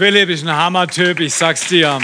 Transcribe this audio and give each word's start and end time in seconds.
Philipp 0.00 0.30
ist 0.30 0.46
ein 0.46 0.56
Hammertyp, 0.56 1.20
ich 1.20 1.34
sag's 1.34 1.68
dir. 1.68 1.98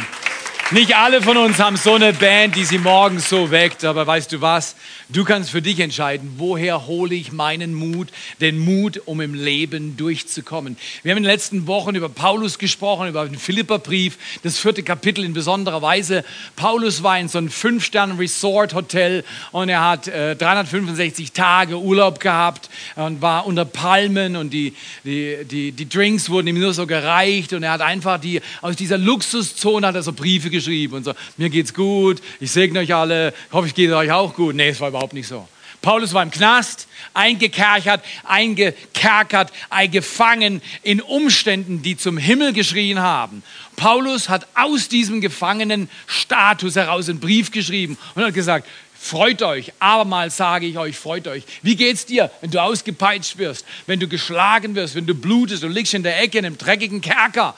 Nicht 0.72 0.96
alle 0.96 1.22
von 1.22 1.36
uns 1.36 1.60
haben 1.60 1.76
so 1.76 1.94
eine 1.94 2.12
Band, 2.12 2.56
die 2.56 2.64
sie 2.64 2.78
morgens 2.78 3.28
so 3.28 3.52
weckt, 3.52 3.84
aber 3.84 4.04
weißt 4.04 4.32
du 4.32 4.40
was? 4.40 4.74
Du 5.08 5.22
kannst 5.22 5.50
für 5.50 5.62
dich 5.62 5.78
entscheiden, 5.78 6.34
woher 6.38 6.88
hole 6.88 7.14
ich 7.14 7.30
meinen 7.30 7.72
Mut, 7.72 8.08
den 8.40 8.58
Mut, 8.58 9.00
um 9.04 9.20
im 9.20 9.34
Leben 9.34 9.96
durchzukommen. 9.96 10.76
Wir 11.04 11.12
haben 11.12 11.18
in 11.18 11.22
den 11.22 11.30
letzten 11.30 11.68
Wochen 11.68 11.94
über 11.94 12.08
Paulus 12.08 12.58
gesprochen, 12.58 13.06
über 13.06 13.24
den 13.24 13.38
Philipperbrief, 13.38 14.18
das 14.42 14.58
vierte 14.58 14.82
Kapitel 14.82 15.24
in 15.24 15.34
besonderer 15.34 15.82
Weise. 15.82 16.24
Paulus 16.56 17.04
war 17.04 17.16
in 17.16 17.28
so 17.28 17.38
einem 17.38 17.50
Fünf-Sterne-Resort-Hotel 17.50 19.22
und 19.52 19.68
er 19.68 19.88
hat 19.88 20.08
äh, 20.08 20.34
365 20.34 21.30
Tage 21.30 21.78
Urlaub 21.78 22.18
gehabt 22.18 22.68
und 22.96 23.22
war 23.22 23.46
unter 23.46 23.64
Palmen 23.64 24.34
und 24.34 24.50
die, 24.50 24.74
die, 25.04 25.44
die, 25.44 25.70
die 25.70 25.88
Drinks 25.88 26.28
wurden 26.28 26.48
ihm 26.48 26.58
nur 26.58 26.74
so 26.74 26.88
gereicht 26.88 27.52
und 27.52 27.62
er 27.62 27.70
hat 27.70 27.82
einfach 27.82 28.18
die, 28.18 28.40
aus 28.62 28.74
dieser 28.74 28.98
Luxuszone 28.98 29.86
hat 29.86 29.94
er 29.94 30.02
so 30.02 30.12
Briefe 30.12 30.55
geschrieben 30.56 30.94
und 30.94 31.04
so, 31.04 31.12
mir 31.36 31.50
geht's 31.50 31.72
gut, 31.72 32.20
ich 32.40 32.50
segne 32.50 32.80
euch 32.80 32.94
alle, 32.94 33.32
hoffe, 33.52 33.68
ich 33.68 33.74
geht 33.74 33.90
euch 33.90 34.10
auch 34.10 34.34
gut. 34.34 34.54
Nee, 34.54 34.68
es 34.68 34.80
war 34.80 34.88
überhaupt 34.88 35.12
nicht 35.12 35.28
so. 35.28 35.46
Paulus 35.82 36.14
war 36.14 36.22
im 36.22 36.30
Knast, 36.30 36.88
eingekerkert, 37.14 38.04
eingekerkert, 38.24 39.52
eingefangen 39.70 40.60
in 40.82 41.00
Umständen, 41.00 41.82
die 41.82 41.96
zum 41.96 42.18
Himmel 42.18 42.52
geschrien 42.52 43.00
haben. 43.00 43.42
Paulus 43.76 44.28
hat 44.28 44.48
aus 44.54 44.88
diesem 44.88 45.20
Gefangenenstatus 45.20 46.76
heraus 46.76 47.08
einen 47.08 47.20
Brief 47.20 47.50
geschrieben 47.50 47.98
und 48.14 48.24
hat 48.24 48.34
gesagt, 48.34 48.66
Freut 48.98 49.42
euch, 49.42 49.72
abermals 49.78 50.36
sage 50.36 50.66
ich 50.66 50.78
euch, 50.78 50.96
freut 50.96 51.28
euch. 51.28 51.44
Wie 51.62 51.76
geht's 51.76 52.06
dir, 52.06 52.30
wenn 52.40 52.50
du 52.50 52.60
ausgepeitscht 52.60 53.38
wirst, 53.38 53.64
wenn 53.86 54.00
du 54.00 54.08
geschlagen 54.08 54.74
wirst, 54.74 54.96
wenn 54.96 55.06
du 55.06 55.14
blutest 55.14 55.62
und 55.62 55.72
liegst 55.72 55.94
in 55.94 56.02
der 56.02 56.20
Ecke 56.20 56.38
in 56.38 56.46
einem 56.46 56.58
dreckigen 56.58 57.02
Kerker? 57.02 57.54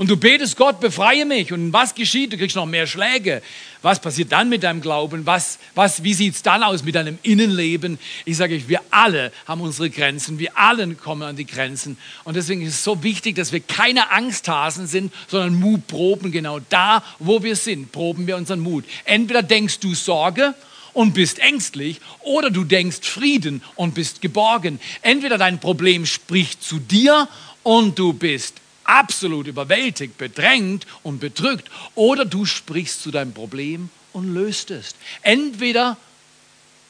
Und 0.00 0.08
du 0.08 0.16
betest 0.16 0.56
Gott, 0.56 0.80
befreie 0.80 1.26
mich. 1.26 1.52
Und 1.52 1.74
was 1.74 1.94
geschieht? 1.94 2.32
Du 2.32 2.38
kriegst 2.38 2.56
noch 2.56 2.64
mehr 2.64 2.86
Schläge. 2.86 3.42
Was 3.82 4.00
passiert 4.00 4.32
dann 4.32 4.48
mit 4.48 4.62
deinem 4.62 4.80
Glauben? 4.80 5.26
Was, 5.26 5.58
was, 5.74 6.02
wie 6.02 6.14
sieht 6.14 6.36
es 6.36 6.42
dann 6.42 6.62
aus 6.62 6.82
mit 6.84 6.94
deinem 6.94 7.18
Innenleben? 7.22 7.98
Ich 8.24 8.38
sage 8.38 8.54
euch, 8.54 8.66
wir 8.66 8.80
alle 8.90 9.30
haben 9.46 9.60
unsere 9.60 9.90
Grenzen. 9.90 10.38
Wir 10.38 10.56
alle 10.56 10.94
kommen 10.94 11.20
an 11.20 11.36
die 11.36 11.44
Grenzen. 11.44 11.98
Und 12.24 12.34
deswegen 12.34 12.62
ist 12.62 12.76
es 12.76 12.82
so 12.82 13.02
wichtig, 13.02 13.36
dass 13.36 13.52
wir 13.52 13.60
keine 13.60 14.10
Angsthasen 14.10 14.86
sind, 14.86 15.12
sondern 15.28 15.60
Mut 15.60 15.86
proben. 15.86 16.32
Genau 16.32 16.60
da, 16.70 17.04
wo 17.18 17.42
wir 17.42 17.54
sind, 17.54 17.92
proben 17.92 18.26
wir 18.26 18.38
unseren 18.38 18.60
Mut. 18.60 18.86
Entweder 19.04 19.42
denkst 19.42 19.80
du 19.80 19.94
Sorge 19.94 20.54
und 20.94 21.12
bist 21.12 21.40
ängstlich 21.40 22.00
oder 22.20 22.48
du 22.48 22.64
denkst 22.64 23.00
Frieden 23.02 23.60
und 23.74 23.94
bist 23.94 24.22
geborgen. 24.22 24.80
Entweder 25.02 25.36
dein 25.36 25.60
Problem 25.60 26.06
spricht 26.06 26.62
zu 26.62 26.78
dir 26.78 27.28
und 27.62 27.98
du 27.98 28.14
bist 28.14 28.54
absolut 28.90 29.46
überwältigt, 29.46 30.18
bedrängt 30.18 30.86
und 31.02 31.20
bedrückt 31.20 31.70
oder 31.94 32.24
du 32.24 32.44
sprichst 32.44 33.02
zu 33.02 33.10
deinem 33.10 33.32
Problem 33.32 33.88
und 34.12 34.34
löst 34.34 34.70
es. 34.70 34.94
Entweder 35.22 35.96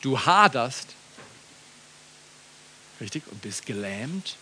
du 0.00 0.18
haderst, 0.18 0.88
richtig, 3.00 3.22
und 3.30 3.42
bist 3.42 3.66
gelähmt 3.66 4.36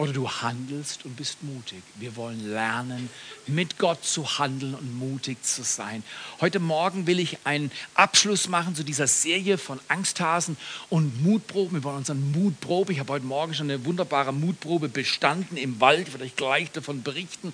oder 0.00 0.14
du 0.14 0.30
handelst 0.30 1.04
und 1.04 1.14
bist 1.16 1.42
mutig. 1.42 1.82
Wir 1.96 2.16
wollen 2.16 2.50
lernen, 2.50 3.10
mit 3.46 3.76
Gott 3.76 4.02
zu 4.02 4.38
handeln 4.38 4.74
und 4.74 4.98
mutig 4.98 5.44
zu 5.44 5.62
sein. 5.62 6.02
Heute 6.40 6.58
Morgen 6.58 7.06
will 7.06 7.20
ich 7.20 7.36
einen 7.44 7.70
Abschluss 7.92 8.48
machen 8.48 8.74
zu 8.74 8.82
dieser 8.82 9.06
Serie 9.06 9.58
von 9.58 9.78
Angsthasen 9.88 10.56
und 10.88 11.22
Mutproben. 11.22 11.74
Wir 11.74 11.84
wollen 11.84 11.98
unseren 11.98 12.32
Mutprobe. 12.32 12.94
Ich 12.94 12.98
habe 12.98 13.12
heute 13.12 13.26
Morgen 13.26 13.52
schon 13.52 13.70
eine 13.70 13.84
wunderbare 13.84 14.32
Mutprobe 14.32 14.88
bestanden 14.88 15.58
im 15.58 15.78
Wald. 15.82 16.08
Ich 16.08 16.14
werde 16.14 16.24
euch 16.24 16.36
gleich 16.36 16.70
davon 16.70 17.02
berichten. 17.02 17.52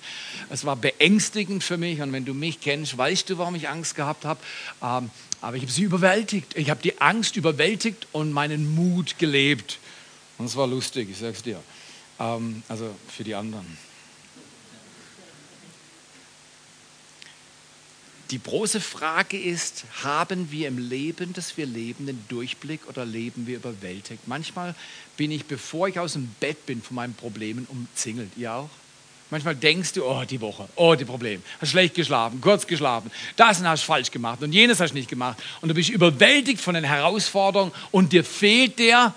Es 0.49 0.63
war 0.63 0.77
beängstigend 0.77 1.65
für 1.65 1.75
mich 1.75 1.99
und 1.99 2.13
wenn 2.13 2.23
du 2.23 2.33
mich 2.33 2.61
kennst, 2.61 2.97
weißt 2.97 3.29
du, 3.29 3.37
warum 3.39 3.55
ich 3.55 3.67
Angst 3.67 3.95
gehabt 3.95 4.23
habe. 4.23 4.39
Ähm, 4.81 5.09
aber 5.41 5.57
ich 5.57 5.63
habe 5.63 5.71
sie 5.73 5.83
überwältigt. 5.83 6.55
Ich 6.55 6.69
habe 6.69 6.81
die 6.81 7.01
Angst 7.01 7.35
überwältigt 7.35 8.07
und 8.13 8.31
meinen 8.31 8.73
Mut 8.73 9.19
gelebt. 9.19 9.79
Und 10.37 10.45
es 10.45 10.55
war 10.55 10.65
lustig, 10.65 11.09
ich 11.11 11.17
sag's 11.17 11.43
dir. 11.43 11.61
Ähm, 12.19 12.63
also 12.67 12.93
für 13.07 13.23
die 13.23 13.35
anderen. 13.35 13.77
Die 18.31 18.43
große 18.43 18.81
Frage 18.81 19.39
ist, 19.39 19.85
haben 20.03 20.51
wir 20.51 20.67
im 20.67 20.77
Leben, 20.77 21.31
das 21.31 21.55
wir 21.55 21.65
leben, 21.65 22.07
den 22.07 22.21
Durchblick 22.27 22.81
oder 22.89 23.05
leben 23.05 23.47
wir 23.47 23.55
überwältigt? 23.55 24.27
Manchmal 24.27 24.75
bin 25.15 25.31
ich, 25.31 25.45
bevor 25.45 25.87
ich 25.87 25.97
aus 25.97 26.13
dem 26.13 26.27
Bett 26.41 26.65
bin 26.65 26.81
von 26.81 26.95
meinen 26.95 27.13
Problemen, 27.13 27.65
umzingelt. 27.69 28.31
Ihr 28.35 28.51
auch? 28.51 28.69
Manchmal 29.29 29.55
denkst 29.55 29.93
du, 29.93 30.05
oh, 30.05 30.23
die 30.29 30.41
Woche, 30.41 30.67
oh, 30.75 30.95
die 30.95 31.05
Probleme. 31.05 31.41
Hast 31.61 31.71
schlecht 31.71 31.95
geschlafen, 31.95 32.41
kurz 32.41 32.67
geschlafen, 32.67 33.11
das 33.37 33.63
hast 33.63 33.83
du 33.83 33.85
falsch 33.85 34.11
gemacht 34.11 34.41
und 34.41 34.51
jenes 34.51 34.79
hast 34.79 34.91
du 34.91 34.97
nicht 34.97 35.09
gemacht. 35.09 35.37
Und 35.61 35.69
du 35.69 35.75
bist 35.75 35.89
überwältigt 35.89 36.59
von 36.59 36.75
den 36.75 36.83
Herausforderungen 36.83 37.71
und 37.91 38.11
dir 38.11 38.25
fehlt 38.25 38.79
der 38.79 39.13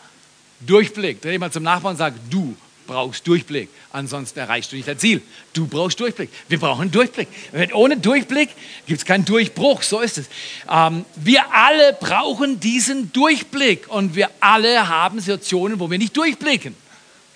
Durchblick. 0.61 1.21
Dreh 1.21 1.39
mal 1.39 1.51
zum 1.51 1.65
Nachbarn 1.65 1.95
und 1.95 1.99
sag, 1.99 2.15
du 2.29 2.57
brauchst 2.91 3.25
Durchblick, 3.29 3.69
ansonsten 3.93 4.41
erreichst 4.41 4.73
du 4.73 4.77
nicht 4.77 4.89
dein 4.89 4.99
Ziel. 4.99 5.23
Du 5.53 5.69
brauchst 5.69 6.01
Durchblick. 6.01 6.29
Wir 6.49 6.59
brauchen 6.59 6.91
Durchblick. 6.91 7.29
Ohne 7.73 7.97
Durchblick 7.97 8.49
gibt 8.85 8.99
es 8.99 9.05
keinen 9.07 9.25
Durchbruch, 9.25 9.83
so 9.83 10.01
ist 10.01 10.19
es. 10.19 10.27
Ähm, 10.69 11.05
wir 11.15 11.55
alle 11.55 11.93
brauchen 11.93 12.59
diesen 12.59 13.13
Durchblick 13.13 13.87
und 13.89 14.17
wir 14.17 14.29
alle 14.41 14.89
haben 14.89 15.21
Situationen, 15.21 15.79
wo 15.79 15.89
wir 15.89 15.99
nicht 15.99 16.17
durchblicken. 16.17 16.75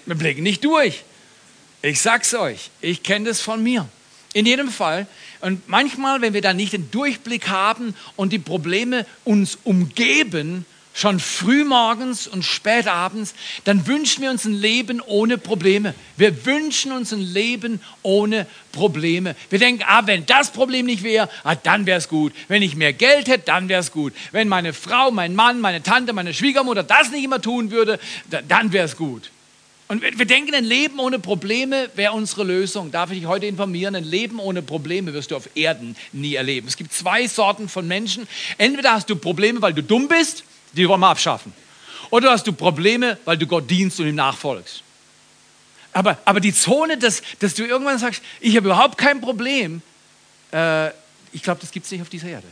Wir 0.06 0.16
blicken 0.16 0.42
nicht 0.42 0.64
durch. 0.64 1.04
Ich 1.82 2.00
sag's 2.00 2.34
euch, 2.34 2.70
ich 2.80 3.04
kenne 3.04 3.28
das 3.28 3.40
von 3.40 3.62
mir. 3.62 3.88
In 4.32 4.46
jedem 4.46 4.70
Fall. 4.70 5.06
Und 5.40 5.68
manchmal, 5.68 6.20
wenn 6.20 6.34
wir 6.34 6.42
da 6.42 6.52
nicht 6.52 6.72
den 6.72 6.90
Durchblick 6.90 7.46
haben 7.46 7.94
und 8.16 8.32
die 8.32 8.40
Probleme 8.40 9.06
uns 9.22 9.56
umgeben, 9.62 10.66
schon 10.94 11.18
frühmorgens 11.18 12.26
und 12.28 12.44
spätabends, 12.44 13.34
dann 13.64 13.86
wünschen 13.86 14.22
wir 14.22 14.30
uns 14.30 14.44
ein 14.44 14.54
Leben 14.54 15.02
ohne 15.02 15.36
Probleme. 15.36 15.92
Wir 16.16 16.46
wünschen 16.46 16.92
uns 16.92 17.12
ein 17.12 17.20
Leben 17.20 17.80
ohne 18.02 18.46
Probleme. 18.70 19.34
Wir 19.50 19.58
denken, 19.58 19.82
ah, 19.86 20.06
wenn 20.06 20.24
das 20.24 20.52
Problem 20.52 20.86
nicht 20.86 21.02
wäre, 21.02 21.28
ah, 21.42 21.56
dann 21.56 21.84
wäre 21.84 21.98
es 21.98 22.08
gut. 22.08 22.32
Wenn 22.46 22.62
ich 22.62 22.76
mehr 22.76 22.92
Geld 22.92 23.26
hätte, 23.26 23.46
dann 23.46 23.68
wäre 23.68 23.80
es 23.80 23.90
gut. 23.90 24.14
Wenn 24.30 24.48
meine 24.48 24.72
Frau, 24.72 25.10
mein 25.10 25.34
Mann, 25.34 25.60
meine 25.60 25.82
Tante, 25.82 26.12
meine 26.12 26.32
Schwiegermutter 26.32 26.84
das 26.84 27.10
nicht 27.10 27.24
immer 27.24 27.42
tun 27.42 27.72
würde, 27.72 27.98
dann 28.48 28.72
wäre 28.72 28.86
es 28.86 28.96
gut. 28.96 29.30
Und 29.88 30.00
wir 30.00 30.26
denken, 30.26 30.54
ein 30.54 30.64
Leben 30.64 30.98
ohne 30.98 31.18
Probleme 31.18 31.90
wäre 31.94 32.12
unsere 32.12 32.44
Lösung. 32.44 32.90
Darf 32.90 33.10
ich 33.10 33.18
dich 33.18 33.26
heute 33.26 33.46
informieren? 33.46 33.94
Ein 33.94 34.04
Leben 34.04 34.38
ohne 34.38 34.62
Probleme 34.62 35.12
wirst 35.12 35.32
du 35.32 35.36
auf 35.36 35.50
Erden 35.56 35.94
nie 36.12 36.36
erleben. 36.36 36.68
Es 36.68 36.76
gibt 36.76 36.92
zwei 36.92 37.26
Sorten 37.26 37.68
von 37.68 37.86
Menschen. 37.86 38.26
Entweder 38.56 38.92
hast 38.92 39.10
du 39.10 39.16
Probleme, 39.16 39.60
weil 39.60 39.74
du 39.74 39.82
dumm 39.82 40.08
bist, 40.08 40.44
die 40.76 40.88
wollen 40.88 41.00
wir 41.00 41.08
abschaffen. 41.08 41.52
Oder 42.10 42.30
hast 42.30 42.46
du 42.46 42.52
Probleme, 42.52 43.18
weil 43.24 43.38
du 43.38 43.46
Gott 43.46 43.68
dienst 43.68 43.98
und 44.00 44.06
ihm 44.06 44.14
nachfolgst. 44.14 44.82
Aber, 45.92 46.18
aber 46.24 46.40
die 46.40 46.52
Zone, 46.52 46.98
dass, 46.98 47.22
dass 47.38 47.54
du 47.54 47.64
irgendwann 47.64 47.98
sagst, 47.98 48.22
ich 48.40 48.56
habe 48.56 48.66
überhaupt 48.66 48.98
kein 48.98 49.20
Problem, 49.20 49.80
äh, 50.52 50.88
ich 51.32 51.42
glaube, 51.42 51.60
das 51.60 51.70
gibt 51.70 51.86
es 51.86 51.92
nicht 51.92 52.02
auf 52.02 52.08
dieser 52.08 52.28
Erde. 52.28 52.46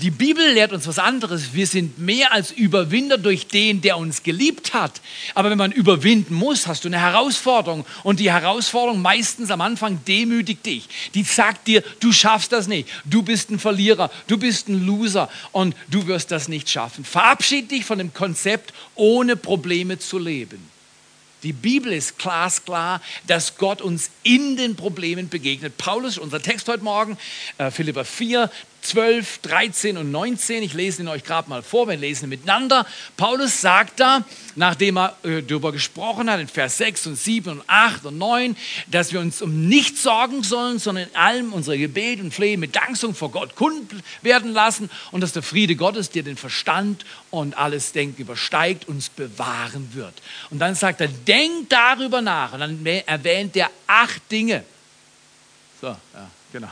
Die 0.00 0.10
Bibel 0.10 0.44
lehrt 0.52 0.72
uns 0.72 0.86
was 0.86 0.98
anderes. 0.98 1.52
Wir 1.52 1.66
sind 1.66 1.98
mehr 1.98 2.32
als 2.32 2.50
Überwinder 2.50 3.18
durch 3.18 3.46
den, 3.46 3.82
der 3.82 3.98
uns 3.98 4.22
geliebt 4.22 4.74
hat. 4.74 5.00
Aber 5.34 5.50
wenn 5.50 5.58
man 5.58 5.70
überwinden 5.70 6.34
muss, 6.34 6.66
hast 6.66 6.84
du 6.84 6.88
eine 6.88 6.98
Herausforderung. 6.98 7.84
Und 8.02 8.18
die 8.18 8.32
Herausforderung 8.32 9.02
meistens 9.02 9.50
am 9.50 9.60
Anfang 9.60 10.00
demütigt 10.06 10.64
dich. 10.64 10.88
Die 11.14 11.22
sagt 11.22 11.68
dir, 11.68 11.84
du 12.00 12.10
schaffst 12.10 12.52
das 12.52 12.68
nicht. 12.68 12.88
Du 13.04 13.22
bist 13.22 13.50
ein 13.50 13.58
Verlierer. 13.58 14.10
Du 14.28 14.38
bist 14.38 14.68
ein 14.68 14.84
Loser. 14.84 15.28
Und 15.52 15.76
du 15.88 16.06
wirst 16.06 16.30
das 16.30 16.48
nicht 16.48 16.70
schaffen. 16.70 17.04
Verabschied 17.04 17.70
dich 17.70 17.84
von 17.84 17.98
dem 17.98 18.14
Konzept, 18.14 18.72
ohne 18.94 19.36
Probleme 19.36 19.98
zu 19.98 20.18
leben. 20.18 20.72
Die 21.42 21.52
Bibel 21.52 21.92
ist 21.92 22.18
glasklar, 22.18 23.00
dass 23.26 23.56
Gott 23.56 23.82
uns 23.82 24.10
in 24.22 24.56
den 24.56 24.76
Problemen 24.76 25.28
begegnet. 25.28 25.76
Paulus, 25.76 26.16
unser 26.16 26.40
Text 26.40 26.68
heute 26.68 26.84
Morgen, 26.84 27.18
äh, 27.58 27.72
Philippa 27.72 28.04
4, 28.04 28.48
12, 28.82 29.38
13 29.38 29.96
und 29.96 30.10
19. 30.10 30.62
Ich 30.62 30.74
lese 30.74 31.02
ihn 31.02 31.08
euch 31.08 31.24
gerade 31.24 31.48
mal 31.48 31.62
vor, 31.62 31.88
wir 31.88 31.96
lesen 31.96 32.28
miteinander. 32.28 32.86
Paulus 33.16 33.60
sagt 33.60 34.00
da, 34.00 34.24
nachdem 34.56 34.98
er 34.98 35.16
äh, 35.22 35.42
darüber 35.42 35.72
gesprochen 35.72 36.28
hat, 36.28 36.40
in 36.40 36.48
Vers 36.48 36.78
6 36.78 37.06
und 37.06 37.16
7 37.16 37.52
und 37.52 37.62
8 37.68 38.06
und 38.06 38.18
9, 38.18 38.56
dass 38.88 39.12
wir 39.12 39.20
uns 39.20 39.40
um 39.40 39.68
nichts 39.68 40.02
sorgen 40.02 40.42
sollen, 40.42 40.78
sondern 40.78 41.08
in 41.08 41.16
allem 41.16 41.52
unsere 41.52 41.78
Gebet 41.78 42.20
und 42.20 42.34
Flehen 42.34 42.60
mit 42.60 42.74
Danksagung 42.74 43.14
vor 43.14 43.30
Gott 43.30 43.54
kund 43.54 43.90
werden 44.22 44.52
lassen 44.52 44.90
und 45.12 45.20
dass 45.20 45.32
der 45.32 45.42
Friede 45.42 45.76
Gottes, 45.76 46.10
der 46.10 46.24
den 46.24 46.36
Verstand 46.36 47.04
und 47.30 47.56
alles 47.56 47.92
Denken 47.92 48.20
übersteigt, 48.20 48.88
uns 48.88 49.08
bewahren 49.08 49.90
wird. 49.94 50.14
Und 50.50 50.58
dann 50.58 50.74
sagt 50.74 51.00
er, 51.00 51.08
denkt 51.08 51.72
darüber 51.72 52.20
nach. 52.20 52.52
Und 52.52 52.60
dann 52.60 52.86
erwähnt 53.06 53.56
er 53.56 53.70
acht 53.86 54.20
Dinge 54.30 54.64
So, 55.82 55.88
ja, 55.88 56.30
genau. 56.52 56.68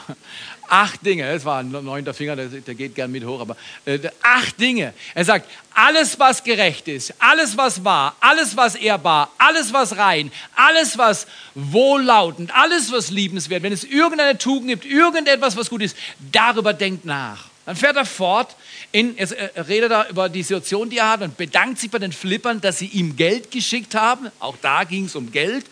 Acht 0.69 1.05
Dinge, 1.05 1.33
das 1.33 1.45
war 1.45 1.59
ein 1.59 1.71
neunter 1.73 2.15
Finger, 2.15 2.37
der, 2.37 2.47
der 2.47 2.75
geht 2.77 2.95
gern 2.95 3.11
mit 3.11 3.25
hoch, 3.25 3.41
aber 3.41 3.57
äh, 3.85 3.99
acht 4.23 4.61
Dinge. 4.61 4.95
Er 5.17 5.25
sagt, 5.25 5.51
alles, 5.75 6.17
was 6.21 6.45
gerecht 6.45 6.87
ist, 6.87 7.13
alles, 7.19 7.57
was 7.57 7.83
wahr, 7.83 8.15
alles, 8.21 8.57
was 8.57 8.77
ehrbar, 8.77 9.33
alles, 9.37 9.73
was 9.73 9.97
rein, 9.97 10.31
alles, 10.55 10.97
was 10.97 11.27
wohllautend, 11.57 12.55
alles, 12.55 12.93
was 12.93 13.11
liebenswert, 13.11 13.65
wenn 13.65 13.73
es 13.73 13.83
irgendeine 13.83 14.39
Tugend 14.39 14.69
gibt, 14.69 14.85
irgendetwas, 14.85 15.57
was 15.57 15.69
gut 15.71 15.83
ist, 15.83 15.97
darüber 16.31 16.73
denkt 16.73 17.05
nach. 17.05 17.50
Dann 17.71 17.77
fährt 17.77 17.95
er 17.95 18.05
fort, 18.05 18.57
in, 18.91 19.17
er 19.17 19.69
redet 19.69 19.93
da 19.93 20.09
über 20.09 20.29
die 20.29 20.43
Situation, 20.43 20.91
die 20.91 20.99
er 20.99 21.09
hat 21.09 21.23
und 21.23 21.37
bedankt 21.37 21.79
sich 21.79 21.89
bei 21.89 22.01
den 22.01 22.11
Flippern, 22.11 22.61
dass 22.61 22.81
sie 22.81 22.87
ihm 22.87 23.15
Geld 23.15 23.53
geschickt 23.53 23.95
haben. 23.95 24.29
Auch 24.41 24.57
da 24.61 24.83
ging 24.83 25.05
es 25.05 25.15
um 25.15 25.31
Geld. 25.31 25.67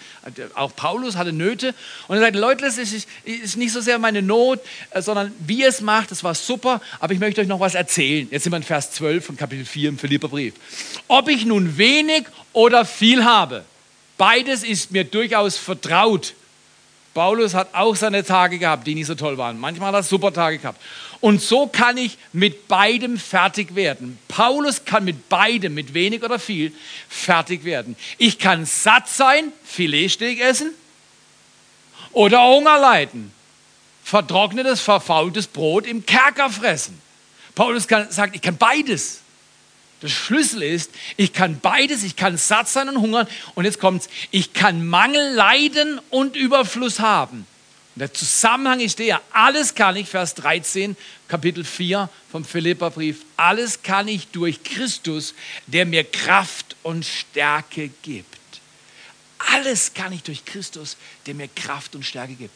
Auch 0.54 0.76
Paulus 0.76 1.16
hatte 1.16 1.32
Nöte. 1.32 1.74
Und 2.06 2.18
er 2.18 2.22
sagt, 2.22 2.36
Leute, 2.36 2.64
das 2.66 2.78
ist, 2.78 3.08
ist 3.24 3.56
nicht 3.56 3.72
so 3.72 3.80
sehr 3.80 3.98
meine 3.98 4.22
Not, 4.22 4.60
äh, 4.90 5.02
sondern 5.02 5.34
wie 5.40 5.62
ihr 5.62 5.70
es 5.70 5.80
macht, 5.80 6.12
das 6.12 6.22
war 6.22 6.36
super, 6.36 6.80
aber 7.00 7.14
ich 7.14 7.18
möchte 7.18 7.40
euch 7.40 7.48
noch 7.48 7.58
was 7.58 7.74
erzählen. 7.74 8.28
Jetzt 8.30 8.44
sind 8.44 8.52
wir 8.52 8.58
in 8.58 8.62
Vers 8.62 8.92
12 8.92 9.26
von 9.26 9.36
Kapitel 9.36 9.64
4 9.64 9.88
im 9.88 9.98
Philipperbrief. 9.98 10.54
Ob 11.08 11.28
ich 11.28 11.46
nun 11.46 11.78
wenig 11.78 12.26
oder 12.52 12.84
viel 12.84 13.24
habe, 13.24 13.64
beides 14.18 14.62
ist 14.62 14.92
mir 14.92 15.02
durchaus 15.02 15.56
vertraut. 15.56 16.34
Paulus 17.14 17.55
hat 17.55 17.75
auch 17.75 17.96
seine 17.96 18.25
Tage 18.25 18.58
gehabt, 18.58 18.87
die 18.87 18.94
nicht 18.94 19.06
so 19.06 19.14
toll 19.14 19.38
waren. 19.38 19.58
Manchmal 19.58 19.88
hat 19.88 19.94
er 19.96 20.02
super 20.02 20.32
Tage 20.32 20.58
gehabt. 20.58 20.81
Und 21.20 21.43
so 21.43 21.66
kann 21.66 21.96
ich 21.96 22.16
mit 22.32 22.69
beidem 22.69 23.19
fertig 23.19 23.75
werden. 23.75 24.19
Paulus 24.28 24.84
kann 24.84 25.05
mit 25.05 25.28
beidem, 25.28 25.75
mit 25.75 25.94
wenig 25.94 26.22
oder 26.22 26.38
viel, 26.38 26.72
fertig 27.08 27.64
werden. 27.64 27.96
Ich 28.19 28.38
kann 28.38 28.66
satt 28.66 29.08
sein, 29.08 29.52
Filetsteak 29.64 30.40
essen 30.40 30.72
oder 32.12 32.43
Hunger 32.43 32.78
leiden. 32.78 33.32
Vertrocknetes, 34.04 34.81
verfaultes 34.81 35.49
Brot 35.49 35.87
im 35.87 36.06
Kerker 36.06 36.50
fressen. 36.50 37.00
Paulus 37.54 37.88
kann, 37.88 38.11
sagt, 38.11 38.37
ich 38.37 38.43
kann 38.43 38.56
beides. 38.56 39.20
Der 40.02 40.08
Schlüssel 40.08 40.62
ist, 40.62 40.92
ich 41.16 41.32
kann 41.32 41.58
beides, 41.60 42.04
ich 42.04 42.14
kann 42.14 42.36
satt 42.36 42.68
sein 42.68 42.88
und 42.88 43.00
hungern. 43.00 43.26
Und 43.54 43.64
jetzt 43.64 43.80
kommt's, 43.80 44.08
ich 44.30 44.52
kann 44.52 44.86
Mangel 44.86 45.34
leiden 45.34 46.00
und 46.10 46.36
Überfluss 46.36 47.00
haben. 47.00 47.46
Und 47.94 48.00
der 48.00 48.14
Zusammenhang 48.14 48.78
ist 48.78 49.00
der, 49.00 49.20
alles 49.32 49.74
kann 49.74 49.96
ich, 49.96 50.08
Vers 50.08 50.36
13, 50.36 50.96
Kapitel 51.26 51.64
4 51.64 52.08
vom 52.30 52.44
Philipperbrief, 52.44 53.24
alles 53.36 53.82
kann 53.82 54.06
ich 54.06 54.28
durch 54.28 54.62
Christus, 54.62 55.34
der 55.66 55.84
mir 55.84 56.04
Kraft 56.04 56.76
und 56.84 57.04
Stärke 57.04 57.90
gibt. 58.02 58.38
Alles 59.52 59.94
kann 59.94 60.12
ich 60.12 60.22
durch 60.22 60.44
Christus, 60.44 60.96
der 61.26 61.34
mir 61.34 61.48
Kraft 61.48 61.96
und 61.96 62.04
Stärke 62.04 62.34
gibt. 62.34 62.54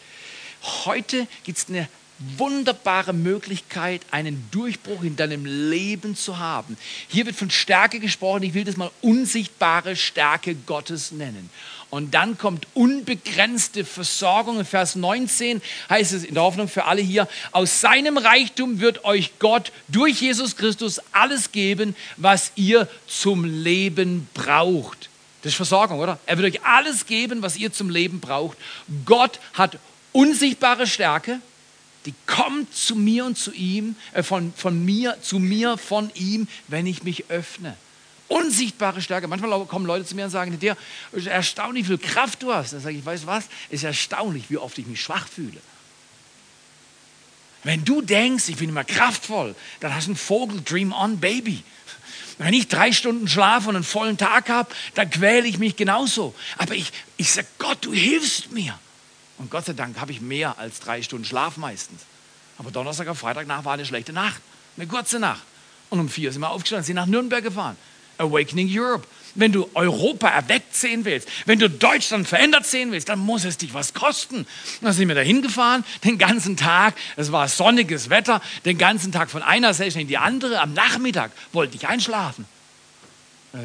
Heute 0.85 1.27
gibt 1.43 1.59
es 1.59 1.69
eine 1.69 1.89
wunderbare 2.37 3.13
Möglichkeit, 3.13 4.03
einen 4.11 4.49
Durchbruch 4.51 5.03
in 5.03 5.17
deinem 5.17 5.45
Leben 5.45 6.17
zu 6.17 6.39
haben. 6.39 6.77
Hier 7.09 7.27
wird 7.27 7.37
von 7.37 7.51
Stärke 7.51 8.01
gesprochen, 8.01 8.43
ich 8.43 8.55
will 8.55 8.65
das 8.65 8.77
mal 8.77 8.91
unsichtbare 9.01 9.97
Stärke 9.97 10.55
Gottes 10.55 11.13
nennen. 11.13 11.51
Und 11.91 12.15
dann 12.15 12.39
kommt 12.39 12.67
unbegrenzte 12.73 13.85
Versorgung. 13.85 14.59
In 14.59 14.65
Vers 14.65 14.97
19 14.97 15.61
heißt 15.91 16.15
es 16.15 16.25
in 16.25 16.35
der 16.35 16.43
Hoffnung 16.43 16.67
für 16.67 16.87
alle 16.87 17.03
hier, 17.03 17.29
aus 17.51 17.83
seinem 17.83 18.17
Reichtum 18.17 18.81
wird 18.81 19.05
euch 19.05 19.39
Gott 19.39 19.73
durch 19.89 20.23
Jesus 20.23 20.57
Christus 20.57 21.01
alles 21.13 21.53
geben, 21.53 21.95
was 22.17 22.53
ihr 22.57 22.89
zum 23.07 23.45
Leben 23.45 24.27
braucht. 24.33 25.11
Das 25.43 25.53
ist 25.53 25.57
Versorgung, 25.57 25.99
oder? 25.99 26.19
Er 26.25 26.39
wird 26.39 26.55
euch 26.55 26.65
alles 26.65 27.05
geben, 27.05 27.43
was 27.43 27.57
ihr 27.57 27.73
zum 27.73 27.91
Leben 27.91 28.21
braucht. 28.21 28.57
Gott 29.05 29.39
hat 29.53 29.79
unsichtbare 30.13 30.87
Stärke 30.87 31.41
die 32.07 32.15
kommt 32.27 32.75
zu 32.75 32.97
mir 32.97 33.25
und 33.25 33.39
zu 33.39 33.53
ihm, 33.53 33.97
äh, 34.13 34.23
von, 34.23 34.53
von 34.57 34.85
mir 34.85 35.17
zu 35.23 35.39
mir, 35.39 35.79
von 35.79 36.11
ihm, 36.15 36.49
wenn 36.69 36.87
ich 36.87 37.03
mich 37.03 37.31
öffne. 37.31 37.77
Unsichtbare 38.29 39.03
Stärke. 39.03 39.29
Manchmal 39.29 39.67
kommen 39.67 39.87
Leute 39.87 40.07
zu 40.07 40.15
mir 40.15 40.25
und 40.25 40.31
sagen, 40.31 40.59
dir, 40.59 40.77
ist 41.13 41.27
erstaunlich, 41.27 41.85
wie 41.85 41.99
viel 41.99 41.99
Kraft 41.99 42.43
du 42.43 42.53
hast. 42.53 42.73
Dann 42.73 42.81
sage 42.81 42.97
ich, 42.97 43.05
weißt 43.05 43.25
du 43.25 43.27
was? 43.27 43.45
Es 43.69 43.81
ist 43.81 43.85
erstaunlich, 43.85 44.45
wie 44.49 44.57
oft 44.57 44.79
ich 44.79 44.87
mich 44.87 45.03
schwach 45.03 45.29
fühle. 45.29 45.61
Wenn 47.65 47.85
du 47.85 48.01
denkst, 48.01 48.49
ich 48.49 48.57
bin 48.57 48.71
immer 48.71 48.85
kraftvoll, 48.85 49.55
dann 49.81 49.95
hast 49.95 50.07
du 50.07 50.13
einen 50.13 50.17
Vogel, 50.17 50.63
Dream 50.63 50.93
on, 50.93 51.21
Baby. 51.21 51.63
Wenn 52.39 52.55
ich 52.55 52.69
drei 52.69 52.91
Stunden 52.91 53.29
schlafe 53.29 53.69
und 53.69 53.77
einen 53.77 53.85
vollen 53.85 54.19
Tag 54.19 54.49
habe, 54.49 54.75
dann 54.95 55.11
quäle 55.11 55.47
ich 55.47 55.59
mich 55.59 55.77
genauso. 55.77 56.35
Aber 56.59 56.75
ich, 56.75 56.91
ich 57.19 57.31
sage, 57.31 57.47
Gott, 57.59 57.85
du 57.85 57.93
hilfst 57.93 58.51
mir. 58.51 58.77
Und 59.39 59.51
Gott 59.51 59.67
sei 59.67 59.73
Dank 59.73 59.99
habe 60.01 60.13
ich 60.13 60.21
mehr 60.21 60.59
als 60.59 60.81
drei 60.81 61.03
Stunden 61.03 61.25
Schlaf 61.25 61.57
meistens. 61.57 62.03
Aber 62.59 62.71
Donnerstag 62.71 63.09
auf 63.09 63.19
Freitag 63.19 63.47
nach 63.47 63.65
war 63.65 63.75
eine 63.75 63.87
schlechte 63.87 64.13
Nacht, 64.13 64.41
eine 64.77 64.87
kurze 64.87 65.19
Nacht. 65.19 65.43
Und 65.91 66.01
um 66.01 66.09
vier 66.09 66.33
sind 66.33 66.41
wir 66.41 66.51
aufgestanden, 66.51 66.85
sind 66.85 66.97
nach 66.97 67.07
Nürnberg 67.07 67.43
gefahren. 67.43 67.77
Awakening 68.19 68.69
Europe. 68.71 69.07
Wenn 69.35 69.51
du 69.51 69.69
Europa 69.75 70.29
erweckt 70.29 70.77
sehen 70.77 71.07
willst, 71.07 71.27
wenn 71.47 71.59
du 71.59 71.71
Deutschland 71.71 72.29
verändert 72.29 72.67
sehen 72.67 72.93
willst, 72.93 73.09
dann 73.09 73.19
muss 73.19 73.45
es 73.45 73.57
dich 73.57 73.73
was 73.73 73.95
kosten. 73.95 74.47
Dann 74.83 74.93
sind 74.93 75.09
wir 75.09 75.15
da 75.15 75.23
hingefahren, 75.23 75.85
den 76.05 76.19
ganzen 76.19 76.57
Tag, 76.57 76.95
es 77.17 77.33
war 77.33 77.49
sonniges 77.49 78.11
Wetter, 78.11 78.43
den 78.67 78.77
ganzen 78.77 79.11
Tag 79.11 79.31
von 79.31 79.43
einer 79.43 79.73
Session 79.73 80.03
in 80.03 80.09
die 80.09 80.19
andere. 80.19 80.61
Am 80.61 80.75
Nachmittag 80.75 81.33
wollte 81.53 81.77
ich 81.77 81.89
einschlafen. 81.89 82.45
Äh, 83.55 83.59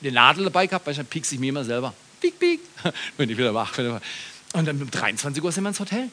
die 0.00 0.10
Nadel 0.10 0.44
dabei 0.44 0.66
gehabt, 0.66 0.86
weil 0.86 0.94
dann 0.94 1.06
piekse 1.06 1.34
ich 1.34 1.40
mir 1.40 1.48
immer 1.48 1.64
selber. 1.64 1.92
Piek, 2.20 2.38
piek, 2.38 2.60
wenn 3.18 3.28
ich 3.28 3.36
wieder 3.36 3.54
wach 3.54 3.74
bin. 3.74 4.00
Und 4.52 4.66
dann 4.66 4.80
um 4.80 4.90
23 4.90 5.42
Uhr 5.42 5.52
sind 5.52 5.64
wir 5.64 5.68
ins 5.68 5.80
Hotel. 5.80 6.08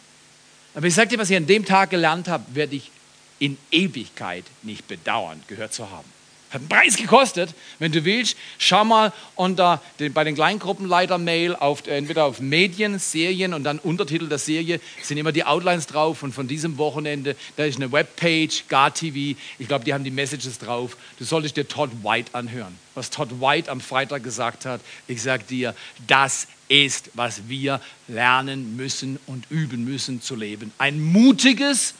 Aber 0.75 0.85
ich 0.85 0.93
sage 0.93 1.09
dir, 1.09 1.17
was 1.17 1.29
ich 1.29 1.37
an 1.37 1.47
dem 1.47 1.65
Tag 1.65 1.89
gelernt 1.89 2.27
habe, 2.27 2.43
werde 2.53 2.75
ich 2.75 2.91
in 3.39 3.57
Ewigkeit 3.71 4.45
nicht 4.63 4.87
bedauern, 4.87 5.41
gehört 5.47 5.73
zu 5.73 5.89
haben. 5.89 6.17
Hat 6.49 6.61
einen 6.61 6.69
Preis 6.69 6.95
gekostet. 6.95 7.53
Wenn 7.77 7.91
du 7.91 8.05
willst, 8.05 8.37
schau 8.57 8.85
mal 8.85 9.11
unter 9.35 9.81
den, 9.99 10.13
bei 10.13 10.23
den 10.23 10.35
Kleingruppenleiter-Mail 10.35 11.57
auf, 11.57 11.85
entweder 11.87 12.23
auf 12.23 12.39
Medien, 12.39 12.99
Serien 12.99 13.53
und 13.53 13.65
dann 13.65 13.79
Untertitel 13.79 14.29
der 14.29 14.37
Serie 14.37 14.79
sind 15.03 15.17
immer 15.17 15.33
die 15.33 15.43
Outlines 15.43 15.87
drauf. 15.87 16.23
Und 16.23 16.33
von 16.33 16.47
diesem 16.47 16.77
Wochenende, 16.77 17.35
da 17.57 17.65
ist 17.65 17.75
eine 17.75 17.91
Webpage, 17.91 18.63
GAR-TV. 18.69 19.37
Ich 19.59 19.67
glaube, 19.67 19.83
die 19.83 19.93
haben 19.93 20.05
die 20.05 20.11
Messages 20.11 20.57
drauf. 20.57 20.95
Du 21.19 21.25
solltest 21.25 21.57
dir 21.57 21.67
Todd 21.67 21.91
White 22.01 22.33
anhören. 22.33 22.77
Was 22.95 23.09
Todd 23.09 23.41
White 23.41 23.69
am 23.69 23.81
Freitag 23.81 24.23
gesagt 24.23 24.65
hat. 24.65 24.79
Ich 25.07 25.21
sage 25.21 25.43
dir, 25.43 25.75
das 26.07 26.47
ist, 26.69 27.11
was 27.13 27.47
wir 27.47 27.81
lernen 28.07 28.75
müssen 28.75 29.19
und 29.27 29.45
üben 29.49 29.85
müssen 29.85 30.21
zu 30.21 30.35
leben. 30.35 30.71
Ein 30.77 31.01
mutiges, 31.01 31.93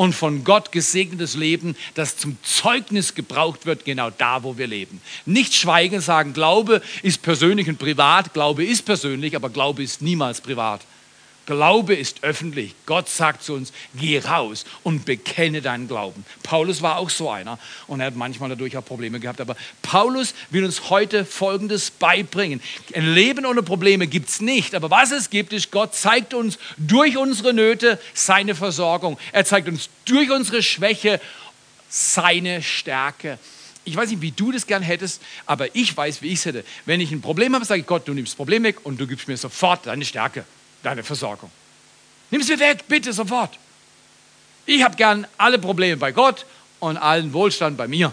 und 0.00 0.14
von 0.14 0.44
Gott 0.44 0.72
gesegnetes 0.72 1.34
Leben, 1.34 1.76
das 1.92 2.16
zum 2.16 2.38
Zeugnis 2.42 3.14
gebraucht 3.14 3.66
wird, 3.66 3.84
genau 3.84 4.08
da, 4.08 4.42
wo 4.42 4.56
wir 4.56 4.66
leben. 4.66 5.00
Nicht 5.26 5.54
schweigen, 5.54 6.00
sagen, 6.00 6.32
Glaube 6.32 6.80
ist 7.02 7.20
persönlich 7.20 7.68
und 7.68 7.78
privat. 7.78 8.32
Glaube 8.32 8.64
ist 8.64 8.86
persönlich, 8.86 9.36
aber 9.36 9.50
Glaube 9.50 9.82
ist 9.82 10.00
niemals 10.00 10.40
privat. 10.40 10.80
Glaube 11.50 11.96
ist 11.96 12.22
öffentlich. 12.22 12.76
Gott 12.86 13.08
sagt 13.08 13.42
zu 13.42 13.54
uns, 13.54 13.72
geh 13.96 14.20
raus 14.20 14.64
und 14.84 15.04
bekenne 15.04 15.60
deinen 15.60 15.88
Glauben. 15.88 16.24
Paulus 16.44 16.80
war 16.80 16.98
auch 16.98 17.10
so 17.10 17.28
einer 17.28 17.58
und 17.88 17.98
er 17.98 18.06
hat 18.06 18.14
manchmal 18.14 18.50
dadurch 18.50 18.76
auch 18.76 18.84
Probleme 18.84 19.18
gehabt. 19.18 19.40
Aber 19.40 19.56
Paulus 19.82 20.32
will 20.50 20.64
uns 20.64 20.90
heute 20.90 21.24
Folgendes 21.24 21.90
beibringen. 21.90 22.62
Ein 22.94 23.14
Leben 23.14 23.44
ohne 23.46 23.64
Probleme 23.64 24.06
gibt 24.06 24.28
es 24.28 24.40
nicht. 24.40 24.76
Aber 24.76 24.92
was 24.92 25.10
es 25.10 25.28
gibt, 25.28 25.52
ist, 25.52 25.72
Gott 25.72 25.96
zeigt 25.96 26.34
uns 26.34 26.56
durch 26.76 27.16
unsere 27.16 27.52
Nöte 27.52 27.98
seine 28.14 28.54
Versorgung. 28.54 29.18
Er 29.32 29.44
zeigt 29.44 29.66
uns 29.66 29.88
durch 30.04 30.30
unsere 30.30 30.62
Schwäche 30.62 31.20
seine 31.88 32.62
Stärke. 32.62 33.40
Ich 33.82 33.96
weiß 33.96 34.10
nicht, 34.10 34.22
wie 34.22 34.30
du 34.30 34.52
das 34.52 34.68
gern 34.68 34.84
hättest, 34.84 35.20
aber 35.46 35.74
ich 35.74 35.96
weiß, 35.96 36.22
wie 36.22 36.28
ich 36.28 36.38
es 36.38 36.44
hätte. 36.44 36.64
Wenn 36.86 37.00
ich 37.00 37.10
ein 37.10 37.22
Problem 37.22 37.56
habe, 37.56 37.64
sage 37.64 37.80
ich 37.80 37.88
Gott, 37.88 38.06
du 38.06 38.14
nimmst 38.14 38.34
das 38.34 38.36
Problem 38.36 38.62
weg 38.62 38.86
und 38.86 39.00
du 39.00 39.08
gibst 39.08 39.26
mir 39.26 39.36
sofort 39.36 39.86
deine 39.86 40.04
Stärke 40.04 40.44
deine 40.82 41.02
Versorgung. 41.02 41.50
Nimm 42.30 42.42
sie 42.42 42.58
weg, 42.58 42.84
bitte 42.88 43.12
sofort. 43.12 43.58
Ich 44.66 44.82
habe 44.82 44.96
gern 44.96 45.26
alle 45.36 45.58
Probleme 45.58 45.96
bei 45.96 46.12
Gott 46.12 46.46
und 46.78 46.96
allen 46.96 47.32
Wohlstand 47.32 47.76
bei 47.76 47.88
mir. 47.88 48.12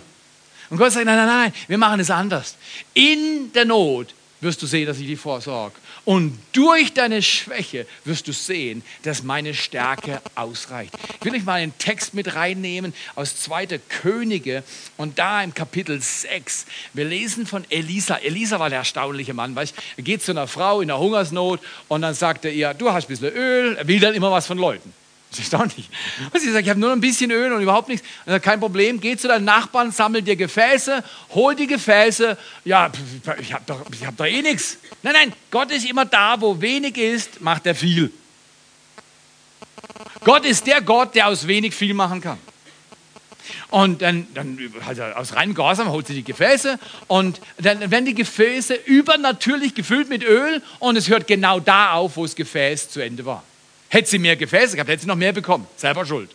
Und 0.70 0.78
Gott 0.78 0.92
sagt, 0.92 1.06
nein, 1.06 1.16
nein, 1.16 1.28
nein, 1.28 1.54
wir 1.68 1.78
machen 1.78 2.00
es 2.00 2.10
anders. 2.10 2.56
In 2.94 3.52
der 3.54 3.66
Not 3.66 4.14
wirst 4.42 4.62
du 4.62 4.66
sehen, 4.66 4.86
dass 4.86 5.00
ich 5.00 5.08
dich 5.08 5.20
vorsorge. 5.20 5.76
Und 6.08 6.40
durch 6.54 6.94
deine 6.94 7.22
Schwäche 7.22 7.86
wirst 8.06 8.30
du 8.30 8.32
sehen, 8.32 8.82
dass 9.04 9.24
meine 9.24 9.54
Stärke 9.54 10.22
ausreicht. 10.36 10.94
Ich 11.20 11.26
will 11.26 11.36
euch 11.36 11.44
mal 11.44 11.56
einen 11.56 11.78
Text 11.80 12.14
mit 12.14 12.34
reinnehmen 12.34 12.94
aus 13.16 13.36
2. 13.42 13.78
Könige 13.90 14.64
und 14.96 15.20
da 15.20 15.44
im 15.44 15.54
Kapitel 15.54 16.00
6. 16.02 16.66
Wir 16.94 17.04
lesen 17.04 17.46
von 17.46 17.66
Elisa. 17.70 18.16
Elisa 18.16 18.58
war 18.58 18.70
der 18.70 18.80
erstaunliche 18.80 19.34
Mann. 19.34 19.54
Weißt? 19.54 19.76
Er 19.98 20.04
geht 20.04 20.24
zu 20.24 20.32
einer 20.32 20.48
Frau 20.48 20.80
in 20.80 20.88
der 20.88 20.98
Hungersnot 20.98 21.60
und 21.90 22.04
dann 22.04 22.14
sagt 22.14 22.46
er 22.46 22.54
ihr, 22.54 22.74
du 22.74 22.90
hast 22.94 23.08
ein 23.08 23.10
bisschen 23.10 23.34
Öl. 23.34 23.76
Er 23.76 23.86
will 23.90 24.00
dann 24.00 24.14
immer 24.14 24.32
was 24.32 24.48
von 24.48 24.58
Leuten. 24.58 24.94
Das 25.30 25.40
ist 25.40 25.52
erstaunlich. 25.52 25.90
Und 26.32 26.40
sie 26.40 26.52
sagt, 26.52 26.64
ich 26.64 26.70
habe 26.70 26.80
nur 26.80 26.92
ein 26.92 27.02
bisschen 27.02 27.32
Öl 27.32 27.52
und 27.52 27.62
überhaupt 27.62 27.90
nichts. 27.90 28.08
Und 28.26 28.32
sagt, 28.32 28.46
kein 28.46 28.60
Problem, 28.60 29.00
geh 29.02 29.18
zu 29.18 29.28
deinen 29.28 29.46
Nachbarn, 29.46 29.92
sammel 29.92 30.22
dir 30.22 30.36
Gefäße, 30.36 31.04
hol 31.34 31.54
die 31.54 31.68
Gefäße. 31.68 32.38
Ja, 32.64 32.90
ich 33.40 33.54
habe 33.54 33.64
doch, 33.66 33.82
hab 34.06 34.18
doch 34.18 34.26
eh 34.26 34.42
nichts. 34.42 34.78
Nein, 35.04 35.14
nein, 35.14 35.34
Gott 35.52 35.72
ist 35.72 35.86
immer 35.86 36.06
da, 36.06 36.40
wo 36.40 36.62
wenig 36.62 36.98
ist, 36.98 37.42
macht 37.42 37.66
er 37.66 37.76
viel. 37.76 38.12
Gott 40.24 40.46
ist 40.46 40.66
der 40.66 40.82
Gott, 40.82 41.14
der 41.16 41.28
aus 41.28 41.46
wenig 41.48 41.76
viel 41.76 41.94
machen 41.94 42.22
kann. 42.22 42.38
Und 43.70 44.02
dann, 44.02 44.28
dann 44.34 44.58
also 44.86 45.04
aus 45.04 45.36
reinem 45.36 45.54
Gehorsam 45.54 45.90
holt 45.90 46.08
sie 46.08 46.14
die 46.14 46.24
Gefäße 46.24 46.80
und 47.08 47.40
dann 47.58 47.92
werden 47.92 48.06
die 48.06 48.14
Gefäße 48.14 48.74
übernatürlich 48.74 49.74
gefüllt 49.74 50.10
mit 50.10 50.24
Öl 50.24 50.62
und 50.80 50.96
es 50.96 51.10
hört 51.10 51.28
genau 51.28 51.60
da 51.60 51.94
auf, 51.94 52.18
wo 52.18 52.24
das 52.24 52.36
Gefäß 52.36 52.90
zu 52.90 53.02
Ende 53.02 53.26
war. 53.26 53.44
Hätte 53.90 54.10
sie 54.10 54.20
mehr 54.20 54.36
Gefäße 54.36 54.76
gehabt, 54.76 54.90
hätte 54.90 55.02
sie 55.02 55.08
noch 55.08 55.16
mehr 55.16 55.34
bekommen. 55.34 55.68
Selber 55.78 56.06
schuld. 56.06 56.30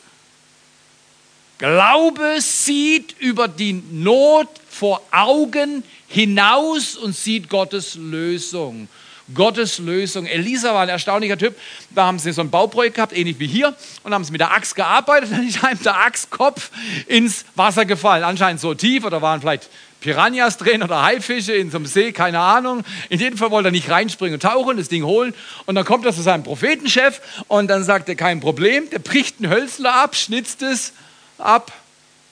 Glaube 1.58 2.40
sieht 2.40 3.14
über 3.20 3.46
die 3.46 3.74
Not 3.90 4.48
vor 4.68 5.00
Augen 5.12 5.84
hinaus 6.08 6.96
und 6.96 7.14
sieht 7.14 7.48
Gottes 7.48 7.94
Lösung. 7.94 8.88
Gottes 9.32 9.78
Lösung. 9.78 10.26
Elisa 10.26 10.74
war 10.74 10.82
ein 10.82 10.88
erstaunlicher 10.88 11.38
Typ. 11.38 11.56
Da 11.90 12.06
haben 12.06 12.18
sie 12.18 12.32
so 12.32 12.40
ein 12.40 12.50
Bauprojekt 12.50 12.96
gehabt, 12.96 13.16
ähnlich 13.16 13.38
wie 13.38 13.46
hier, 13.46 13.74
und 14.02 14.12
haben 14.12 14.24
sie 14.24 14.32
mit 14.32 14.40
der 14.40 14.52
Axt 14.52 14.74
gearbeitet. 14.74 15.30
Dann 15.32 15.46
ist 15.46 15.62
einem 15.62 15.82
der 15.82 15.96
Axtkopf 15.96 16.70
ins 17.06 17.44
Wasser 17.54 17.84
gefallen. 17.84 18.24
Anscheinend 18.24 18.60
so 18.60 18.74
tief 18.74 19.04
oder 19.04 19.22
waren 19.22 19.40
vielleicht 19.40 19.68
Piranhas 20.02 20.58
drin 20.58 20.82
oder 20.82 21.02
Haifische 21.02 21.54
in 21.54 21.70
so 21.70 21.78
einem 21.78 21.86
See, 21.86 22.12
keine 22.12 22.40
Ahnung. 22.40 22.84
In 23.08 23.18
jedem 23.18 23.38
Fall 23.38 23.50
wollte 23.50 23.68
er 23.68 23.72
nicht 23.72 23.88
reinspringen 23.88 24.34
und 24.34 24.42
tauchen, 24.42 24.76
das 24.76 24.88
Ding 24.88 25.04
holen. 25.04 25.32
Und 25.64 25.76
dann 25.76 25.84
kommt 25.84 26.04
er 26.04 26.12
zu 26.12 26.20
seinem 26.22 26.42
Prophetenchef 26.42 27.20
und 27.48 27.68
dann 27.68 27.84
sagt 27.84 28.08
er, 28.08 28.16
kein 28.16 28.40
Problem. 28.40 28.90
Der 28.90 28.98
bricht 28.98 29.40
ein 29.40 29.48
Hölzler 29.48 29.94
ab, 29.94 30.14
schnitzt 30.14 30.62
es 30.62 30.92
ab, 31.38 31.72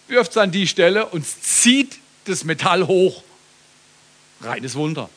wirft 0.08 0.32
es 0.32 0.36
an 0.36 0.50
die 0.50 0.66
Stelle 0.66 1.06
und 1.06 1.24
zieht 1.26 1.98
das 2.24 2.44
Metall 2.44 2.86
hoch. 2.86 3.22
Reines 4.42 4.74
Wunder. 4.74 5.08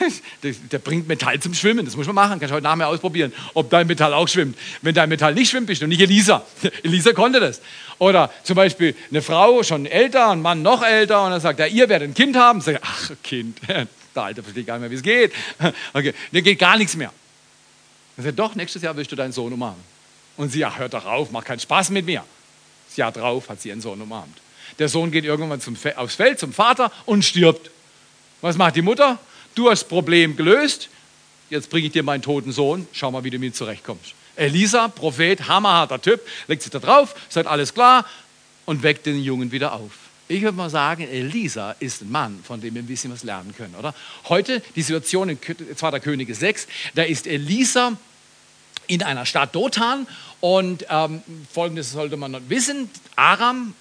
Der 0.42 0.78
bringt 0.78 1.08
Metall 1.08 1.40
zum 1.40 1.54
Schwimmen. 1.54 1.84
Das 1.84 1.96
muss 1.96 2.06
man 2.06 2.14
machen. 2.14 2.40
Kannst 2.40 2.50
du 2.50 2.54
heute 2.54 2.64
nachher 2.64 2.88
ausprobieren, 2.88 3.32
ob 3.54 3.70
dein 3.70 3.86
Metall 3.86 4.14
auch 4.14 4.28
schwimmt. 4.28 4.56
Wenn 4.80 4.94
dein 4.94 5.08
Metall 5.08 5.34
nicht 5.34 5.50
schwimmt, 5.50 5.66
bist 5.66 5.82
du 5.82 5.86
nicht 5.86 6.00
Elisa. 6.00 6.44
Elisa 6.82 7.12
konnte 7.12 7.40
das. 7.40 7.60
Oder 7.98 8.30
zum 8.42 8.56
Beispiel 8.56 8.96
eine 9.10 9.22
Frau, 9.22 9.62
schon 9.62 9.86
älter, 9.86 10.30
ein 10.30 10.42
Mann 10.42 10.62
noch 10.62 10.82
älter, 10.82 11.24
und 11.24 11.30
dann 11.30 11.40
sagt 11.40 11.60
er, 11.60 11.68
ihr 11.68 11.88
werdet 11.88 12.10
ein 12.10 12.14
Kind 12.14 12.36
haben. 12.36 12.60
Sagt, 12.60 12.80
ach, 12.82 13.10
Kind, 13.22 13.58
der 13.68 13.86
Alte 14.22 14.42
versteht 14.42 14.66
gar 14.66 14.74
nicht 14.74 14.82
mehr, 14.82 14.90
wie 14.90 14.94
es 14.96 15.02
geht. 15.02 15.32
Okay, 15.92 16.14
da 16.32 16.40
geht 16.40 16.58
gar 16.58 16.76
nichts 16.76 16.96
mehr. 16.96 17.12
Er 18.16 18.24
sagt, 18.24 18.38
doch, 18.38 18.54
nächstes 18.54 18.82
Jahr 18.82 18.96
wirst 18.96 19.10
du 19.12 19.16
deinen 19.16 19.32
Sohn 19.32 19.52
umarmen. 19.52 19.82
Und 20.36 20.50
sie, 20.50 20.60
ja, 20.60 20.74
hört 20.76 20.94
doch 20.94 21.04
auf, 21.04 21.30
macht 21.30 21.46
keinen 21.46 21.60
Spaß 21.60 21.90
mit 21.90 22.06
mir. 22.06 22.24
Das 22.88 22.96
Jahr 22.96 23.12
drauf 23.12 23.48
hat 23.48 23.60
sie 23.60 23.68
ihren 23.68 23.80
Sohn 23.80 24.00
umarmt. 24.00 24.36
Der 24.78 24.88
Sohn 24.88 25.10
geht 25.10 25.24
irgendwann 25.24 25.60
zum, 25.60 25.76
aufs 25.96 26.14
Feld 26.14 26.38
zum 26.38 26.52
Vater 26.52 26.90
und 27.04 27.24
stirbt. 27.24 27.70
Was 28.40 28.56
macht 28.56 28.76
die 28.76 28.82
Mutter? 28.82 29.18
Du 29.54 29.70
hast 29.70 29.82
das 29.82 29.88
Problem 29.88 30.36
gelöst, 30.36 30.88
jetzt 31.50 31.68
bringe 31.68 31.86
ich 31.86 31.92
dir 31.92 32.02
meinen 32.02 32.22
toten 32.22 32.52
Sohn, 32.52 32.86
schau 32.92 33.10
mal, 33.10 33.22
wie 33.24 33.30
du 33.30 33.38
mit 33.38 33.52
ihm 33.52 33.54
zurechtkommst. 33.54 34.14
Elisa, 34.36 34.88
Prophet, 34.88 35.46
hammerharter 35.46 36.00
Typ, 36.00 36.20
legt 36.48 36.62
sich 36.62 36.70
da 36.70 36.78
drauf, 36.78 37.14
sagt 37.28 37.46
alles 37.46 37.74
klar 37.74 38.06
und 38.64 38.82
weckt 38.82 39.04
den 39.06 39.22
Jungen 39.22 39.52
wieder 39.52 39.72
auf. 39.74 39.92
Ich 40.28 40.40
würde 40.40 40.56
mal 40.56 40.70
sagen, 40.70 41.06
Elisa 41.06 41.72
ist 41.78 42.00
ein 42.00 42.10
Mann, 42.10 42.40
von 42.42 42.60
dem 42.60 42.74
wir 42.74 42.82
ein 42.82 42.86
bisschen 42.86 43.12
was 43.12 43.24
lernen 43.24 43.54
können, 43.54 43.74
oder? 43.74 43.94
Heute, 44.28 44.62
die 44.74 44.82
Situation 44.82 45.28
in 45.28 45.38
2. 45.76 46.00
Könige 46.00 46.34
6, 46.34 46.66
da 46.94 47.02
ist 47.02 47.26
Elisa 47.26 47.92
in 48.86 49.02
einer 49.02 49.26
Stadt 49.26 49.54
Dothan 49.54 50.06
und 50.42 50.86
ähm, 50.90 51.22
folgendes 51.52 51.92
sollte 51.92 52.16
man 52.16 52.36
wissen: 52.48 52.90
Aram, 53.14 53.74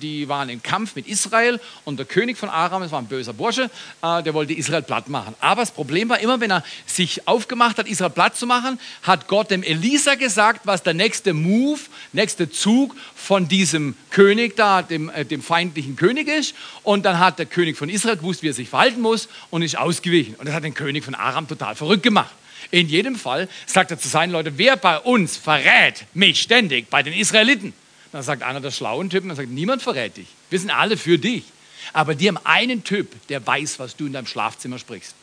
die 0.00 0.30
waren 0.30 0.48
im 0.48 0.62
Kampf 0.62 0.96
mit 0.96 1.06
Israel 1.06 1.60
und 1.84 1.98
der 1.98 2.06
König 2.06 2.38
von 2.38 2.48
Aram, 2.48 2.80
das 2.80 2.90
war 2.90 3.00
ein 3.00 3.06
böser 3.06 3.34
Bursche, 3.34 3.70
äh, 4.02 4.22
der 4.22 4.32
wollte 4.32 4.54
Israel 4.54 4.80
platt 4.80 5.10
machen. 5.10 5.34
Aber 5.40 5.60
das 5.60 5.70
Problem 5.70 6.08
war 6.08 6.18
immer, 6.18 6.40
wenn 6.40 6.50
er 6.50 6.64
sich 6.86 7.28
aufgemacht 7.28 7.76
hat, 7.76 7.86
Israel 7.86 8.08
platt 8.08 8.34
zu 8.34 8.46
machen, 8.46 8.80
hat 9.02 9.28
Gott 9.28 9.50
dem 9.50 9.62
Elisa 9.62 10.14
gesagt, 10.14 10.62
was 10.64 10.82
der 10.82 10.94
nächste 10.94 11.34
Move, 11.34 11.80
nächste 12.14 12.50
Zug 12.50 12.96
von 13.14 13.46
diesem 13.46 13.94
König 14.08 14.56
da, 14.56 14.80
dem, 14.80 15.10
äh, 15.10 15.26
dem 15.26 15.42
feindlichen 15.42 15.96
König 15.96 16.28
ist. 16.28 16.54
Und 16.82 17.04
dann 17.04 17.18
hat 17.18 17.38
der 17.38 17.44
König 17.44 17.76
von 17.76 17.90
Israel 17.90 18.16
gewusst, 18.16 18.42
wie 18.42 18.48
er 18.48 18.54
sich 18.54 18.70
verhalten 18.70 19.02
muss 19.02 19.28
und 19.50 19.60
ist 19.60 19.76
ausgewichen. 19.76 20.34
Und 20.36 20.46
das 20.46 20.54
hat 20.54 20.64
den 20.64 20.72
König 20.72 21.04
von 21.04 21.14
Aram 21.14 21.46
total 21.46 21.74
verrückt 21.74 22.04
gemacht. 22.04 22.34
In 22.70 22.88
jedem 22.88 23.16
Fall 23.16 23.48
sagt 23.66 23.90
er 23.90 23.98
zu 23.98 24.08
seinen 24.08 24.30
Leuten, 24.30 24.54
wer 24.56 24.76
bei 24.76 24.98
uns 24.98 25.36
verrät 25.36 26.06
mich 26.14 26.40
ständig, 26.40 26.88
bei 26.88 27.02
den 27.02 27.12
Israeliten? 27.12 27.72
Dann 28.12 28.22
sagt 28.22 28.42
einer 28.42 28.60
der 28.60 28.70
schlauen 28.70 29.10
Typen, 29.10 29.30
er 29.30 29.36
sagt, 29.36 29.50
niemand 29.50 29.82
verrät 29.82 30.16
dich. 30.16 30.28
Wir 30.50 30.58
sind 30.58 30.70
alle 30.70 30.96
für 30.96 31.18
dich. 31.18 31.44
Aber 31.92 32.14
die 32.14 32.28
haben 32.28 32.38
einen 32.44 32.84
Typ, 32.84 33.26
der 33.28 33.44
weiß, 33.44 33.78
was 33.78 33.96
du 33.96 34.06
in 34.06 34.12
deinem 34.12 34.26
Schlafzimmer 34.26 34.78
sprichst. 34.78 35.14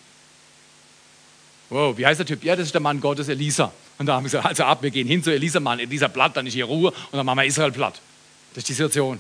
Wow, 1.70 1.98
wie 1.98 2.06
heißt 2.06 2.20
der 2.20 2.26
Typ? 2.26 2.44
Ja, 2.44 2.56
das 2.56 2.68
ist 2.68 2.74
der 2.74 2.82
Mann 2.82 3.02
Gottes, 3.02 3.28
Elisa. 3.28 3.74
Und 3.98 4.06
da 4.06 4.16
haben 4.16 4.24
wir 4.24 4.30
gesagt, 4.30 4.46
also 4.46 4.64
ab, 4.64 4.84
wir 4.84 4.92
gehen 4.92 5.08
hin 5.08 5.24
zu 5.24 5.32
Elisa, 5.32 5.60
Mann, 5.60 5.80
Elisa 5.80 6.08
platt, 6.08 6.38
dann 6.38 6.48
ist 6.48 6.54
hier 6.54 6.66
Ruhe 6.66 6.92
und 6.92 7.14
dann 7.14 7.26
machen 7.26 7.40
wir 7.40 7.46
Israel 7.46 7.72
platt. 7.72 8.00
Das 8.54 8.62
ist 8.62 8.70
die 8.70 8.74
Situation. 8.74 9.20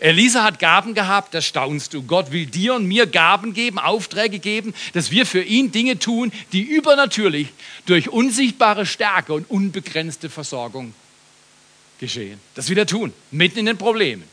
Elisa 0.00 0.42
hat 0.42 0.58
Gaben 0.58 0.94
gehabt, 0.94 1.34
das 1.34 1.44
staunst 1.46 1.92
du. 1.92 2.02
Gott 2.02 2.32
will 2.32 2.46
dir 2.46 2.74
und 2.74 2.86
mir 2.86 3.06
Gaben 3.06 3.52
geben, 3.52 3.78
Aufträge 3.78 4.38
geben, 4.38 4.74
dass 4.94 5.10
wir 5.10 5.26
für 5.26 5.42
ihn 5.42 5.72
Dinge 5.72 5.98
tun, 5.98 6.32
die 6.52 6.62
übernatürlich 6.62 7.48
durch 7.84 8.08
unsichtbare 8.08 8.86
Stärke 8.86 9.34
und 9.34 9.48
unbegrenzte 9.50 10.30
Versorgung 10.30 10.94
geschehen. 11.98 12.40
Das 12.54 12.70
will 12.70 12.78
er 12.78 12.86
tun, 12.86 13.12
mitten 13.30 13.58
in 13.58 13.66
den 13.66 13.76
Problemen, 13.76 14.24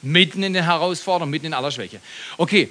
mitten 0.00 0.44
in 0.44 0.54
den 0.54 0.62
Herausforderungen, 0.62 1.32
mitten 1.32 1.46
in 1.46 1.54
aller 1.54 1.72
Schwäche. 1.72 2.00
Okay, 2.36 2.70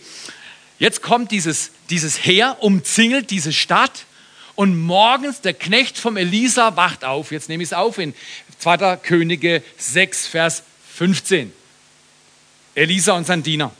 jetzt 0.80 1.02
kommt 1.02 1.32
dieses, 1.32 1.72
dieses 1.90 2.26
Heer, 2.26 2.58
umzingelt 2.62 3.32
diese 3.32 3.52
Stadt 3.52 4.06
und 4.56 4.80
morgens 4.80 5.42
der 5.42 5.54
Knecht 5.54 5.98
vom 5.98 6.16
Elisa 6.16 6.78
wacht 6.78 7.04
auf. 7.04 7.34
Jetzt 7.34 7.50
nehme 7.50 7.64
ich 7.64 7.70
es 7.70 7.74
auf 7.74 7.98
in 7.98 8.14
2. 8.60 8.96
Könige 8.96 9.62
6, 9.78 10.28
Vers 10.28 10.64
15. 10.94 11.52
Elisa 12.76 13.14
und 13.14 13.26
sein 13.26 13.44
Diener. 13.44 13.72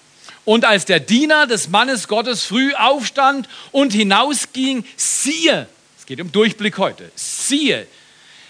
Und 0.46 0.64
als 0.66 0.86
der 0.86 1.00
Diener 1.00 1.48
des 1.48 1.70
Mannes 1.70 2.08
Gottes 2.08 2.44
früh 2.44 2.74
aufstand 2.74 3.50
und 3.72 3.94
hinausging, 3.94 4.86
siehe, 4.96 5.68
es 5.98 6.06
geht 6.06 6.22
um 6.22 6.32
Durchblick 6.32 6.78
heute, 6.78 7.12
siehe, 7.16 7.88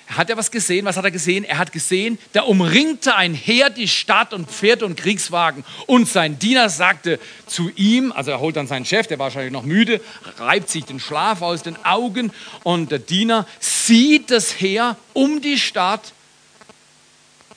hat 0.08 0.30
er 0.30 0.38
was 0.38 0.52
gesehen? 0.52 0.86
Was 0.86 0.98
hat 0.98 1.06
er 1.06 1.12
gesehen? 1.12 1.44
Er 1.46 1.58
hat 1.58 1.72
gesehen, 1.72 2.20
da 2.34 2.44
umringte 2.44 3.16
ein 3.16 3.34
Heer 3.34 3.72
die 3.72 3.88
Stadt 3.88 4.34
und 4.34 4.52
Pferde 4.52 4.86
und 4.86 4.98
Kriegswagen. 4.98 5.66
Und 5.88 6.08
sein 6.08 6.38
Diener 6.38 6.70
sagte 6.70 7.20
zu 7.48 7.72
ihm, 7.75 8.12
also 8.12 8.32
er 8.32 8.40
holt 8.40 8.56
dann 8.56 8.68
seinen 8.68 8.86
Chef, 8.86 9.08
der 9.08 9.18
war 9.18 9.25
wahrscheinlich 9.25 9.52
noch 9.52 9.64
müde, 9.64 10.02
reibt 10.38 10.70
sich 10.70 10.86
den 10.86 11.00
Schlaf 11.00 11.42
aus 11.42 11.64
den 11.64 11.84
Augen. 11.84 12.32
Und 12.64 12.92
der 12.92 13.00
Diener 13.00 13.48
sieht 13.60 14.30
das 14.30 14.60
Heer 14.60 14.96
um 15.14 15.42
die 15.42 15.58
Stadt 15.58 16.14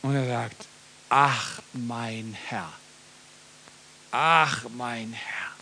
und 0.00 0.14
er 0.14 0.26
sagt, 0.26 0.67
ach 1.08 1.60
mein 1.72 2.36
Herr, 2.48 2.72
ach 4.10 4.66
mein 4.76 5.12
Herr, 5.12 5.52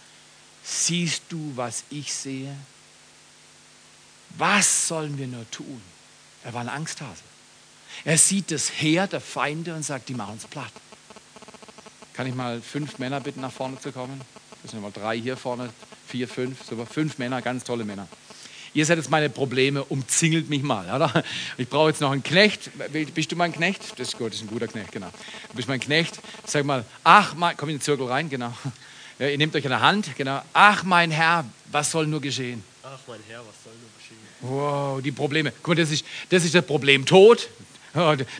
siehst 0.62 1.22
du, 1.28 1.52
was 1.56 1.84
ich 1.90 2.12
sehe? 2.12 2.56
Was 4.38 4.88
sollen 4.88 5.16
wir 5.18 5.26
nur 5.26 5.50
tun? 5.50 5.80
Er 6.44 6.52
war 6.52 6.60
ein 6.60 6.68
Angsthase. 6.68 7.22
Er 8.04 8.18
sieht 8.18 8.50
das 8.50 8.70
Heer 8.70 9.06
der 9.06 9.20
Feinde 9.20 9.74
und 9.74 9.82
sagt, 9.82 10.08
die 10.08 10.14
machen 10.14 10.36
es 10.36 10.46
platt. 10.46 10.72
Kann 12.12 12.26
ich 12.26 12.34
mal 12.34 12.60
fünf 12.60 12.98
Männer 12.98 13.20
bitten, 13.20 13.40
nach 13.40 13.52
vorne 13.52 13.80
zu 13.80 13.92
kommen? 13.92 14.20
Das 14.62 14.72
sind 14.72 14.80
mal 14.80 14.92
drei 14.92 15.18
hier 15.18 15.36
vorne, 15.36 15.72
vier, 16.06 16.28
fünf, 16.28 16.64
sogar 16.64 16.86
fünf 16.86 17.18
Männer, 17.18 17.40
ganz 17.42 17.64
tolle 17.64 17.84
Männer. 17.84 18.08
Ihr 18.76 18.84
seid 18.84 18.98
jetzt 18.98 19.08
meine 19.08 19.30
Probleme, 19.30 19.82
umzingelt 19.84 20.50
mich 20.50 20.62
mal. 20.62 20.84
Oder? 20.94 21.24
Ich 21.56 21.66
brauche 21.66 21.88
jetzt 21.88 22.02
noch 22.02 22.10
einen 22.10 22.22
Knecht. 22.22 22.70
Bist 23.14 23.32
du 23.32 23.36
mein 23.36 23.50
Knecht? 23.50 23.98
Das 23.98 24.08
ist 24.08 24.18
gut, 24.18 24.32
das 24.32 24.36
ist 24.36 24.42
ein 24.42 24.48
guter 24.48 24.68
Knecht, 24.68 24.92
genau. 24.92 25.08
Du 25.48 25.56
bist 25.56 25.66
mein 25.66 25.80
Knecht. 25.80 26.20
Sag 26.44 26.66
mal, 26.66 26.84
ach, 27.02 27.34
mein, 27.34 27.56
komm 27.56 27.70
in 27.70 27.76
den 27.76 27.80
Zirkel 27.80 28.06
rein, 28.06 28.28
genau. 28.28 28.52
Ja, 29.18 29.28
ihr 29.28 29.38
nehmt 29.38 29.56
euch 29.56 29.64
an 29.64 29.70
der 29.70 29.80
Hand, 29.80 30.14
genau. 30.14 30.42
Ach, 30.52 30.84
mein 30.84 31.10
Herr, 31.10 31.46
was 31.72 31.90
soll 31.90 32.06
nur 32.06 32.20
geschehen? 32.20 32.62
Ach, 32.82 32.98
mein 33.08 33.20
Herr, 33.26 33.38
was 33.38 33.54
soll 33.64 33.72
nur 33.80 33.88
geschehen? 33.96 34.18
Wow, 34.42 35.00
die 35.00 35.10
Probleme. 35.10 35.54
Guck 35.62 35.68
mal, 35.68 35.74
das 35.76 35.90
ist, 35.90 36.04
das 36.28 36.44
ist 36.44 36.54
das 36.54 36.66
Problem 36.66 37.06
Tod. 37.06 37.48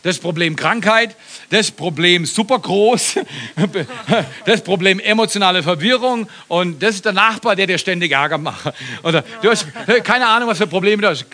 Das 0.02 0.18
Problem 0.18 0.56
Krankheit, 0.56 1.16
das 1.50 1.70
Problem 1.70 2.26
supergroß, 2.26 3.20
das 4.46 4.62
Problem 4.62 4.98
emotionale 5.00 5.62
Verwirrung 5.62 6.28
und 6.48 6.82
das 6.82 6.96
ist 6.96 7.04
der 7.04 7.12
Nachbar, 7.12 7.56
der 7.56 7.66
dir 7.66 7.78
ständig 7.78 8.12
Ärger 8.12 8.38
macht. 8.38 8.74
Oder 9.02 9.24
du 9.42 9.50
hast 9.50 9.66
keine 10.04 10.26
Ahnung, 10.26 10.48
was 10.48 10.58
für 10.58 10.66
Probleme 10.66 11.02
du 11.02 11.08
hast. 11.08 11.26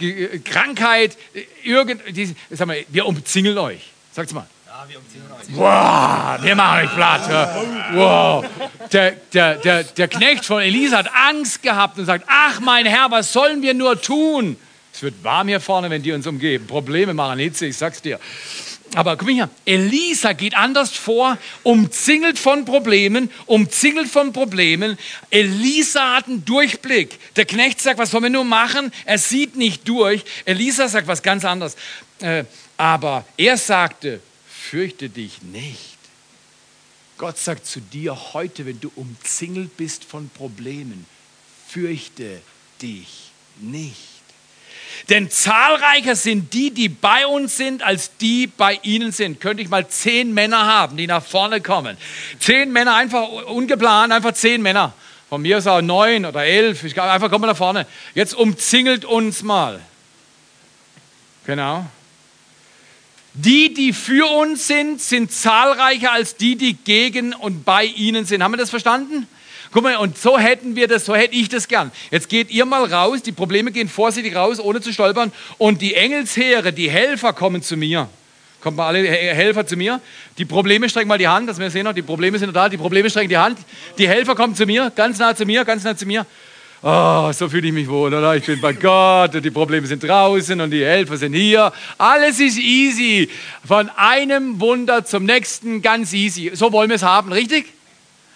Krankheit, 0.45 1.17
irgend, 1.63 2.03
sag 2.51 2.67
mal, 2.67 2.85
wir 2.89 3.07
umzingeln 3.07 3.59
euch. 3.59 3.91
Sag's 4.13 4.33
mal. 4.33 4.47
Ja, 4.67 4.85
wir 4.89 4.99
umzingeln 4.99 5.33
euch. 5.33 5.47
Wow, 5.57 6.43
wir 6.43 6.55
machen 6.55 6.85
euch 6.85 6.95
platt. 6.95 7.57
Wow. 7.95 8.45
Der, 8.93 9.13
der, 9.33 9.57
der, 9.57 9.85
der 9.85 10.09
Knecht 10.09 10.45
von 10.45 10.63
Elisa 10.63 10.99
hat 10.99 11.11
Angst 11.15 11.63
gehabt 11.63 11.99
und 11.99 12.07
sagt, 12.07 12.25
ach 12.29 12.61
mein 12.61 12.87
Herr, 12.87 13.11
was 13.11 13.33
sollen 13.33 13.63
wir 13.63 13.75
nur 13.75 14.01
tun? 14.01 14.57
Es 14.93 15.03
wird 15.03 15.25
warm 15.25 15.49
hier 15.49 15.61
vorne, 15.61 15.89
wenn 15.91 16.03
die 16.03 16.13
uns 16.13 16.27
umgeben. 16.27 16.67
Probleme 16.67 17.15
machen 17.15 17.39
Hitze, 17.39 17.67
ich 17.67 17.77
sag's 17.77 18.03
dir. 18.03 18.21
Aber 18.95 19.17
guck 19.17 19.29
mal 19.29 19.35
hier, 19.35 19.51
Elisa 19.65 20.35
geht 20.35 20.55
anders 20.55 20.93
vor, 20.93 21.39
umzingelt 21.63 22.39
von 22.39 22.67
Problemen, 22.67 23.31
umzingelt 23.47 24.09
von 24.09 24.35
Problemen. 24.35 24.99
Elisa 25.31 26.17
hat 26.17 26.27
einen 26.29 26.45
Durchblick. 26.45 27.19
Der 27.37 27.47
Knecht 27.47 27.81
sagt, 27.81 27.99
was 27.99 28.11
sollen 28.11 28.25
wir 28.25 28.31
nur 28.31 28.45
machen? 28.45 28.93
Er 29.07 29.17
sieht 29.17 29.57
nicht 29.57 29.89
durch. 29.89 30.25
Elisa 30.45 30.89
sagt 30.89 31.07
was 31.07 31.23
ganz 31.23 31.45
anderes. 31.45 31.77
äh, 32.21 32.45
aber 32.77 33.25
er 33.37 33.57
sagte, 33.57 34.21
fürchte 34.47 35.09
dich 35.09 35.41
nicht. 35.43 35.99
Gott 37.17 37.39
sagt 37.39 37.67
zu 37.67 37.81
dir 37.81 38.35
heute, 38.35 38.67
wenn 38.67 38.81
du 38.81 38.91
umzingelt 38.97 39.77
bist 39.77 40.05
von 40.05 40.29
Problemen, 40.31 41.07
fürchte 41.69 42.43
dich 42.83 43.31
nicht. 43.61 44.12
Denn 45.09 45.31
zahlreicher 45.31 46.17
sind 46.17 46.53
die, 46.53 46.71
die 46.71 46.89
bei 46.89 47.27
uns 47.27 47.57
sind, 47.57 47.83
als 47.83 48.17
die 48.17 48.47
bei 48.47 48.79
ihnen 48.83 49.13
sind. 49.13 49.41
Könnte 49.41 49.63
ich 49.63 49.69
mal 49.69 49.87
zehn 49.89 50.33
Männer 50.33 50.67
haben, 50.67 50.97
die 50.97 51.07
nach 51.07 51.25
vorne 51.25 51.61
kommen. 51.61 51.97
Zehn 52.39 52.73
Männer, 52.73 52.95
einfach 52.95 53.29
ungeplant, 53.47 54.13
einfach 54.13 54.33
zehn 54.33 54.63
Männer. 54.63 54.93
Von 55.29 55.43
mir 55.43 55.59
ist 55.59 55.67
auch 55.67 55.81
neun 55.81 56.27
oder 56.27 56.45
elf. 56.45 56.85
Ich, 56.85 57.01
einfach 57.01 57.31
kommen 57.31 57.45
wir 57.45 57.49
nach 57.49 57.57
vorne. 57.57 57.87
Jetzt 58.15 58.35
umzingelt 58.35 59.05
uns 59.05 59.43
mal. 59.43 59.81
Genau. 61.47 61.87
Die, 63.35 63.73
die 63.73 63.95
für 63.95 64.31
uns 64.31 64.67
sind, 64.67 65.01
sind 65.01 65.33
zahlreicher 65.33 66.13
als 66.13 66.37
die, 66.37 66.57
die 66.57 66.75
gegen 66.75 67.33
und 67.33 67.65
bei 67.65 67.85
ihnen 67.85 68.27
sind. 68.27 68.43
Haben 68.43 68.53
wir 68.53 68.59
das 68.59 68.69
verstanden? 68.69 69.27
Guck 69.73 69.85
mal, 69.85 69.97
und 69.97 70.19
so 70.19 70.39
hätten 70.39 70.77
wir 70.77 70.87
das, 70.87 71.07
so 71.07 71.15
hätte 71.15 71.35
ich 71.35 71.49
das 71.49 71.67
gern. 71.67 71.91
Jetzt 72.11 72.29
geht 72.29 72.51
ihr 72.51 72.67
mal 72.67 72.85
raus, 72.85 73.23
die 73.23 73.33
Probleme 73.33 73.73
gehen 73.73 73.89
vorsichtig 73.89 74.37
raus, 74.37 74.61
ohne 74.61 74.83
zu 74.83 74.93
stolpern. 74.93 75.33
Und 75.57 75.81
die 75.81 75.95
Engelsheere, 75.95 76.75
die 76.75 76.91
Helfer 76.91 77.33
kommen 77.33 77.63
zu 77.63 77.79
mir. 77.79 78.09
Kommt 78.61 78.77
mal 78.77 78.89
alle 78.89 79.03
Helfer 79.09 79.67
zu 79.67 79.77
mir. 79.77 80.01
Die 80.37 80.45
Probleme 80.45 80.89
strecken 80.89 81.09
mal 81.09 81.19
die 81.19 81.27
Hand, 81.27 81.49
dass 81.49 81.59
wir 81.59 81.71
sehen 81.71 81.89
die 81.97 82.03
Probleme 82.03 82.39
sind 82.39 82.55
da, 82.55 82.69
die 82.69 82.77
Probleme 82.77 83.09
strecken 83.09 83.31
die 83.31 83.39
Hand. 83.39 83.59
Die 83.97 84.07
Helfer 84.07 84.35
kommen 84.35 84.55
zu 84.55 84.67
mir, 84.67 84.93
ganz 84.95 85.19
nah 85.19 85.35
zu 85.35 85.47
mir, 85.47 85.65
ganz 85.65 85.83
nah 85.85 85.97
zu 85.97 86.05
mir. 86.07 86.27
Oh, 86.83 87.33
so 87.33 87.49
fühle 87.49 87.69
ich 87.69 87.73
mich 87.73 87.89
wohl, 87.89 88.13
oder? 88.13 88.37
Ich 88.37 88.45
bin 88.45 88.61
bei 88.61 88.73
Gott 88.73 89.35
und 89.35 89.45
die 89.45 89.51
Probleme 89.51 89.87
sind 89.87 90.03
draußen 90.03 90.61
und 90.61 90.71
die 90.71 90.85
Helfer 90.85 91.17
sind 91.17 91.33
hier. 91.33 91.73
Alles 91.97 92.41
ist 92.41 92.59
easy. 92.59 93.31
Von 93.67 93.89
einem 93.97 94.61
Wunder 94.61 95.05
zum 95.05 95.25
nächsten 95.25 95.81
ganz 95.81 96.13
easy. 96.13 96.51
So 96.55 96.73
wollen 96.73 96.91
wir 96.91 96.97
es 96.97 97.05
haben, 97.05 97.33
richtig? 97.33 97.67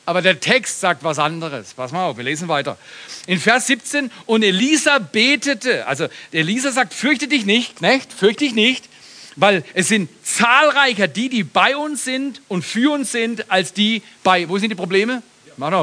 Aber 0.06 0.22
der 0.22 0.38
Text 0.38 0.80
sagt 0.80 1.02
was 1.02 1.18
anderes. 1.18 1.74
Pass 1.74 1.90
mal 1.90 2.06
auf, 2.06 2.16
wir 2.16 2.24
lesen 2.24 2.46
weiter. 2.46 2.78
In 3.26 3.40
Vers 3.40 3.66
17, 3.66 4.10
und 4.24 4.44
Elisa 4.44 4.98
betete, 5.00 5.86
also 5.86 6.06
Elisa 6.30 6.70
sagt, 6.70 6.94
fürchte 6.94 7.26
dich 7.26 7.44
nicht, 7.44 7.76
Knecht, 7.76 8.12
fürchte 8.12 8.44
dich 8.44 8.54
nicht, 8.54 8.88
weil 9.34 9.64
es 9.74 9.88
sind 9.88 10.08
zahlreicher 10.24 11.08
die, 11.08 11.28
die 11.28 11.42
bei 11.42 11.76
uns 11.76 12.04
sind 12.04 12.40
und 12.46 12.64
für 12.64 12.92
uns 12.92 13.10
sind, 13.10 13.50
als 13.50 13.72
die 13.72 14.02
bei, 14.22 14.48
wo 14.48 14.58
sind 14.58 14.70
die 14.70 14.76
Probleme? 14.76 15.22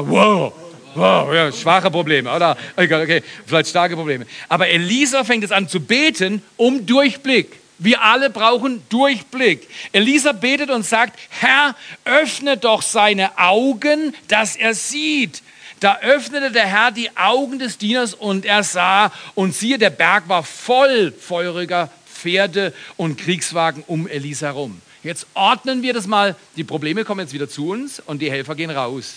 Wow, 0.08 0.52
wow, 0.94 1.34
ja, 1.34 1.52
schwache 1.52 1.90
Probleme, 1.90 2.34
oder? 2.34 2.56
Okay, 2.76 3.02
okay, 3.02 3.22
vielleicht 3.46 3.68
starke 3.68 3.94
Probleme. 3.94 4.26
Aber 4.48 4.68
Elisa 4.68 5.22
fängt 5.24 5.42
jetzt 5.42 5.52
an 5.52 5.68
zu 5.68 5.80
beten 5.80 6.42
um 6.56 6.86
Durchblick. 6.86 7.63
Wir 7.78 8.02
alle 8.02 8.30
brauchen 8.30 8.82
Durchblick. 8.88 9.68
Elisa 9.92 10.32
betet 10.32 10.70
und 10.70 10.84
sagt, 10.84 11.18
Herr, 11.28 11.74
öffne 12.04 12.56
doch 12.56 12.82
seine 12.82 13.36
Augen, 13.38 14.14
dass 14.28 14.56
er 14.56 14.74
sieht. 14.74 15.42
Da 15.80 15.98
öffnete 16.00 16.50
der 16.50 16.66
Herr 16.66 16.92
die 16.92 17.14
Augen 17.16 17.58
des 17.58 17.76
Dieners 17.78 18.14
und 18.14 18.46
er 18.46 18.62
sah, 18.62 19.12
und 19.34 19.54
siehe, 19.54 19.76
der 19.76 19.90
Berg 19.90 20.28
war 20.28 20.42
voll 20.42 21.12
feuriger 21.12 21.90
Pferde 22.06 22.72
und 22.96 23.18
Kriegswagen 23.18 23.84
um 23.86 24.08
Elisa 24.08 24.46
herum. 24.46 24.80
Jetzt 25.02 25.26
ordnen 25.34 25.82
wir 25.82 25.92
das 25.92 26.06
mal. 26.06 26.36
Die 26.56 26.64
Probleme 26.64 27.04
kommen 27.04 27.20
jetzt 27.20 27.34
wieder 27.34 27.48
zu 27.48 27.68
uns 27.68 28.00
und 28.00 28.22
die 28.22 28.30
Helfer 28.30 28.54
gehen 28.54 28.70
raus. 28.70 29.16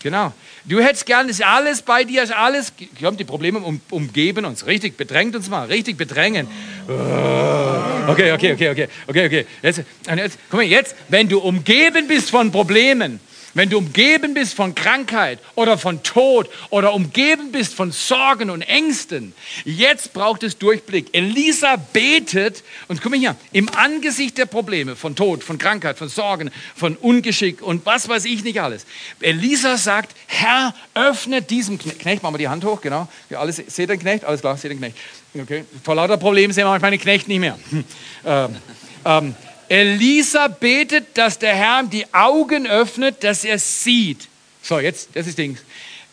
Genau. 0.00 0.32
Du 0.64 0.80
hättest 0.80 1.06
gern, 1.06 1.28
ist 1.28 1.42
alles 1.42 1.82
bei 1.82 2.04
dir, 2.04 2.22
ist 2.22 2.32
alles, 2.32 2.72
die 2.76 3.24
Probleme 3.24 3.58
um, 3.58 3.80
umgeben 3.90 4.44
uns, 4.44 4.66
richtig, 4.66 4.96
bedrängt 4.96 5.34
uns 5.34 5.48
mal, 5.48 5.66
richtig 5.66 5.96
bedrängen. 5.96 6.46
Okay, 6.86 8.32
okay, 8.32 8.52
okay, 8.52 8.70
okay, 8.70 8.88
okay, 9.08 9.26
okay. 9.26 9.46
Jetzt, 9.60 9.82
jetzt, 10.06 10.38
guck 10.50 10.60
mal, 10.60 10.66
jetzt, 10.66 10.94
wenn 11.08 11.28
du 11.28 11.40
umgeben 11.40 12.06
bist 12.06 12.30
von 12.30 12.52
Problemen, 12.52 13.18
wenn 13.54 13.70
du 13.70 13.78
umgeben 13.78 14.34
bist 14.34 14.54
von 14.54 14.74
Krankheit 14.74 15.38
oder 15.54 15.78
von 15.78 16.02
Tod 16.02 16.48
oder 16.70 16.92
umgeben 16.94 17.50
bist 17.52 17.74
von 17.74 17.92
Sorgen 17.92 18.50
und 18.50 18.62
Ängsten, 18.62 19.32
jetzt 19.64 20.12
braucht 20.12 20.42
es 20.42 20.58
Durchblick. 20.58 21.08
Elisa 21.12 21.76
betet 21.76 22.62
und 22.88 23.02
guck 23.02 23.10
mal 23.10 23.18
hier, 23.18 23.36
im 23.52 23.68
Angesicht 23.70 24.38
der 24.38 24.46
Probleme 24.46 24.96
von 24.96 25.16
Tod, 25.16 25.42
von 25.42 25.58
Krankheit, 25.58 25.98
von 25.98 26.08
Sorgen, 26.08 26.50
von 26.76 26.96
Ungeschick 26.96 27.62
und 27.62 27.86
was 27.86 28.08
weiß 28.08 28.26
ich 28.26 28.44
nicht 28.44 28.60
alles. 28.60 28.86
Elisa 29.20 29.76
sagt, 29.76 30.14
Herr, 30.26 30.74
öffne 30.94 31.42
diesem 31.42 31.78
Knecht, 31.78 32.22
machen 32.22 32.34
wir 32.34 32.38
die 32.38 32.48
Hand 32.48 32.64
hoch, 32.64 32.80
genau. 32.80 33.08
Ja, 33.30 33.40
alles, 33.40 33.56
seht 33.56 33.90
den 33.90 33.98
Knecht? 33.98 34.24
Alles 34.24 34.40
klar, 34.40 34.56
seht 34.56 34.70
den 34.70 34.78
Knecht. 34.78 34.96
Okay. 35.34 35.64
Vor 35.84 35.94
lauter 35.94 36.16
Problemen 36.16 36.52
sehen 36.52 36.64
wir 36.64 36.70
manchmal 36.70 36.90
den 36.90 37.00
Knecht 37.00 37.28
nicht 37.28 37.40
mehr. 37.40 37.58
ähm, 38.24 38.56
ähm, 39.04 39.34
Elisa 39.68 40.48
betet, 40.48 41.16
dass 41.16 41.38
der 41.38 41.54
Herr 41.54 41.82
die 41.82 42.06
Augen 42.12 42.66
öffnet, 42.66 43.22
dass 43.22 43.44
er 43.44 43.58
sieht. 43.58 44.28
So, 44.62 44.78
jetzt, 44.78 45.10
das 45.14 45.26
ist 45.26 45.38
Ding. 45.38 45.58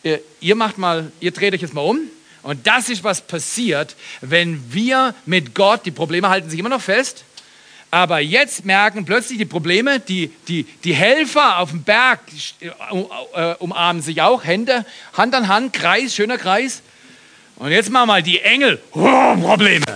Äh, 0.02 0.18
ihr 0.40 0.54
macht 0.54 0.78
mal, 0.78 1.10
ihr 1.20 1.30
dreht 1.30 1.54
euch 1.54 1.62
jetzt 1.62 1.74
mal 1.74 1.82
um. 1.82 2.00
Und 2.42 2.66
das 2.66 2.88
ist, 2.88 3.02
was 3.02 3.22
passiert, 3.22 3.96
wenn 4.20 4.72
wir 4.72 5.14
mit 5.24 5.54
Gott, 5.54 5.84
die 5.84 5.90
Probleme 5.90 6.28
halten 6.28 6.48
sich 6.48 6.60
immer 6.60 6.68
noch 6.68 6.80
fest, 6.80 7.24
aber 7.90 8.20
jetzt 8.20 8.64
merken 8.64 9.04
plötzlich 9.04 9.38
die 9.38 9.46
Probleme, 9.46 10.00
die, 10.00 10.30
die, 10.48 10.64
die 10.84 10.94
Helfer 10.94 11.58
auf 11.58 11.70
dem 11.70 11.82
Berg 11.82 12.20
äh, 12.60 13.54
umarmen 13.54 14.02
sich 14.02 14.22
auch, 14.22 14.44
Hände, 14.44 14.84
Hand 15.14 15.34
an 15.34 15.48
Hand, 15.48 15.72
Kreis, 15.72 16.14
schöner 16.14 16.38
Kreis. 16.38 16.82
Und 17.56 17.70
jetzt 17.70 17.90
machen 17.90 18.08
wir 18.08 18.14
mal 18.14 18.22
die 18.22 18.40
Engel, 18.40 18.80
oh, 18.92 19.36
Probleme. 19.40 19.86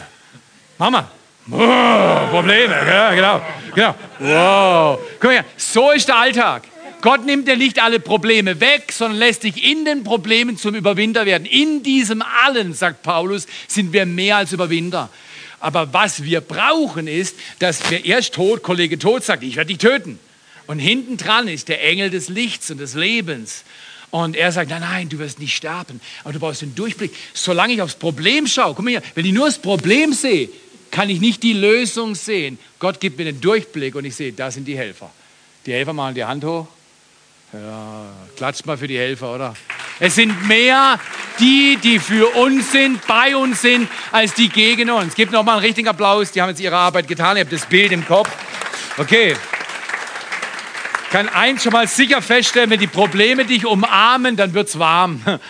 Mach 0.79 0.91
mal. 0.91 1.11
Oh, 1.53 2.29
Probleme, 2.31 2.75
ja, 2.87 3.15
genau. 3.15 3.41
genau. 3.75 3.95
Wow. 4.19 4.99
Guck 5.19 5.31
mal 5.31 5.45
so 5.57 5.91
ist 5.91 6.09
der 6.09 6.17
Alltag. 6.17 6.63
Gott 7.01 7.25
nimmt 7.25 7.49
dir 7.49 7.57
nicht 7.57 7.83
alle 7.83 7.99
Probleme 7.99 8.61
weg, 8.61 8.93
sondern 8.93 9.19
lässt 9.19 9.43
dich 9.43 9.65
in 9.65 9.85
den 9.85 10.05
Problemen 10.05 10.59
zum 10.59 10.75
Überwinder 10.75 11.25
werden. 11.25 11.47
In 11.47 11.83
diesem 11.83 12.23
allen, 12.45 12.75
sagt 12.75 13.03
Paulus, 13.03 13.47
sind 13.69 13.93
wir 13.93 14.05
mehr 14.05 14.37
als 14.37 14.53
Überwinder. 14.53 15.09
Aber 15.61 15.93
was 15.93 16.25
wir 16.25 16.41
brauchen 16.41 17.07
ist, 17.07 17.37
dass 17.59 17.91
wir 17.91 18.05
erst 18.05 18.35
tot, 18.35 18.63
Kollege 18.63 18.99
Tod 18.99 19.25
sagt, 19.25 19.43
ich 19.43 19.57
werde 19.57 19.69
dich 19.69 19.79
töten. 19.79 20.19
Und 20.67 20.79
hinten 20.79 21.17
dran 21.17 21.49
ist 21.49 21.69
der 21.69 21.83
Engel 21.83 22.11
des 22.11 22.29
Lichts 22.29 22.71
und 22.71 22.79
des 22.79 22.95
Lebens. 22.95 23.65
Und 24.11 24.37
er 24.37 24.53
sagt, 24.53 24.71
nein, 24.71 24.81
nein, 24.81 25.09
du 25.09 25.19
wirst 25.19 25.39
nicht 25.39 25.55
sterben. 25.55 26.01
Aber 26.25 26.33
du 26.33 26.41
brauchst 26.41 26.63
den 26.63 26.75
Durchblick. 26.75 27.15
Solange 27.33 27.75
ich 27.75 27.83
aufs 27.83 27.95
Problem 27.95 28.47
schaue, 28.47 28.75
guck 28.75 28.85
mal 28.85 28.91
hier, 28.91 29.03
wenn 29.15 29.25
ich 29.25 29.33
nur 29.33 29.47
das 29.47 29.59
Problem 29.59 30.13
sehe, 30.13 30.49
kann 30.91 31.09
ich 31.09 31.21
nicht 31.21 31.43
die 31.43 31.53
Lösung 31.53 32.15
sehen. 32.15 32.59
Gott 32.79 33.01
gibt 33.01 33.19
mir 33.19 33.25
den 33.25 33.41
Durchblick 33.41 33.95
und 33.95 34.05
ich 34.05 34.15
sehe, 34.15 34.33
da 34.33 34.51
sind 34.51 34.67
die 34.67 34.77
Helfer. 34.77 35.11
Die 35.67 35.73
Helfer 35.73 35.93
machen 35.93 36.15
die 36.15 36.25
Hand 36.25 36.45
hoch. 36.45 36.67
Ja, 37.53 38.07
klatscht 38.37 38.65
mal 38.67 38.79
für 38.79 38.87
die 38.87 38.99
Helfer, 38.99 39.35
oder? 39.35 39.55
Es 39.99 40.15
sind 40.15 40.47
mehr 40.47 40.99
die, 41.41 41.79
die 41.83 41.99
für 41.99 42.29
uns 42.37 42.71
sind, 42.71 43.05
bei 43.07 43.37
uns 43.37 43.61
sind, 43.61 43.89
als 44.13 44.35
die 44.35 44.49
gegen 44.49 44.89
uns. 44.91 45.15
Gebt 45.15 45.33
noch 45.33 45.43
mal 45.43 45.55
einen 45.55 45.65
richtigen 45.65 45.89
Applaus. 45.89 46.31
Die 46.31 46.41
haben 46.41 46.51
jetzt 46.51 46.61
ihre 46.61 46.77
Arbeit 46.77 47.09
getan. 47.09 47.37
Ihr 47.37 47.43
habt 47.43 47.53
das 47.53 47.67
Bild 47.67 47.93
im 47.93 48.07
Kopf. 48.07 48.31
Okay. 48.99 49.35
Ich 51.05 51.11
kann 51.11 51.29
eins 51.29 51.65
schon 51.65 51.73
mal 51.73 51.89
sicher 51.89 52.23
feststellen, 52.23 52.71
wenn 52.71 52.79
die 52.79 52.87
Probleme 52.87 53.45
dich 53.45 53.67
umarmen, 53.67 54.37
dann 54.37 54.55
wird 54.55 54.69
es 54.69 54.79
warm. 54.79 55.21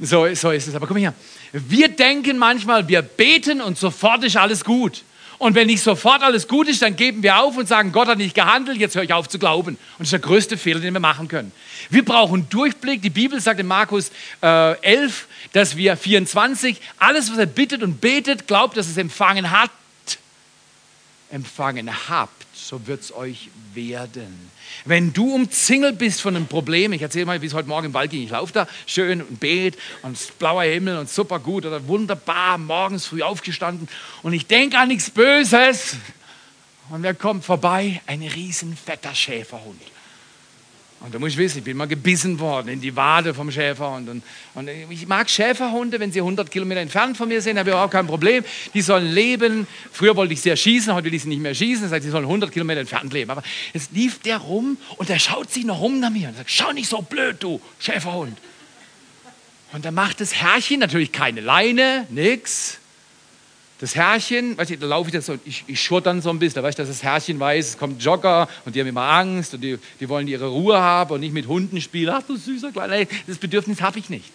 So, 0.00 0.34
so 0.34 0.50
ist 0.50 0.66
es. 0.66 0.74
Aber 0.74 0.86
komm 0.86 0.96
her. 0.96 1.12
Wir 1.52 1.88
denken 1.88 2.38
manchmal, 2.38 2.88
wir 2.88 3.02
beten 3.02 3.60
und 3.60 3.78
sofort 3.78 4.24
ist 4.24 4.36
alles 4.36 4.64
gut. 4.64 5.02
Und 5.40 5.54
wenn 5.54 5.68
nicht 5.68 5.82
sofort 5.82 6.22
alles 6.22 6.46
gut 6.46 6.68
ist, 6.68 6.82
dann 6.82 6.96
geben 6.96 7.22
wir 7.22 7.40
auf 7.40 7.56
und 7.56 7.66
sagen, 7.66 7.92
Gott 7.92 8.08
hat 8.08 8.18
nicht 8.18 8.34
gehandelt, 8.34 8.76
jetzt 8.76 8.94
höre 8.94 9.04
ich 9.04 9.14
auf 9.14 9.26
zu 9.26 9.38
glauben. 9.38 9.70
Und 9.70 9.78
das 9.98 10.08
ist 10.08 10.12
der 10.12 10.18
größte 10.18 10.58
Fehler, 10.58 10.80
den 10.80 10.92
wir 10.92 11.00
machen 11.00 11.28
können. 11.28 11.50
Wir 11.88 12.04
brauchen 12.04 12.46
Durchblick. 12.50 13.00
Die 13.00 13.08
Bibel 13.08 13.40
sagt 13.40 13.58
in 13.58 13.66
Markus 13.66 14.10
äh, 14.42 14.78
11, 14.82 15.26
dass 15.54 15.78
wir 15.78 15.96
24, 15.96 16.78
alles, 16.98 17.30
was 17.30 17.38
er 17.38 17.46
bittet 17.46 17.82
und 17.82 18.02
betet, 18.02 18.46
glaubt, 18.48 18.76
dass 18.76 18.86
es 18.86 18.98
empfangen 18.98 19.50
hat. 19.50 19.70
Empfangen 21.30 22.08
habt, 22.08 22.46
so 22.52 22.86
wird 22.86 23.02
es 23.02 23.14
euch 23.14 23.50
werden. 23.74 24.50
Wenn 24.84 25.12
du 25.12 25.34
umzingelt 25.34 25.98
bist 25.98 26.20
von 26.20 26.36
einem 26.36 26.46
Problem, 26.46 26.92
ich 26.92 27.02
erzähle 27.02 27.26
mal, 27.26 27.40
wie 27.42 27.46
es 27.46 27.54
heute 27.54 27.68
Morgen 27.68 27.86
im 27.86 27.94
Wald 27.94 28.10
ging. 28.10 28.22
Ich 28.22 28.30
laufe 28.30 28.52
da 28.52 28.66
schön 28.86 29.22
und 29.22 29.40
bet 29.40 29.76
und 30.02 30.18
blauer 30.38 30.64
Himmel 30.64 30.98
und 30.98 31.08
super 31.08 31.38
gut 31.38 31.66
oder 31.66 31.86
wunderbar, 31.86 32.58
morgens 32.58 33.06
früh 33.06 33.22
aufgestanden 33.22 33.88
und 34.22 34.32
ich 34.32 34.46
denke 34.46 34.78
an 34.78 34.88
nichts 34.88 35.10
Böses. 35.10 35.96
Und 36.90 37.04
wer 37.04 37.14
kommt 37.14 37.44
vorbei? 37.44 38.00
Ein 38.06 38.22
riesen 38.22 38.76
fetter 38.76 39.14
Schäferhund. 39.14 39.80
Und 41.00 41.14
da 41.14 41.18
muss 41.18 41.30
ich 41.30 41.38
wissen, 41.38 41.58
ich 41.58 41.64
bin 41.64 41.78
mal 41.78 41.88
gebissen 41.88 42.38
worden 42.40 42.68
in 42.68 42.80
die 42.80 42.94
Wade 42.94 43.32
vom 43.32 43.50
Schäfer. 43.50 43.90
Und, 43.90 44.08
und, 44.10 44.22
und 44.54 44.68
ich 44.68 45.06
mag 45.06 45.30
Schäferhunde, 45.30 45.98
wenn 45.98 46.12
sie 46.12 46.20
100 46.20 46.50
Kilometer 46.50 46.80
entfernt 46.80 47.16
von 47.16 47.26
mir 47.28 47.40
sind, 47.40 47.58
habe 47.58 47.70
ich 47.70 47.74
auch 47.74 47.90
kein 47.90 48.06
Problem. 48.06 48.44
Die 48.74 48.82
sollen 48.82 49.06
leben. 49.06 49.66
Früher 49.90 50.14
wollte 50.14 50.34
ich 50.34 50.42
sie 50.42 50.50
erschießen, 50.50 50.92
heute 50.92 51.06
will 51.06 51.14
ich 51.14 51.22
sie 51.22 51.30
nicht 51.30 51.40
mehr 51.40 51.54
schießen. 51.54 51.84
Das 51.84 51.92
heißt, 51.92 52.04
sie 52.04 52.10
sollen 52.10 52.26
100 52.26 52.52
Kilometer 52.52 52.80
entfernt 52.80 53.14
leben. 53.14 53.30
Aber 53.30 53.42
jetzt 53.72 53.92
lief 53.92 54.18
der 54.18 54.38
rum 54.38 54.76
und 54.98 55.08
der 55.08 55.18
schaut 55.18 55.50
sich 55.50 55.64
noch 55.64 55.80
rum 55.80 56.00
nach 56.00 56.10
mir 56.10 56.28
und 56.28 56.36
sagt, 56.36 56.50
schau 56.50 56.70
nicht 56.72 56.88
so 56.88 57.00
blöd, 57.00 57.36
du 57.40 57.62
Schäferhund. 57.78 58.36
Und 59.72 59.84
dann 59.86 59.94
macht 59.94 60.20
das 60.20 60.34
Herrchen 60.34 60.80
natürlich 60.80 61.12
keine 61.12 61.40
Leine, 61.40 62.06
nix. 62.10 62.79
Das 63.80 63.94
Herrchen, 63.94 64.58
weißt 64.58 64.72
du, 64.72 64.76
da 64.76 64.86
laufe 64.86 65.08
ich 65.08 65.14
das 65.14 65.26
so, 65.26 65.38
ich, 65.46 65.64
ich 65.66 65.82
schurrt 65.82 66.04
dann 66.04 66.20
so 66.20 66.28
ein 66.28 66.38
bisschen, 66.38 66.56
da 66.56 66.62
weißt 66.62 66.78
du, 66.78 66.82
dass 66.82 66.90
das 66.90 67.02
Herrchen 67.02 67.40
weiß, 67.40 67.68
es 67.70 67.78
kommt 67.78 68.02
Jogger 68.02 68.46
und 68.66 68.74
die 68.74 68.80
haben 68.80 68.86
immer 68.86 69.08
Angst 69.10 69.54
und 69.54 69.62
die, 69.62 69.78
die 69.98 70.08
wollen 70.10 70.28
ihre 70.28 70.48
Ruhe 70.48 70.78
haben 70.78 71.14
und 71.14 71.20
nicht 71.20 71.32
mit 71.32 71.48
Hunden 71.48 71.80
spielen. 71.80 72.14
Ach 72.14 72.22
du 72.22 72.36
süßer 72.36 72.72
Kleiner, 72.72 73.06
das 73.26 73.38
Bedürfnis 73.38 73.80
habe 73.80 73.98
ich 73.98 74.10
nicht. 74.10 74.30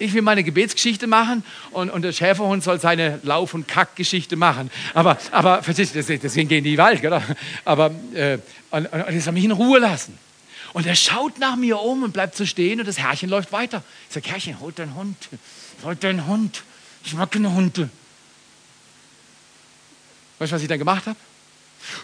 Ich 0.00 0.12
will 0.14 0.22
meine 0.22 0.42
Gebetsgeschichte 0.42 1.06
machen 1.06 1.44
und, 1.70 1.90
und 1.90 2.02
der 2.02 2.10
Schäferhund 2.10 2.64
soll 2.64 2.80
seine 2.80 3.20
Lauf- 3.22 3.54
und 3.54 3.68
Kackgeschichte 3.68 4.34
machen. 4.34 4.68
Aber, 4.94 5.16
aber 5.30 5.62
verstehst 5.62 5.94
du, 5.94 6.02
deswegen 6.02 6.48
gehen 6.48 6.64
die 6.64 6.70
in 6.70 6.76
den 6.76 6.84
Wald, 6.84 7.04
oder? 7.04 7.22
Aber 7.64 7.92
äh, 8.14 8.38
und, 8.70 8.86
und, 8.86 9.00
und 9.00 9.14
er 9.14 9.20
soll 9.20 9.32
mich 9.32 9.44
in 9.44 9.52
Ruhe 9.52 9.78
lassen. 9.78 10.18
Und 10.72 10.86
er 10.86 10.96
schaut 10.96 11.38
nach 11.38 11.54
mir 11.54 11.78
um 11.78 12.02
und 12.02 12.12
bleibt 12.12 12.36
so 12.36 12.46
stehen 12.46 12.80
und 12.80 12.88
das 12.88 12.98
Herrchen 12.98 13.28
läuft 13.28 13.52
weiter. 13.52 13.84
Ich 14.08 14.14
sage, 14.14 14.28
Herrchen, 14.28 14.58
holt 14.58 14.80
deinen 14.80 14.96
Hund. 14.96 15.16
Holt 15.84 16.02
deinen 16.02 16.26
Hund. 16.26 16.64
Ich 17.04 17.14
mag 17.14 17.30
keine 17.30 17.52
Hunde. 17.52 17.88
Weißt 20.38 20.52
du, 20.52 20.56
was 20.56 20.62
ich 20.62 20.68
dann 20.68 20.78
gemacht 20.78 21.06
habe? 21.06 21.16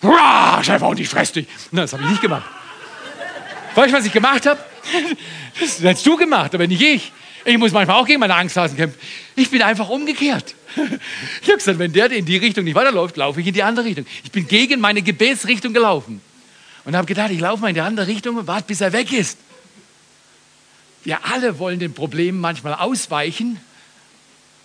Hurra, 0.02 0.62
Schäferhund, 0.62 1.00
ich 1.00 1.08
fress 1.08 1.32
dich. 1.32 1.46
Nein, 1.70 1.82
das 1.82 1.92
habe 1.92 2.02
ich 2.04 2.10
nicht 2.10 2.22
gemacht. 2.22 2.46
Weißt 3.74 3.92
du, 3.92 3.98
was 3.98 4.06
ich 4.06 4.12
gemacht 4.12 4.46
habe? 4.46 4.60
Das 5.58 5.80
hättest 5.80 6.06
du 6.06 6.16
gemacht, 6.16 6.54
aber 6.54 6.66
nicht 6.66 6.82
ich. 6.82 7.12
Ich 7.44 7.58
muss 7.58 7.72
manchmal 7.72 7.96
auch 7.96 8.06
gegen 8.06 8.20
meine 8.20 8.34
Angsthasen 8.34 8.76
kämpfen. 8.76 8.98
Ich 9.36 9.50
bin 9.50 9.62
einfach 9.62 9.88
umgekehrt. 9.88 10.54
Ich 11.42 11.48
habe 11.48 11.58
gesagt, 11.58 11.78
wenn 11.78 11.92
der 11.92 12.10
in 12.10 12.24
die 12.24 12.36
Richtung 12.36 12.64
nicht 12.64 12.74
weiterläuft, 12.74 13.16
laufe 13.16 13.40
ich 13.40 13.46
in 13.46 13.54
die 13.54 13.62
andere 13.62 13.86
Richtung. 13.86 14.06
Ich 14.24 14.30
bin 14.30 14.46
gegen 14.46 14.80
meine 14.80 15.02
Gebetsrichtung 15.02 15.72
gelaufen. 15.72 16.20
Und 16.84 16.96
habe 16.96 17.06
gedacht, 17.06 17.30
ich 17.30 17.40
laufe 17.40 17.62
mal 17.62 17.68
in 17.68 17.74
die 17.74 17.80
andere 17.80 18.06
Richtung 18.06 18.36
und 18.36 18.46
warte, 18.46 18.66
bis 18.66 18.80
er 18.80 18.92
weg 18.92 19.12
ist. 19.12 19.38
Wir 21.04 21.24
alle 21.24 21.58
wollen 21.58 21.78
den 21.78 21.94
Problemen 21.94 22.40
manchmal 22.40 22.74
ausweichen, 22.74 23.60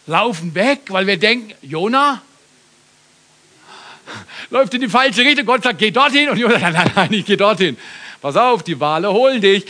laufen 0.07 0.53
weg, 0.55 0.81
weil 0.89 1.07
wir 1.07 1.17
denken, 1.17 1.53
Jona 1.61 2.21
läuft 4.49 4.73
in 4.73 4.81
die 4.81 4.89
falsche 4.89 5.21
Richtung. 5.21 5.45
Gott 5.45 5.63
sagt, 5.63 5.79
geh 5.79 5.91
dorthin. 5.91 6.29
Und 6.29 6.37
Jona 6.37 6.59
sagt, 6.59 6.73
nein, 6.73 6.91
nein, 6.95 7.13
ich 7.13 7.25
gehe 7.25 7.37
dorthin. 7.37 7.77
Pass 8.21 8.35
auf, 8.35 8.63
die 8.63 8.79
Wale 8.79 9.11
holen 9.11 9.41
dich. 9.41 9.65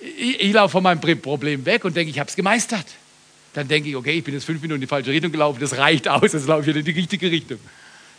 Ich, 0.00 0.40
ich 0.40 0.52
laufe 0.52 0.72
von 0.72 0.82
meinem 0.82 1.00
Problem 1.00 1.64
weg 1.64 1.84
und 1.84 1.96
denke, 1.96 2.10
ich 2.10 2.18
habe 2.18 2.28
es 2.28 2.36
gemeistert. 2.36 2.86
Dann 3.54 3.68
denke 3.68 3.88
ich, 3.88 3.96
okay, 3.96 4.12
ich 4.12 4.24
bin 4.24 4.34
jetzt 4.34 4.44
fünf 4.44 4.60
Minuten 4.62 4.76
in 4.76 4.80
die 4.82 4.86
falsche 4.86 5.10
Richtung 5.10 5.30
gelaufen, 5.30 5.60
das 5.60 5.76
reicht 5.76 6.08
aus, 6.08 6.32
jetzt 6.32 6.46
laufe 6.46 6.70
ich 6.70 6.76
in 6.76 6.84
die 6.84 6.90
richtige 6.90 7.30
Richtung. 7.30 7.58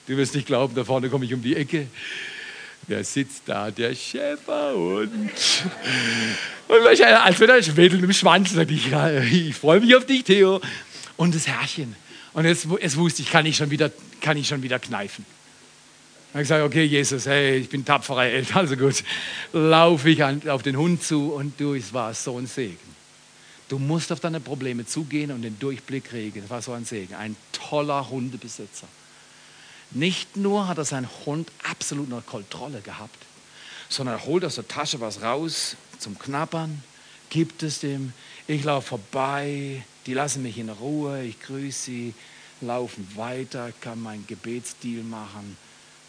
Du 0.07 0.15
wirst 0.15 0.35
nicht 0.35 0.45
glauben, 0.45 0.75
da 0.75 0.83
vorne 0.83 1.09
komme 1.09 1.25
ich 1.25 1.33
um 1.33 1.41
die 1.41 1.55
Ecke. 1.55 1.87
Wer 2.87 3.03
sitzt 3.03 3.43
da? 3.45 3.71
Der 3.71 3.95
Schäferhund. 3.95 5.11
Und 6.67 6.87
als 6.87 7.39
wenn 7.39 7.49
er 7.49 7.63
schwedelt 7.63 8.01
mit 8.01 8.09
dem 8.09 8.13
Schwanz, 8.13 8.53
ich, 8.55 8.91
ich 9.31 9.55
freue 9.55 9.79
mich 9.79 9.95
auf 9.95 10.05
dich, 10.05 10.23
Theo. 10.23 10.61
Und 11.17 11.35
das 11.35 11.47
Herrchen. 11.47 11.95
Und 12.33 12.45
jetzt, 12.45 12.67
jetzt 12.81 12.97
wusste 12.97 13.21
ich, 13.21 13.29
kann 13.29 13.45
ich 13.45 13.57
schon 13.57 13.69
wieder, 13.69 13.91
kann 14.21 14.37
ich 14.37 14.47
schon 14.47 14.63
wieder 14.63 14.79
kneifen. 14.79 15.25
Dann 16.33 16.39
habe 16.39 16.43
ich 16.43 16.49
gesagt, 16.49 16.63
okay, 16.63 16.83
Jesus, 16.83 17.27
hey, 17.27 17.57
ich 17.57 17.69
bin 17.69 17.85
tapferer 17.85 18.23
Eltern, 18.23 18.57
also 18.57 18.75
gut, 18.75 19.03
laufe 19.51 20.09
ich 20.09 20.23
an, 20.23 20.47
auf 20.49 20.63
den 20.63 20.77
Hund 20.77 21.03
zu 21.03 21.31
und 21.33 21.59
du, 21.59 21.75
es 21.75 21.93
war 21.93 22.13
so 22.13 22.37
ein 22.37 22.47
Segen. 22.47 22.93
Du 23.69 23.79
musst 23.79 24.11
auf 24.11 24.19
deine 24.19 24.39
Probleme 24.39 24.85
zugehen 24.85 25.31
und 25.31 25.43
den 25.43 25.57
Durchblick 25.59 26.05
kriegen. 26.05 26.41
Das 26.41 26.49
war 26.49 26.61
so 26.61 26.73
ein 26.73 26.85
Segen. 26.85 27.15
Ein 27.15 27.35
toller 27.51 28.09
Hundebesitzer. 28.09 28.87
Nicht 29.91 30.35
nur 30.35 30.67
hat 30.67 30.79
er 30.79 30.85
seinen 30.85 31.07
Hund 31.25 31.51
absolut 31.69 32.11
unter 32.11 32.21
Kontrolle 32.21 32.81
gehabt, 32.81 33.17
sondern 33.89 34.15
er 34.15 34.25
holt 34.25 34.43
aus 34.43 34.55
der 34.55 34.67
Tasche 34.67 34.99
was 34.99 35.21
raus 35.21 35.75
zum 35.99 36.17
Knabbern, 36.17 36.83
gibt 37.29 37.63
es 37.63 37.79
dem. 37.79 38.13
Ich 38.47 38.63
laufe 38.63 38.89
vorbei, 38.89 39.83
die 40.05 40.13
lassen 40.13 40.43
mich 40.43 40.57
in 40.57 40.69
Ruhe, 40.69 41.23
ich 41.23 41.39
grüße 41.39 41.85
sie, 41.85 42.13
laufen 42.61 43.07
weiter, 43.15 43.71
kann 43.81 44.01
meinen 44.01 44.25
Gebetsdeal 44.27 45.03
machen. 45.03 45.57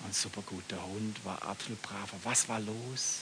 Und 0.04 0.14
super 0.14 0.42
gut, 0.42 0.64
der 0.70 0.85
Hund 0.85 1.24
war 1.24 1.42
absolut 1.42 1.80
braver. 1.83 2.16
Was 2.24 2.48
war 2.48 2.61
los? 2.61 3.20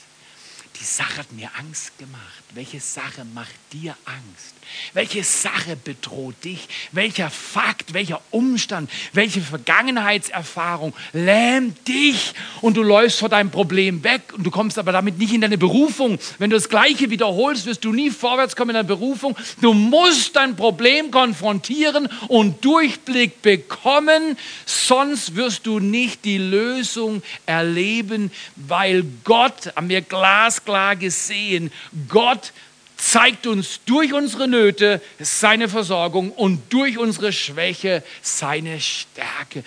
Die 0.79 0.83
Sache 0.83 1.19
hat 1.19 1.31
mir 1.31 1.49
Angst 1.59 1.97
gemacht. 1.97 2.43
Welche 2.55 2.79
Sache 2.79 3.25
macht 3.33 3.53
dir 3.71 3.95
Angst? 4.05 4.53
Welche 4.93 5.23
Sache 5.23 5.75
bedroht 5.75 6.35
dich? 6.43 6.67
Welcher 6.91 7.29
Fakt, 7.29 7.93
welcher 7.93 8.21
Umstand, 8.31 8.89
welche 9.13 9.41
Vergangenheitserfahrung 9.41 10.93
lähmt 11.13 11.87
dich 11.87 12.33
und 12.61 12.77
du 12.77 12.83
läufst 12.83 13.19
vor 13.19 13.29
deinem 13.29 13.49
Problem 13.49 14.03
weg 14.03 14.21
und 14.35 14.43
du 14.43 14.51
kommst 14.51 14.77
aber 14.77 14.91
damit 14.91 15.17
nicht 15.17 15.33
in 15.33 15.41
deine 15.41 15.57
Berufung. 15.57 16.19
Wenn 16.37 16.49
du 16.49 16.55
das 16.55 16.69
Gleiche 16.69 17.09
wiederholst, 17.09 17.65
wirst 17.65 17.85
du 17.85 17.91
nie 17.91 18.09
vorwärts 18.09 18.55
kommen 18.55 18.71
in 18.71 18.75
deiner 18.75 18.87
Berufung. 18.87 19.35
Du 19.61 19.73
musst 19.73 20.35
dein 20.35 20.55
Problem 20.55 21.11
konfrontieren 21.11 22.07
und 22.27 22.63
Durchblick 22.65 23.41
bekommen, 23.41 24.37
sonst 24.65 25.35
wirst 25.35 25.65
du 25.65 25.79
nicht 25.79 26.25
die 26.25 26.37
Lösung 26.37 27.23
erleben, 27.45 28.31
weil 28.55 29.03
Gott, 29.23 29.73
haben 29.75 29.89
wir 29.89 30.01
glasklar 30.53 30.95
gesehen, 30.95 31.71
Gott 32.07 32.53
zeigt 32.97 33.47
uns 33.47 33.81
durch 33.85 34.13
unsere 34.13 34.47
Nöte 34.47 35.01
seine 35.19 35.67
Versorgung 35.67 36.31
und 36.31 36.61
durch 36.71 36.97
unsere 36.97 37.33
Schwäche 37.33 38.03
seine 38.21 38.79
Stärke. 38.79 39.63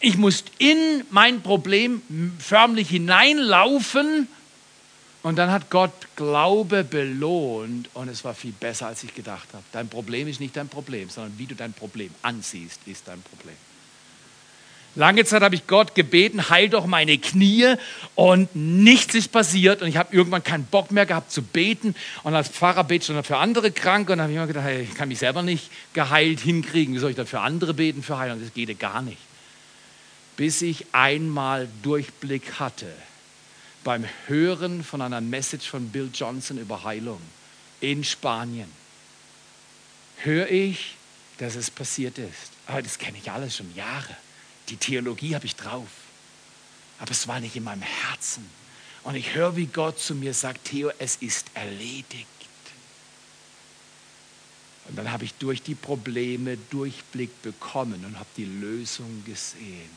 Ich 0.00 0.16
muss 0.16 0.44
in 0.58 1.04
mein 1.10 1.42
Problem 1.42 2.02
förmlich 2.38 2.88
hineinlaufen 2.88 4.28
und 5.22 5.36
dann 5.36 5.50
hat 5.50 5.70
Gott 5.70 5.92
Glaube 6.16 6.84
belohnt 6.84 7.90
und 7.94 8.08
es 8.08 8.24
war 8.24 8.34
viel 8.34 8.52
besser, 8.52 8.86
als 8.86 9.02
ich 9.02 9.14
gedacht 9.14 9.48
habe. 9.52 9.64
Dein 9.72 9.88
Problem 9.88 10.28
ist 10.28 10.40
nicht 10.40 10.56
dein 10.56 10.68
Problem, 10.68 11.10
sondern 11.10 11.38
wie 11.38 11.46
du 11.46 11.54
dein 11.54 11.72
Problem 11.72 12.10
ansiehst, 12.22 12.80
ist 12.86 13.06
dein 13.06 13.20
Problem. 13.22 13.56
Lange 14.98 15.24
Zeit 15.24 15.42
habe 15.42 15.54
ich 15.54 15.68
Gott 15.68 15.94
gebeten, 15.94 16.50
heil 16.50 16.68
doch 16.68 16.84
meine 16.86 17.18
Knie 17.18 17.76
und 18.16 18.48
nichts 18.56 19.14
ist 19.14 19.30
passiert 19.30 19.80
und 19.80 19.86
ich 19.86 19.96
habe 19.96 20.12
irgendwann 20.12 20.42
keinen 20.42 20.64
Bock 20.64 20.90
mehr 20.90 21.06
gehabt 21.06 21.30
zu 21.30 21.40
beten 21.40 21.94
und 22.24 22.34
als 22.34 22.48
Pfarrer 22.48 22.82
bete 22.82 23.02
ich 23.02 23.14
dann 23.14 23.22
für 23.22 23.36
andere 23.36 23.70
Kranke 23.70 24.10
und 24.10 24.18
dann 24.18 24.24
habe 24.24 24.32
ich 24.32 24.36
immer 24.38 24.48
gedacht, 24.48 24.64
hey, 24.64 24.82
ich 24.82 24.96
kann 24.96 25.06
mich 25.06 25.20
selber 25.20 25.42
nicht 25.42 25.70
geheilt 25.92 26.40
hinkriegen, 26.40 26.96
wie 26.96 26.98
soll 26.98 27.10
ich 27.10 27.16
dann 27.16 27.28
für 27.28 27.38
andere 27.38 27.74
beten 27.74 28.02
für 28.02 28.18
Heilung? 28.18 28.40
Das 28.40 28.52
geht 28.52 28.76
gar 28.80 29.00
nicht. 29.00 29.18
Bis 30.36 30.62
ich 30.62 30.86
einmal 30.90 31.68
Durchblick 31.84 32.58
hatte 32.58 32.92
beim 33.84 34.04
Hören 34.26 34.82
von 34.82 35.00
einer 35.00 35.20
Message 35.20 35.68
von 35.68 35.90
Bill 35.90 36.10
Johnson 36.12 36.58
über 36.58 36.82
Heilung 36.82 37.20
in 37.80 38.02
Spanien. 38.02 38.68
Höre 40.16 40.50
ich, 40.50 40.96
dass 41.38 41.54
es 41.54 41.70
passiert 41.70 42.18
ist. 42.18 42.50
Aber 42.66 42.82
das 42.82 42.98
kenne 42.98 43.16
ich 43.22 43.30
alles 43.30 43.56
schon 43.56 43.72
Jahre. 43.76 44.16
Die 44.68 44.76
Theologie 44.76 45.34
habe 45.34 45.46
ich 45.46 45.56
drauf. 45.56 45.88
Aber 46.98 47.10
es 47.10 47.28
war 47.28 47.40
nicht 47.40 47.56
in 47.56 47.64
meinem 47.64 47.82
Herzen. 47.82 48.48
Und 49.04 49.14
ich 49.14 49.34
höre, 49.34 49.56
wie 49.56 49.66
Gott 49.66 49.98
zu 49.98 50.14
mir 50.14 50.34
sagt, 50.34 50.66
Theo, 50.66 50.90
es 50.98 51.16
ist 51.16 51.46
erledigt. 51.54 52.26
Und 54.88 54.96
dann 54.96 55.12
habe 55.12 55.24
ich 55.24 55.34
durch 55.34 55.62
die 55.62 55.74
Probleme 55.74 56.56
Durchblick 56.70 57.42
bekommen 57.42 58.04
und 58.04 58.18
habe 58.18 58.28
die 58.36 58.46
Lösung 58.46 59.22
gesehen. 59.24 59.90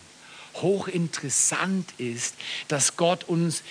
Hochinteressant 0.56 1.94
ist, 1.98 2.36
dass 2.68 2.98
Gott 2.98 3.24
uns 3.24 3.64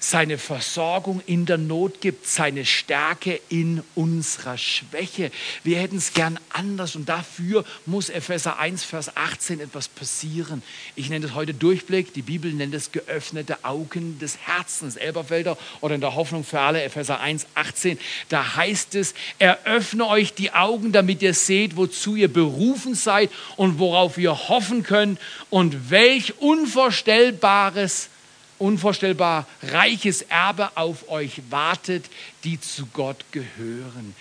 seine 0.00 0.38
Versorgung 0.38 1.20
in 1.26 1.44
der 1.44 1.58
Not 1.58 2.00
gibt, 2.00 2.26
seine 2.26 2.64
Stärke 2.64 3.40
in 3.48 3.82
unserer 3.94 4.56
Schwäche. 4.56 5.32
Wir 5.64 5.78
hätten 5.78 5.96
es 5.96 6.12
gern 6.12 6.38
anders 6.50 6.94
und 6.94 7.08
dafür 7.08 7.64
muss 7.84 8.08
Epheser 8.08 8.58
1, 8.58 8.84
Vers 8.84 9.16
18 9.16 9.60
etwas 9.60 9.88
passieren. 9.88 10.62
Ich 10.94 11.10
nenne 11.10 11.26
es 11.26 11.34
heute 11.34 11.52
Durchblick, 11.52 12.12
die 12.12 12.22
Bibel 12.22 12.52
nennt 12.52 12.74
es 12.74 12.92
geöffnete 12.92 13.64
Augen 13.64 14.18
des 14.20 14.38
Herzens. 14.38 14.96
Elberfelder 14.96 15.58
oder 15.80 15.96
in 15.96 16.00
der 16.00 16.14
Hoffnung 16.14 16.44
für 16.44 16.60
alle, 16.60 16.82
Epheser 16.82 17.20
1, 17.20 17.46
18, 17.54 17.98
da 18.28 18.56
heißt 18.56 18.94
es, 18.94 19.14
eröffne 19.38 20.06
euch 20.06 20.34
die 20.34 20.52
Augen, 20.52 20.92
damit 20.92 21.22
ihr 21.22 21.34
seht, 21.34 21.76
wozu 21.76 22.14
ihr 22.14 22.32
berufen 22.32 22.94
seid 22.94 23.30
und 23.56 23.78
worauf 23.78 24.16
ihr 24.18 24.48
hoffen 24.48 24.84
könnt 24.84 25.18
und 25.50 25.90
welch 25.90 26.38
unvorstellbares 26.38 28.10
unvorstellbar 28.58 29.46
reiches 29.62 30.22
Erbe 30.22 30.76
auf 30.76 31.08
euch 31.08 31.42
wartet, 31.50 32.06
die 32.44 32.60
zu 32.60 32.86
Gott 32.86 33.24
gehören. 33.32 34.14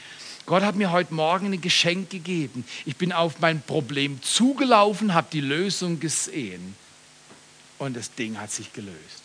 Gott 0.45 0.63
hat 0.63 0.75
mir 0.75 0.91
heute 0.91 1.13
Morgen 1.13 1.51
ein 1.51 1.61
Geschenk 1.61 2.09
gegeben. 2.09 2.63
Ich 2.85 2.95
bin 2.95 3.11
auf 3.11 3.39
mein 3.39 3.61
Problem 3.61 4.21
zugelaufen, 4.21 5.13
habe 5.13 5.27
die 5.31 5.41
Lösung 5.41 5.99
gesehen 5.99 6.75
und 7.77 7.97
das 7.97 8.13
Ding 8.13 8.39
hat 8.39 8.51
sich 8.51 8.71
gelöst. 8.73 9.23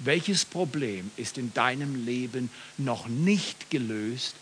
Welches 0.00 0.44
Problem 0.44 1.10
ist 1.16 1.38
in 1.38 1.52
deinem 1.54 2.04
Leben 2.04 2.50
noch 2.76 3.08
nicht 3.08 3.70
gelöst, 3.70 4.34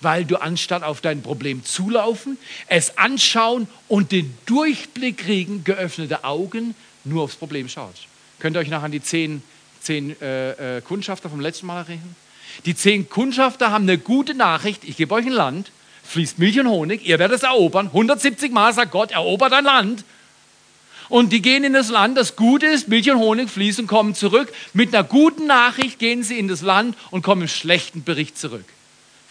weil 0.00 0.24
du 0.24 0.36
anstatt 0.36 0.82
auf 0.82 1.00
dein 1.00 1.22
Problem 1.22 1.64
zulaufen, 1.64 2.38
es 2.66 2.98
anschauen 2.98 3.68
und 3.88 4.12
den 4.12 4.36
Durchblick 4.46 5.18
kriegen, 5.18 5.64
geöffnete 5.64 6.24
Augen, 6.24 6.74
nur 7.04 7.24
aufs 7.24 7.36
Problem 7.36 7.68
schaust? 7.68 8.11
Könnt 8.42 8.56
ihr 8.56 8.60
euch 8.60 8.70
noch 8.70 8.82
an 8.82 8.90
die 8.90 9.00
zehn 9.00 9.40
zehn 9.80 10.20
äh, 10.20 10.78
äh, 10.78 10.80
Kundschafter 10.80 11.30
vom 11.30 11.38
letzten 11.38 11.66
Mal 11.66 11.82
erinnern? 11.82 12.16
Die 12.64 12.74
zehn 12.74 13.08
Kundschafter 13.08 13.70
haben 13.70 13.84
eine 13.84 13.98
gute 13.98 14.34
Nachricht. 14.34 14.82
Ich 14.82 14.96
gebe 14.96 15.14
euch 15.14 15.26
ein 15.26 15.32
Land. 15.32 15.70
fließt 16.02 16.40
Milch 16.40 16.58
und 16.58 16.66
Honig, 16.66 17.06
ihr 17.06 17.20
werdet 17.20 17.36
es 17.36 17.44
erobern. 17.44 17.86
170 17.86 18.50
Mal 18.50 18.74
sagt 18.74 18.90
Gott, 18.90 19.12
erobert 19.12 19.52
ein 19.52 19.62
Land. 19.64 20.02
Und 21.08 21.32
die 21.32 21.40
gehen 21.40 21.62
in 21.62 21.72
das 21.72 21.88
Land, 21.88 22.18
das 22.18 22.34
gut 22.34 22.64
ist, 22.64 22.88
Milch 22.88 23.08
und 23.12 23.18
Honig 23.18 23.48
fließen, 23.48 23.86
kommen 23.86 24.16
zurück. 24.16 24.52
Mit 24.72 24.92
einer 24.92 25.04
guten 25.04 25.46
Nachricht 25.46 26.00
gehen 26.00 26.24
sie 26.24 26.36
in 26.36 26.48
das 26.48 26.62
Land 26.62 26.96
und 27.12 27.22
kommen 27.22 27.42
im 27.42 27.48
schlechten 27.48 28.02
Bericht 28.02 28.36
zurück. 28.36 28.64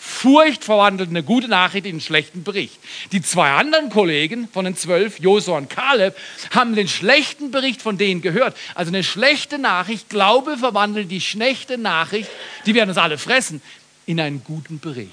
Furcht 0.03 0.63
verwandelt 0.63 1.11
eine 1.11 1.21
gute 1.21 1.47
Nachricht 1.47 1.85
in 1.85 1.91
einen 1.91 2.01
schlechten 2.01 2.41
Bericht. 2.41 2.79
Die 3.11 3.21
zwei 3.21 3.51
anderen 3.51 3.91
Kollegen 3.91 4.47
von 4.47 4.65
den 4.65 4.75
zwölf, 4.75 5.19
Josua 5.19 5.59
und 5.59 5.69
Kaleb, 5.69 6.17
haben 6.49 6.73
den 6.73 6.87
schlechten 6.87 7.51
Bericht 7.51 7.83
von 7.83 7.99
denen 7.99 8.23
gehört. 8.23 8.57
Also 8.73 8.89
eine 8.89 9.03
schlechte 9.03 9.59
Nachricht, 9.59 10.09
Glaube 10.09 10.57
verwandelt 10.57 11.11
die 11.11 11.21
schlechte 11.21 11.77
Nachricht, 11.77 12.31
die 12.65 12.73
werden 12.73 12.89
uns 12.89 12.97
alle 12.97 13.19
fressen, 13.19 13.61
in 14.07 14.19
einen 14.19 14.43
guten 14.43 14.79
Bericht. 14.79 15.11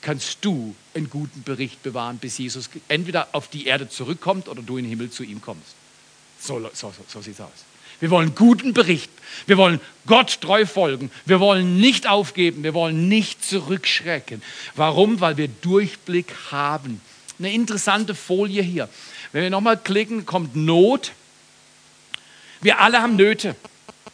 Kannst 0.00 0.38
du 0.40 0.74
einen 0.94 1.10
guten 1.10 1.42
Bericht 1.42 1.82
bewahren, 1.82 2.16
bis 2.16 2.38
Jesus 2.38 2.70
entweder 2.88 3.28
auf 3.32 3.48
die 3.48 3.66
Erde 3.66 3.90
zurückkommt 3.90 4.48
oder 4.48 4.62
du 4.62 4.78
in 4.78 4.84
den 4.84 4.90
Himmel 4.90 5.10
zu 5.10 5.24
ihm 5.24 5.42
kommst. 5.42 5.74
So, 6.40 6.58
so, 6.72 6.90
so, 6.90 7.04
so 7.06 7.20
sieht 7.20 7.34
es 7.34 7.40
aus. 7.42 7.65
Wir 8.00 8.10
wollen 8.10 8.34
guten 8.34 8.72
Bericht. 8.72 9.10
Wir 9.46 9.56
wollen 9.56 9.80
Gott 10.06 10.40
treu 10.40 10.66
folgen. 10.66 11.10
Wir 11.24 11.40
wollen 11.40 11.78
nicht 11.78 12.06
aufgeben. 12.06 12.62
Wir 12.62 12.74
wollen 12.74 13.08
nicht 13.08 13.44
zurückschrecken. 13.44 14.42
Warum? 14.74 15.20
Weil 15.20 15.36
wir 15.36 15.48
Durchblick 15.48 16.32
haben. 16.50 17.00
Eine 17.38 17.52
interessante 17.52 18.14
Folie 18.14 18.62
hier. 18.62 18.88
Wenn 19.32 19.42
wir 19.42 19.50
nochmal 19.50 19.76
klicken, 19.76 20.24
kommt 20.24 20.56
Not. 20.56 21.12
Wir 22.60 22.80
alle 22.80 23.02
haben 23.02 23.16
Nöte. 23.16 23.56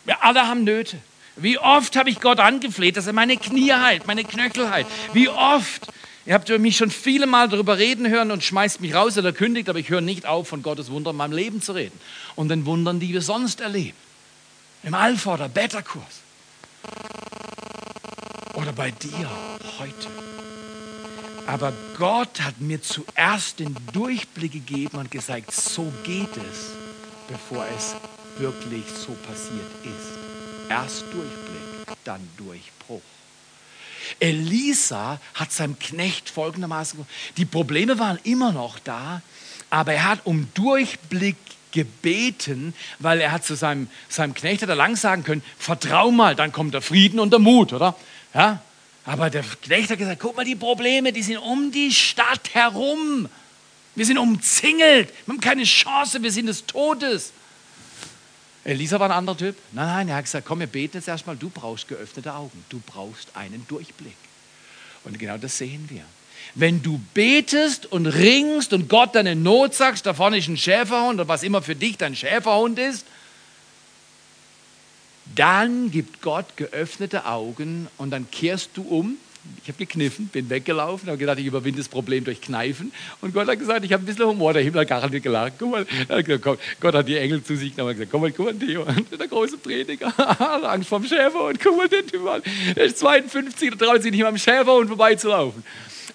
Wir 0.05 0.25
alle 0.25 0.47
haben 0.47 0.65
Nöte. 0.65 0.99
Wie 1.37 1.59
oft 1.59 1.97
habe 1.97 2.11
ich 2.11 2.21
Gott 2.21 2.41
angefleht, 2.41 2.97
dass 2.97 3.07
er 3.07 3.13
meine 3.13 3.37
Knie 3.37 3.73
heilt, 3.73 4.07
meine 4.07 4.25
Knöchel 4.25 4.71
heilt. 4.71 4.87
Wie 5.13 5.29
oft. 5.29 5.87
Ihr 6.25 6.35
habt 6.35 6.49
mich 6.49 6.77
schon 6.77 6.91
viele 6.91 7.27
Mal 7.27 7.49
darüber 7.49 7.79
reden 7.79 8.09
hören 8.09 8.31
und 8.31 8.45
schmeißt 8.45 8.81
mich 8.81 8.95
raus 8.95 9.19
oder 9.19 9.33
kündigt, 9.33 9.69
aber 9.69 9.81
ich 9.81 9.89
höre 9.89 10.01
nicht 10.01 10.25
auf, 10.25 10.49
von 10.49 10.63
Gottes 10.63 10.91
Wunder 10.91 11.11
in 11.11 11.17
meinem 11.17 11.33
Leben 11.33 11.61
zu 11.61 11.73
reden. 11.73 11.99
Und 12.37 12.49
den 12.49 12.65
Wundern, 12.65 13.01
die 13.01 13.13
wir 13.13 13.23
sonst 13.23 13.61
erleben. 13.61 13.97
Im 14.85 14.95
Alpha- 14.95 15.35
oder 15.35 15.49
Beta-Kurs. 15.49 16.21
Oder 18.55 18.73
bei 18.73 18.93
dir 18.93 19.31
heute. 19.79 20.09
Aber 21.47 21.73
Gott 21.99 22.41
hat 22.41 22.61
mir 22.61 22.81
zuerst 22.81 23.59
den 23.59 23.77
Durchblick 23.93 24.53
gegeben 24.53 24.99
und 24.99 25.11
gesagt, 25.11 25.53
so 25.53 25.93
geht 26.05 26.37
es, 26.37 26.71
bevor 27.27 27.67
es 27.77 27.97
wirklich 28.39 28.85
so 28.87 29.13
passiert 29.27 29.71
ist. 29.83 30.71
Erst 30.71 31.03
Durchblick, 31.13 31.97
dann 32.05 32.21
Durchbruch. 32.37 33.03
Elisa 34.21 35.21
hat 35.35 35.53
seinem 35.53 35.79
Knecht 35.79 36.29
folgendermaßen, 36.29 37.07
die 37.37 37.45
Probleme 37.45 37.99
waren 37.99 38.19
immer 38.25 38.53
noch 38.53 38.79
da, 38.79 39.23
aber 39.71 39.95
er 39.95 40.05
hat 40.05 40.21
um 40.25 40.49
Durchblick 40.55 41.37
gebeten, 41.73 42.75
weil 42.99 43.21
er 43.21 43.33
hat 43.33 43.45
zu 43.45 43.55
seinem, 43.55 43.89
seinem 44.09 44.35
Knecht 44.35 44.63
hat 44.63 44.69
er 44.69 44.77
lang 44.77 44.97
sagen 44.97 45.25
können, 45.25 45.43
vertrau 45.59 46.11
mal, 46.11 46.37
dann 46.37 46.53
kommt 46.53 46.75
der 46.75 46.83
Frieden 46.83 47.19
und 47.19 47.31
der 47.31 47.41
Mut, 47.41 47.73
oder? 47.73 47.97
Ja? 48.35 48.61
Aber 49.05 49.31
der 49.31 49.43
Knecht 49.43 49.91
hat 49.91 49.99
gesagt, 49.99 50.21
guck 50.21 50.37
mal, 50.37 50.45
die 50.45 50.55
Probleme, 50.55 51.13
die 51.13 51.23
sind 51.23 51.39
um 51.39 51.73
die 51.73 51.93
Stadt 51.93 52.55
herum. 52.55 53.29
Wir 53.95 54.07
sind 54.07 54.19
umzingelt, 54.19 55.13
wir 55.27 55.35
haben 55.35 55.41
keine 55.41 55.65
Chance, 55.65 56.23
wir 56.23 56.33
sind 56.33 56.47
des 56.47 56.67
Todes. 56.67 57.33
Elisa 58.65 59.01
war 59.01 59.11
ein 59.11 59.17
anderer 59.17 59.37
Typ. 59.37 59.57
Nein, 59.73 59.87
nein, 59.87 60.09
er 60.09 60.17
hat 60.17 60.25
gesagt, 60.25 60.47
komm, 60.47 60.61
wir 60.61 60.67
beten 60.67 60.97
jetzt 60.97 61.09
erstmal, 61.09 61.37
du 61.37 61.51
brauchst 61.51 61.89
geöffnete 61.89 62.35
Augen, 62.35 62.65
du 62.69 62.81
brauchst 62.87 63.35
einen 63.35 63.67
Durchblick. 63.69 64.17
Und 65.05 65.19
genau 65.19 65.37
das 65.37 65.59
sehen 65.59 65.87
wir. 65.89 66.05
Wenn 66.55 66.83
du 66.83 67.01
betest 67.15 67.87
und 67.87 68.07
ringst 68.07 68.73
und 68.73 68.89
Gott 68.89 69.15
deine 69.15 69.35
Not 69.35 69.75
sagst, 69.75 70.07
da 70.07 70.15
vorne 70.15 70.39
ist 70.39 70.49
ein 70.49 70.57
Schäferhund 70.57 71.15
oder 71.15 71.29
was 71.29 71.43
immer 71.43 71.63
für 71.63 71.75
dich 71.75 71.97
dein 71.99 72.15
Schäferhund 72.15 72.79
ist, 72.79 73.07
dann 75.35 75.91
gibt 75.91 76.21
Gott 76.21 76.57
geöffnete 76.57 77.27
Augen 77.27 77.89
und 77.97 78.11
dann 78.11 78.31
kehrst 78.31 78.71
du 78.75 78.83
um 78.83 79.17
ich 79.63 79.69
habe 79.69 79.79
gekniffen, 79.79 80.27
bin 80.27 80.51
weggelaufen, 80.51 81.09
habe 81.09 81.19
gedacht, 81.19 81.39
ich 81.39 81.47
überwinde 81.47 81.79
das 81.79 81.89
Problem 81.89 82.25
durch 82.25 82.41
Kneifen. 82.41 82.93
Und 83.21 83.33
Gott 83.33 83.49
hat 83.49 83.59
gesagt, 83.59 83.85
ich 83.85 83.93
habe 83.93 84.03
ein 84.03 84.07
bisschen 84.07 84.27
Humor. 84.27 84.53
Der 84.53 84.63
Himmel 84.63 84.81
hat 84.81 84.89
garantiert 84.89 85.23
gelacht. 85.23 85.55
Guck 85.59 85.71
mal, 85.71 85.87
hat 86.09 86.25
gesagt, 86.25 86.61
Gott 86.81 86.95
hat 86.95 87.09
die 87.09 87.17
Engel 87.17 87.43
zu 87.43 87.57
sich 87.57 87.75
genommen 87.75 87.91
und 87.91 87.97
gesagt, 87.97 88.13
guck 88.13 88.21
mal, 88.21 88.33
guck 88.33 88.47
mal, 88.47 88.55
Theo, 88.55 88.85
der 89.19 89.29
große 89.29 89.59
Prediger, 89.59 90.13
Angst 90.71 90.89
vom 90.89 91.05
Schäfer. 91.05 91.45
Und 91.45 91.61
guck 91.61 91.77
mal, 91.77 91.89
den 91.89 92.07
Typ 92.07 92.27
an, 92.27 92.43
der 92.75 92.85
ist 92.85 92.99
52, 92.99 93.71
der 93.71 93.79
traut 93.79 94.03
sich 94.03 94.11
nicht 94.11 94.23
mal 94.23 94.29
am 94.29 94.39
Schäferhund 94.39 94.89
vorbeizulaufen. 94.89 95.63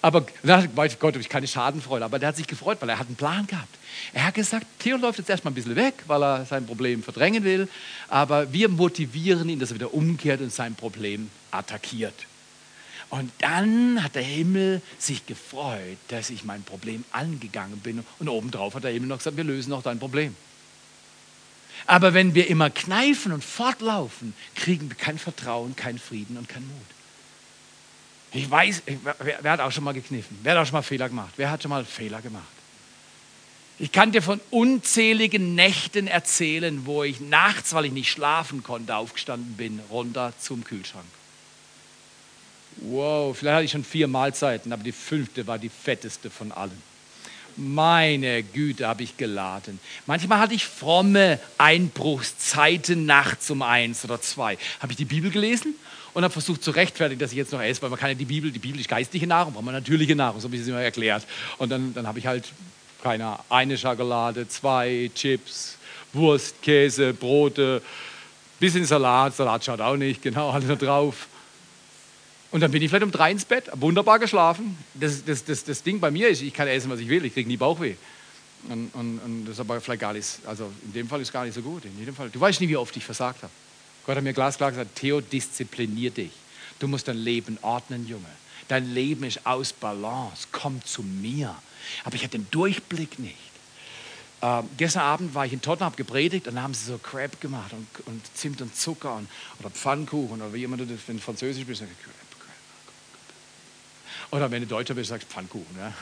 Aber 0.00 0.26
da 0.42 0.64
weiß 0.74 0.98
Gott, 0.98 1.16
ich 1.16 1.28
keine 1.28 1.46
Schadenfreude. 1.46 2.04
Aber 2.04 2.18
der 2.18 2.28
hat 2.28 2.36
sich 2.36 2.46
gefreut, 2.46 2.78
weil 2.80 2.88
er 2.88 2.98
hat 2.98 3.06
einen 3.06 3.16
Plan 3.16 3.46
gehabt. 3.46 3.74
Er 4.12 4.26
hat 4.26 4.34
gesagt, 4.34 4.66
Theo 4.78 4.96
läuft 4.96 5.18
jetzt 5.18 5.28
erstmal 5.28 5.52
ein 5.52 5.54
bisschen 5.54 5.76
weg, 5.76 5.94
weil 6.06 6.22
er 6.22 6.44
sein 6.44 6.66
Problem 6.66 7.02
verdrängen 7.02 7.44
will. 7.44 7.68
Aber 8.08 8.52
wir 8.52 8.68
motivieren 8.68 9.48
ihn, 9.48 9.58
dass 9.58 9.70
er 9.70 9.74
wieder 9.74 9.92
umkehrt 9.92 10.40
und 10.40 10.52
sein 10.52 10.74
Problem 10.74 11.30
attackiert. 11.50 12.14
Und 13.10 13.32
dann 13.38 14.02
hat 14.02 14.14
der 14.14 14.22
Himmel 14.22 14.82
sich 14.98 15.24
gefreut, 15.24 15.96
dass 16.08 16.28
ich 16.28 16.44
mein 16.44 16.62
Problem 16.62 17.04
angegangen 17.10 17.78
bin. 17.78 18.04
Und 18.18 18.28
obendrauf 18.28 18.74
hat 18.74 18.84
der 18.84 18.92
Himmel 18.92 19.08
noch 19.08 19.18
gesagt, 19.18 19.36
wir 19.36 19.44
lösen 19.44 19.70
noch 19.70 19.82
dein 19.82 19.98
Problem. 19.98 20.36
Aber 21.86 22.12
wenn 22.12 22.34
wir 22.34 22.48
immer 22.48 22.68
kneifen 22.68 23.32
und 23.32 23.42
fortlaufen, 23.42 24.34
kriegen 24.54 24.90
wir 24.90 24.96
kein 24.96 25.18
Vertrauen, 25.18 25.74
kein 25.74 25.98
Frieden 25.98 26.36
und 26.36 26.48
kein 26.48 26.66
Mut. 26.66 26.76
Ich 28.32 28.50
weiß, 28.50 28.82
wer, 28.84 29.16
wer, 29.40 29.52
hat 29.52 29.60
auch 29.60 29.72
schon 29.72 29.84
mal 29.84 29.94
gekniffen? 29.94 30.38
Wer 30.42 30.52
hat 30.52 30.62
auch 30.62 30.66
schon 30.66 30.74
mal 30.74 30.82
Fehler 30.82 31.08
gemacht? 31.08 31.32
Wer 31.36 31.50
hat 31.50 31.62
schon 31.62 31.70
mal 31.70 31.84
Fehler 31.84 32.20
gemacht? 32.20 32.44
Ich 33.78 33.92
kann 33.92 34.12
dir 34.12 34.22
von 34.22 34.40
unzähligen 34.50 35.54
Nächten 35.54 36.08
erzählen, 36.08 36.84
wo 36.84 37.04
ich 37.04 37.20
nachts, 37.20 37.72
weil 37.72 37.86
ich 37.86 37.92
nicht 37.92 38.10
schlafen 38.10 38.62
konnte, 38.62 38.96
aufgestanden 38.96 39.54
bin, 39.56 39.80
runter 39.88 40.34
zum 40.38 40.64
Kühlschrank. 40.64 41.06
Wow, 42.76 43.36
vielleicht 43.36 43.54
hatte 43.54 43.64
ich 43.64 43.70
schon 43.72 43.84
vier 43.84 44.06
Mahlzeiten, 44.06 44.72
aber 44.72 44.82
die 44.82 44.92
fünfte 44.92 45.46
war 45.46 45.58
die 45.58 45.68
fetteste 45.68 46.30
von 46.30 46.52
allen. 46.52 46.88
Meine 47.56 48.44
Güte, 48.44 48.86
habe 48.86 49.02
ich 49.02 49.16
geladen. 49.16 49.80
Manchmal 50.06 50.38
hatte 50.38 50.54
ich 50.54 50.64
fromme 50.64 51.40
Einbruchszeiten 51.58 53.04
nachts 53.04 53.50
um 53.50 53.62
eins 53.62 54.04
oder 54.04 54.20
zwei. 54.20 54.56
Habe 54.78 54.92
ich 54.92 54.96
die 54.96 55.04
Bibel 55.04 55.32
gelesen 55.32 55.74
und 56.14 56.22
habe 56.22 56.32
versucht 56.32 56.62
zu 56.62 56.70
rechtfertigen, 56.70 57.18
dass 57.18 57.32
ich 57.32 57.36
jetzt 57.36 57.52
noch 57.52 57.60
esse, 57.60 57.82
weil 57.82 57.90
man 57.90 57.98
kann 57.98 58.10
ja 58.10 58.14
die 58.14 58.24
Bibel, 58.24 58.52
die 58.52 58.60
Bibel 58.60 58.80
ist 58.80 58.88
geistliche 58.88 59.26
Nahrung, 59.26 59.54
braucht 59.54 59.64
man 59.64 59.74
natürliche 59.74 60.14
Nahrung, 60.14 60.40
so 60.40 60.46
habe 60.46 60.54
ich 60.54 60.62
es 60.62 60.68
immer 60.68 60.80
erklärt. 60.80 61.26
Und 61.58 61.70
dann, 61.70 61.92
dann 61.94 62.06
habe 62.06 62.20
ich 62.20 62.26
halt, 62.28 62.44
keine 63.02 63.38
eine 63.48 63.76
Schokolade, 63.76 64.48
zwei 64.48 65.10
Chips, 65.14 65.76
Wurst, 66.12 66.62
Käse, 66.62 67.12
Brote, 67.12 67.82
bisschen 68.58 68.84
Salat, 68.84 69.36
Salat 69.36 69.64
schaut 69.64 69.80
auch 69.80 69.96
nicht, 69.96 70.22
genau, 70.22 70.50
alles 70.52 70.68
da 70.68 70.76
drauf. 70.76 71.28
Und 72.50 72.60
dann 72.60 72.70
bin 72.70 72.82
ich 72.82 72.88
vielleicht 72.88 73.04
um 73.04 73.10
drei 73.10 73.30
ins 73.30 73.44
Bett, 73.44 73.70
wunderbar 73.74 74.18
geschlafen. 74.18 74.78
Das, 74.94 75.24
das, 75.24 75.44
das, 75.44 75.64
das 75.64 75.82
Ding 75.82 76.00
bei 76.00 76.10
mir 76.10 76.28
ist, 76.28 76.40
ich 76.40 76.54
kann 76.54 76.66
essen, 76.66 76.90
was 76.90 77.00
ich 77.00 77.08
will, 77.08 77.24
ich 77.24 77.34
kriege 77.34 77.48
nie 77.48 77.58
Bauchweh. 77.58 77.94
Und, 78.68 78.90
und, 78.94 79.18
und, 79.18 79.44
das 79.44 79.54
ist 79.54 79.60
aber 79.60 79.80
vielleicht 79.80 80.00
gar 80.00 80.12
nicht, 80.12 80.26
also 80.46 80.70
in 80.84 80.92
dem 80.92 81.08
Fall 81.08 81.20
ist 81.20 81.32
gar 81.32 81.44
nicht 81.44 81.54
so 81.54 81.62
gut. 81.62 81.84
In 81.84 81.98
jedem 81.98 82.14
Fall. 82.14 82.30
Du 82.30 82.40
weißt 82.40 82.60
nie, 82.60 82.68
wie 82.68 82.76
oft 82.76 82.96
ich 82.96 83.04
versagt 83.04 83.42
habe. 83.42 83.52
Gott 84.06 84.16
hat 84.16 84.24
mir 84.24 84.32
glasklar 84.32 84.70
gesagt, 84.70 84.96
Theo, 84.96 85.20
disziplinier 85.20 86.10
dich. 86.10 86.32
Du 86.78 86.88
musst 86.88 87.08
dein 87.08 87.18
Leben 87.18 87.58
ordnen, 87.60 88.08
Junge. 88.08 88.24
Dein 88.66 88.92
Leben 88.92 89.24
ist 89.24 89.46
aus 89.46 89.72
Balance. 89.72 90.48
Komm 90.50 90.82
zu 90.84 91.02
mir. 91.02 91.54
Aber 92.04 92.14
ich 92.14 92.22
hatte 92.22 92.38
den 92.38 92.50
Durchblick 92.50 93.18
nicht. 93.18 93.36
Ähm, 94.40 94.68
gestern 94.76 95.02
Abend 95.02 95.34
war 95.34 95.46
ich 95.46 95.52
in 95.52 95.60
Tottenham, 95.60 95.94
gepredigt 95.96 96.46
und 96.46 96.54
dann 96.54 96.62
haben 96.62 96.74
sie 96.74 96.84
so 96.84 96.98
Crepe 96.98 97.36
gemacht 97.38 97.72
und, 97.72 98.06
und 98.06 98.22
Zimt 98.34 98.62
und 98.62 98.74
Zucker 98.74 99.16
und, 99.16 99.28
oder 99.58 99.70
Pfannkuchen 99.70 100.40
oder 100.40 100.52
wie 100.54 100.62
immer 100.62 100.76
du 100.76 100.86
das, 100.86 101.00
wenn 101.06 101.16
du 101.16 101.22
Französisch 101.22 101.66
bist, 101.66 101.80
Crepe. 101.80 102.27
Oder 104.30 104.50
wenn 104.50 104.60
du 104.60 104.68
Deutscher 104.68 104.94
bist, 104.94 105.08
sagst 105.08 105.28
du 105.28 105.32
Pfannkuchen. 105.32 105.76
Ja? 105.78 105.92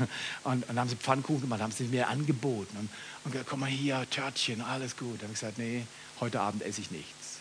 Und, 0.45 0.55
und 0.55 0.69
dann 0.69 0.81
haben 0.81 0.89
sie 0.89 0.97
Pfannkuchen 0.97 1.43
gemacht, 1.43 1.61
haben 1.61 1.73
sie 1.73 1.85
mir 1.85 2.09
angeboten. 2.09 2.77
Und, 2.77 2.89
und 3.25 3.33
gesagt, 3.33 3.49
komm 3.49 3.61
mal 3.61 3.69
hier, 3.69 4.05
Törtchen, 4.11 4.61
alles 4.61 4.97
gut. 4.97 5.15
Dann 5.15 5.29
habe 5.29 5.35
ich 5.35 5.41
gesagt, 5.41 5.59
nee, 5.59 5.85
heute 6.21 6.41
Abend 6.41 6.62
esse 6.62 6.81
ich 6.81 6.91
nichts. 6.91 7.39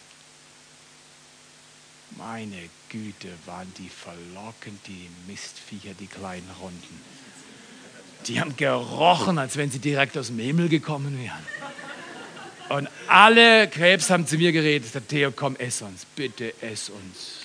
Meine 2.18 2.70
Güte, 2.90 3.30
waren 3.46 3.72
die 3.78 3.90
verlockend, 3.90 4.80
die 4.88 5.10
Mistviecher, 5.28 5.94
die 6.00 6.08
kleinen 6.08 6.50
Runden. 6.62 7.02
Die 8.28 8.40
haben 8.40 8.56
gerochen, 8.56 9.38
als 9.38 9.58
wenn 9.58 9.72
sie 9.72 9.80
direkt 9.80 10.18
aus 10.18 10.28
dem 10.28 10.40
Himmel 10.40 10.70
gekommen 10.70 11.18
wären. 11.18 11.46
Und 12.70 12.90
alle 13.08 13.68
Krebs 13.68 14.10
haben 14.10 14.26
zu 14.26 14.38
mir 14.38 14.52
geredet, 14.52 14.92
Theo, 15.08 15.32
komm, 15.32 15.56
ess 15.58 15.82
uns, 15.82 16.06
bitte 16.16 16.54
ess 16.62 16.90
uns. 16.90 17.45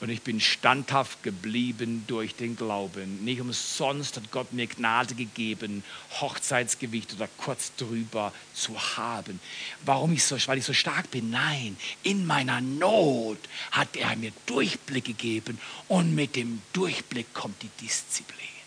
Und 0.00 0.10
ich 0.10 0.22
bin 0.22 0.40
standhaft 0.40 1.24
geblieben 1.24 2.04
durch 2.06 2.36
den 2.36 2.56
Glauben. 2.56 3.24
Nicht 3.24 3.40
umsonst 3.40 4.16
hat 4.16 4.30
Gott 4.30 4.52
mir 4.52 4.68
Gnade 4.68 5.14
gegeben, 5.14 5.82
Hochzeitsgewicht 6.20 7.14
oder 7.14 7.28
kurz 7.36 7.72
drüber 7.76 8.32
zu 8.54 8.78
haben. 8.96 9.40
Warum 9.84 10.12
ich 10.12 10.22
so, 10.22 10.36
weil 10.46 10.58
ich 10.58 10.64
so 10.64 10.72
stark 10.72 11.10
bin? 11.10 11.30
Nein, 11.30 11.76
in 12.04 12.26
meiner 12.26 12.60
Not 12.60 13.38
hat 13.72 13.96
er 13.96 14.14
mir 14.14 14.32
Durchblick 14.46 15.04
gegeben 15.04 15.58
und 15.88 16.14
mit 16.14 16.36
dem 16.36 16.62
Durchblick 16.72 17.34
kommt 17.34 17.60
die 17.62 17.70
Disziplin. 17.84 18.57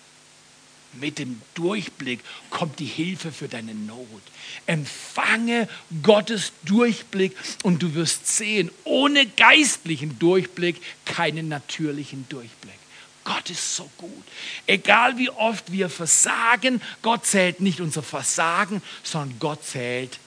Mit 0.94 1.20
dem 1.20 1.42
Durchblick 1.54 2.20
kommt 2.50 2.80
die 2.80 2.86
Hilfe 2.86 3.32
für 3.32 3.48
deine 3.48 3.74
Not. 3.74 4.22
Empfange 4.66 5.70
Gottes 6.04 6.52
Durchblick 6.64 7.36
und 7.64 7.82
du 7.82 7.94
wirst 7.96 8.28
sehen, 8.28 8.70
ohne 8.84 9.26
geistlichen 9.26 10.20
Durchblick 10.20 10.82
keinen 11.06 11.48
natürlichen 11.48 12.26
Durchblick. 12.30 12.80
Gott 13.24 13.50
ist 13.50 13.76
so 13.76 13.90
gut. 13.98 14.24
Egal 14.66 15.18
wie 15.18 15.30
oft 15.30 15.72
wir 15.72 15.90
versagen, 15.90 16.82
Gott 17.02 17.26
zählt 17.26 17.62
nicht 17.62 17.80
unser 17.80 18.04
Versagen, 18.04 18.82
sondern 19.04 19.38
Gott 19.40 19.64
zählt 19.64 20.20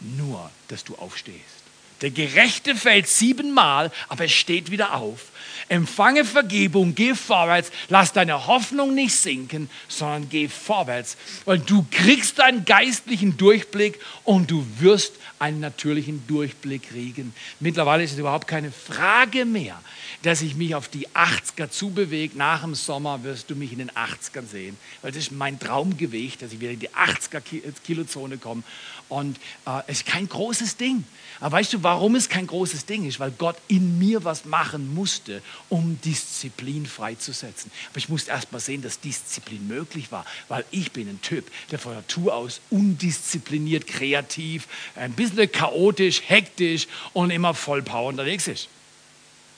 nur, 0.00 0.50
dass 0.68 0.84
du 0.84 0.96
aufstehst. 0.96 1.59
Der 2.02 2.10
Gerechte 2.10 2.74
fällt 2.74 3.08
siebenmal, 3.08 3.92
aber 4.08 4.24
er 4.24 4.28
steht 4.28 4.70
wieder 4.70 4.94
auf. 4.94 5.26
Empfange 5.68 6.24
Vergebung, 6.24 6.94
geh 6.94 7.14
vorwärts, 7.14 7.70
lass 7.88 8.12
deine 8.12 8.46
Hoffnung 8.46 8.94
nicht 8.94 9.14
sinken, 9.14 9.70
sondern 9.86 10.28
geh 10.28 10.48
vorwärts, 10.48 11.16
weil 11.44 11.58
du 11.58 11.86
kriegst 11.90 12.40
einen 12.40 12.64
geistlichen 12.64 13.36
Durchblick 13.36 14.00
und 14.24 14.50
du 14.50 14.66
wirst 14.78 15.12
einen 15.38 15.60
natürlichen 15.60 16.26
Durchblick 16.26 16.88
kriegen. 16.90 17.34
Mittlerweile 17.60 18.02
ist 18.02 18.12
es 18.12 18.18
überhaupt 18.18 18.48
keine 18.48 18.72
Frage 18.72 19.44
mehr, 19.44 19.80
dass 20.22 20.42
ich 20.42 20.56
mich 20.56 20.74
auf 20.74 20.88
die 20.88 21.08
80er 21.08 21.70
zubewege. 21.70 22.36
Nach 22.36 22.62
dem 22.62 22.74
Sommer 22.74 23.22
wirst 23.22 23.48
du 23.50 23.54
mich 23.54 23.72
in 23.72 23.78
den 23.78 23.90
80ern 23.90 24.46
sehen, 24.46 24.76
weil 25.02 25.12
das 25.12 25.24
ist 25.24 25.32
mein 25.32 25.58
Traumgewicht, 25.58 26.42
dass 26.42 26.52
ich 26.52 26.60
wieder 26.60 26.72
in 26.72 26.80
die 26.80 26.90
80er 26.90 27.42
Kilozone 27.84 28.38
komme. 28.38 28.62
Und 29.10 29.38
äh, 29.66 29.82
es 29.88 29.98
ist 29.98 30.06
kein 30.06 30.28
großes 30.28 30.76
Ding. 30.76 31.04
Aber 31.40 31.56
weißt 31.56 31.72
du, 31.72 31.82
warum 31.82 32.14
es 32.14 32.28
kein 32.28 32.46
großes 32.46 32.86
Ding 32.86 33.06
ist? 33.06 33.18
Weil 33.18 33.32
Gott 33.32 33.56
in 33.66 33.98
mir 33.98 34.24
was 34.24 34.44
machen 34.44 34.94
musste, 34.94 35.42
um 35.68 36.00
Disziplin 36.02 36.86
freizusetzen. 36.86 37.72
Aber 37.90 37.98
ich 37.98 38.08
musste 38.08 38.30
erst 38.30 38.52
mal 38.52 38.60
sehen, 38.60 38.82
dass 38.82 39.00
Disziplin 39.00 39.66
möglich 39.66 40.12
war, 40.12 40.24
weil 40.48 40.64
ich 40.70 40.92
bin 40.92 41.08
ein 41.08 41.20
Typ, 41.22 41.50
der 41.72 41.80
von 41.80 41.94
Natur 41.94 42.34
aus 42.34 42.60
undiszipliniert, 42.70 43.86
kreativ, 43.86 44.68
ein 44.94 45.12
bisschen 45.12 45.50
chaotisch, 45.50 46.22
hektisch 46.26 46.86
und 47.12 47.30
immer 47.30 47.52
voll 47.52 47.82
Power 47.82 48.08
unterwegs 48.08 48.46
ist. 48.46 48.68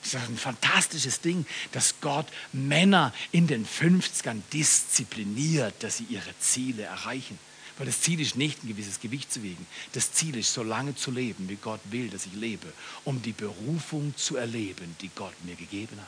Das 0.03 0.15
ist 0.15 0.29
ein 0.29 0.37
fantastisches 0.37 1.21
Ding, 1.21 1.47
dass 1.73 2.01
Gott 2.01 2.27
Männer 2.53 3.13
in 3.31 3.47
den 3.47 3.67
50ern 3.67 4.41
diszipliniert, 4.53 5.75
dass 5.81 5.99
sie 5.99 6.07
ihre 6.09 6.37
Ziele 6.41 6.85
erreichen. 6.85 7.39
Weil 7.83 7.87
das 7.87 8.01
Ziel 8.01 8.21
ist 8.21 8.37
nicht, 8.37 8.63
ein 8.63 8.69
gewisses 8.69 9.01
Gewicht 9.01 9.33
zu 9.33 9.43
wiegen. 9.43 9.67
Das 9.93 10.13
Ziel 10.13 10.37
ist, 10.37 10.55
so 10.55 10.63
lange 10.63 10.95
zu 10.95 11.11
leben, 11.11 11.49
wie 11.49 11.57
Gott 11.57 11.81
will, 11.91 12.09
dass 12.11 12.27
ich 12.27 12.33
lebe, 12.33 12.73
um 13.03 13.21
die 13.21 13.33
Berufung 13.33 14.15
zu 14.17 14.37
erleben, 14.37 14.95
die 15.01 15.11
Gott 15.17 15.35
mir 15.45 15.57
gegeben 15.57 15.97
hat. 16.01 16.07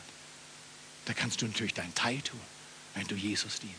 Da 1.06 1.14
kannst 1.14 1.42
du 1.42 1.46
natürlich 1.46 1.74
deinen 1.74 1.92
Teil 1.92 2.20
tun, 2.20 2.38
wenn 2.94 3.08
du 3.08 3.16
Jesus 3.16 3.58
dienst. 3.58 3.74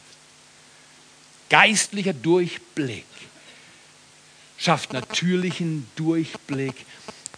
Geistlicher 1.50 2.12
Durchblick 2.12 3.06
schafft 4.58 4.92
natürlichen 4.92 5.88
Durchblick. 5.96 6.76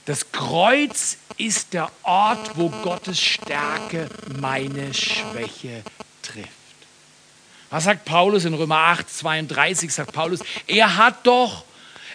Das 0.05 0.31
Kreuz 0.31 1.17
ist 1.37 1.73
der 1.73 1.91
Ort, 2.01 2.57
wo 2.57 2.69
Gottes 2.69 3.21
Stärke 3.21 4.09
meine 4.39 4.91
Schwäche 4.95 5.83
trifft. 6.23 6.56
Was 7.69 7.83
sagt 7.83 8.05
Paulus 8.05 8.45
in 8.45 8.53
Römer 8.53 8.77
8, 8.77 9.09
32? 9.09 9.93
Sagt 9.93 10.13
Paulus, 10.13 10.39
er 10.67 10.95
hat 10.97 11.27
doch, 11.27 11.65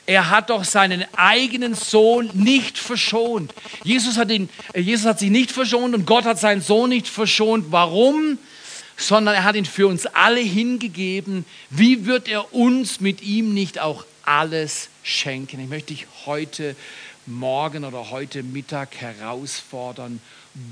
er 0.07 0.31
hat 0.31 0.49
doch 0.49 0.65
seinen 0.65 1.05
eigenen 1.15 1.75
Sohn 1.75 2.31
nicht 2.33 2.79
verschont. 2.79 3.53
Jesus 3.85 4.17
hat, 4.17 4.31
ihn, 4.31 4.49
Jesus 4.75 5.07
hat 5.07 5.19
sich 5.19 5.31
nicht 5.31 5.51
verschont 5.53 5.95
und 5.95 6.07
Gott 6.07 6.25
hat 6.25 6.39
seinen 6.39 6.63
Sohn 6.63 6.89
nicht 6.89 7.07
verschont. 7.07 7.67
Warum? 7.71 8.39
Sondern 8.97 9.35
er 9.35 9.45
hat 9.45 9.57
ihn 9.57 9.67
für 9.67 9.89
uns 9.89 10.07
alle 10.07 10.41
hingegeben. 10.41 11.45
Wie 11.69 12.07
wird 12.07 12.29
er 12.29 12.55
uns 12.55 13.01
mit 13.01 13.23
ihm 13.23 13.53
nicht 13.53 13.79
auch 13.79 14.07
alles 14.25 14.89
schenken? 15.03 15.61
Ich 15.61 15.69
möchte 15.69 15.93
dich 15.93 16.07
heute 16.25 16.77
Morgen 17.27 17.85
oder 17.85 18.11
heute 18.11 18.43
Mittag 18.43 18.97
herausfordern. 18.97 20.21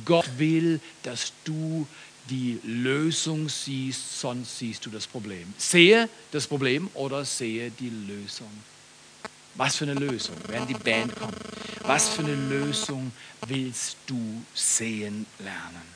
Gott 0.05 0.29
will, 0.39 0.81
dass 1.03 1.33
du 1.45 1.87
die 2.31 2.61
Lösung 2.65 3.49
siehst, 3.49 4.21
sonst 4.21 4.59
siehst 4.59 4.87
du 4.87 4.91
das 4.91 5.07
Problem. 5.07 5.53
Sehe 5.59 6.09
das 6.31 6.47
Problem 6.47 6.89
oder 6.95 7.25
sehe 7.25 7.71
die 7.71 7.91
Lösung. 7.91 8.51
Was 9.57 9.77
für 9.77 9.85
eine 9.85 9.95
Lösung, 9.95 10.37
wenn 10.47 10.67
die 10.67 10.75
Band 10.75 11.15
kommt, 11.17 11.35
was 11.83 12.09
für 12.09 12.23
eine 12.23 12.35
Lösung 12.35 13.11
willst 13.47 13.97
du 14.07 14.43
sehen 14.55 15.27
lernen? 15.41 15.91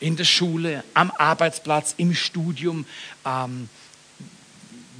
In 0.00 0.16
der 0.16 0.24
Schule, 0.24 0.84
am 0.92 1.10
Arbeitsplatz, 1.10 1.94
im 1.96 2.14
Studium, 2.14 2.84
ähm, 3.24 3.70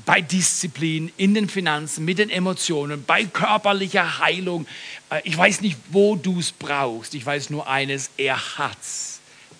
bei 0.06 0.22
Disziplin, 0.22 1.12
in 1.18 1.34
den 1.34 1.48
Finanzen, 1.50 2.04
mit 2.06 2.18
den 2.18 2.30
Emotionen, 2.30 3.04
bei 3.04 3.24
körperlicher 3.24 4.20
Heilung. 4.20 4.66
Äh, 5.10 5.20
ich 5.24 5.36
weiß 5.36 5.60
nicht, 5.60 5.76
wo 5.90 6.16
du 6.16 6.38
es 6.38 6.52
brauchst. 6.52 7.14
Ich 7.14 7.26
weiß 7.26 7.50
nur 7.50 7.68
eines, 7.68 8.10
er 8.16 8.56
hat's. 8.56 9.15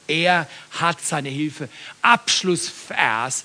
Er 0.09 0.49
hat 0.73 1.01
seine 1.01 1.29
Hilfe. 1.29 1.69
Abschlussvers, 2.03 3.45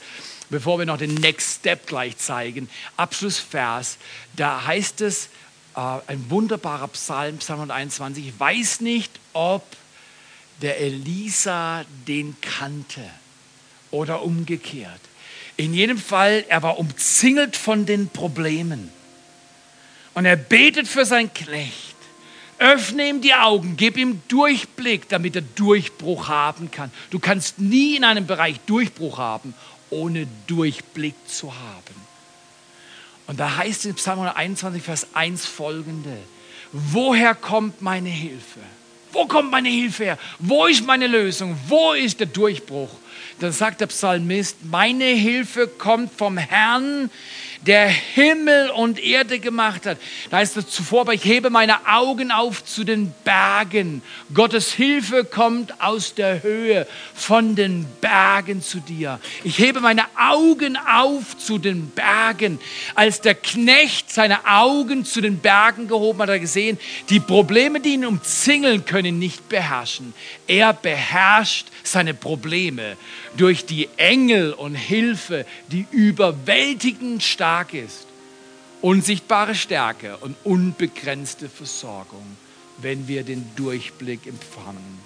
bevor 0.49 0.79
wir 0.79 0.85
noch 0.85 0.97
den 0.97 1.15
Next 1.15 1.59
Step 1.59 1.87
gleich 1.87 2.17
zeigen. 2.17 2.69
Abschlussvers, 2.97 3.97
da 4.35 4.65
heißt 4.65 5.01
es, 5.01 5.29
äh, 5.75 5.79
ein 6.07 6.29
wunderbarer 6.29 6.89
Psalm, 6.89 7.37
Psalm 7.37 7.61
121. 7.61 8.27
Ich 8.27 8.39
weiß 8.39 8.81
nicht, 8.81 9.11
ob 9.33 9.65
der 10.61 10.79
Elisa 10.79 11.85
den 12.07 12.35
kannte 12.41 13.01
oder 13.89 14.21
umgekehrt. 14.21 15.01
In 15.57 15.73
jedem 15.73 15.97
Fall, 15.97 16.45
er 16.47 16.63
war 16.63 16.77
umzingelt 16.79 17.55
von 17.55 17.85
den 17.85 18.09
Problemen. 18.09 18.91
Und 20.13 20.25
er 20.25 20.35
betet 20.35 20.87
für 20.87 21.05
sein 21.05 21.33
Knecht. 21.33 21.90
Öffne 22.61 23.09
ihm 23.09 23.21
die 23.21 23.33
Augen, 23.33 23.75
gib 23.75 23.97
ihm 23.97 24.21
Durchblick, 24.27 25.09
damit 25.09 25.35
er 25.35 25.41
Durchbruch 25.41 26.27
haben 26.27 26.69
kann. 26.69 26.91
Du 27.09 27.17
kannst 27.17 27.57
nie 27.57 27.95
in 27.95 28.03
einem 28.03 28.27
Bereich 28.27 28.59
Durchbruch 28.67 29.17
haben, 29.17 29.55
ohne 29.89 30.27
Durchblick 30.45 31.15
zu 31.27 31.51
haben. 31.51 31.95
Und 33.25 33.39
da 33.39 33.57
heißt 33.57 33.85
in 33.85 33.95
Psalm 33.95 34.19
121, 34.19 34.83
Vers 34.83 35.07
1 35.15 35.43
folgende, 35.47 36.15
woher 36.71 37.33
kommt 37.33 37.81
meine 37.81 38.09
Hilfe? 38.09 38.59
Wo 39.11 39.25
kommt 39.25 39.49
meine 39.49 39.69
Hilfe 39.69 40.03
her? 40.03 40.19
Wo 40.37 40.67
ist 40.67 40.85
meine 40.85 41.07
Lösung? 41.07 41.57
Wo 41.67 41.93
ist 41.93 42.19
der 42.19 42.27
Durchbruch? 42.27 42.91
Dann 43.39 43.51
sagt 43.51 43.81
der 43.81 43.87
Psalmist, 43.87 44.57
meine 44.65 45.05
Hilfe 45.05 45.67
kommt 45.67 46.13
vom 46.13 46.37
Herrn, 46.37 47.09
der 47.61 47.87
Himmel 47.87 48.69
und 48.71 48.99
Erde 48.99 49.39
gemacht 49.39 49.85
hat. 49.85 49.97
Da 50.29 50.37
heißt 50.37 50.57
es 50.57 50.69
zuvor, 50.69 51.01
aber 51.01 51.13
ich 51.13 51.23
hebe 51.23 51.49
meine 51.49 51.87
Augen 51.87 52.31
auf 52.31 52.65
zu 52.65 52.83
den 52.83 53.13
Bergen. 53.23 54.01
Gottes 54.33 54.73
Hilfe 54.73 55.25
kommt 55.25 55.81
aus 55.81 56.15
der 56.15 56.41
Höhe, 56.43 56.87
von 57.13 57.55
den 57.55 57.85
Bergen 58.01 58.61
zu 58.61 58.79
dir. 58.79 59.19
Ich 59.43 59.59
hebe 59.59 59.79
meine 59.79 60.05
Augen 60.17 60.77
auf 60.77 61.37
zu 61.37 61.57
den 61.57 61.89
Bergen. 61.89 62.59
Als 62.95 63.21
der 63.21 63.35
Knecht 63.35 64.11
seine 64.11 64.45
Augen 64.47 65.05
zu 65.05 65.21
den 65.21 65.39
Bergen 65.39 65.87
gehoben 65.87 66.19
hat, 66.19 66.29
hat 66.29 66.35
er 66.35 66.39
gesehen, 66.39 66.79
die 67.09 67.19
Probleme, 67.19 67.79
die 67.79 67.93
ihn 67.93 68.05
umzingeln, 68.05 68.85
können 68.85 69.19
nicht 69.19 69.49
beherrschen. 69.49 70.13
Er 70.47 70.73
beherrscht 70.73 71.67
seine 71.83 72.13
Probleme 72.13 72.97
durch 73.37 73.65
die 73.65 73.89
Engel 73.97 74.53
und 74.53 74.75
Hilfe, 74.75 75.45
die 75.71 75.85
überwältigend 75.91 77.23
stark 77.23 77.73
ist. 77.73 78.07
Unsichtbare 78.81 79.55
Stärke 79.55 80.17
und 80.17 80.35
unbegrenzte 80.43 81.49
Versorgung, 81.49 82.25
wenn 82.77 83.07
wir 83.07 83.23
den 83.23 83.45
Durchblick 83.55 84.25
empfangen. 84.25 84.99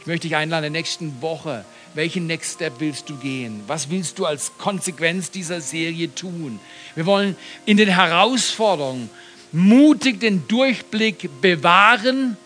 Ich 0.00 0.06
möchte 0.06 0.28
dich 0.28 0.36
einladen, 0.36 0.64
in 0.64 0.72
der 0.72 0.80
nächsten 0.80 1.20
Woche, 1.22 1.64
welchen 1.94 2.26
Next 2.26 2.54
Step 2.54 2.74
willst 2.78 3.08
du 3.08 3.16
gehen? 3.16 3.62
Was 3.66 3.90
willst 3.90 4.18
du 4.18 4.26
als 4.26 4.52
Konsequenz 4.58 5.30
dieser 5.30 5.60
Serie 5.60 6.14
tun? 6.14 6.60
Wir 6.94 7.06
wollen 7.06 7.36
in 7.66 7.76
den 7.76 7.88
Herausforderungen 7.88 9.10
mutig 9.52 10.20
den 10.20 10.46
Durchblick 10.46 11.28
bewahren, 11.40 12.36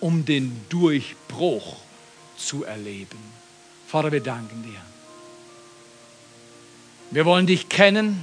um 0.00 0.24
den 0.24 0.60
Durchbruch 0.68 1.76
zu 2.36 2.64
erleben. 2.64 3.29
Vater, 3.90 4.12
wir 4.12 4.20
danken 4.20 4.62
dir. 4.62 4.78
Wir 7.10 7.24
wollen 7.24 7.48
dich 7.48 7.68
kennen, 7.68 8.22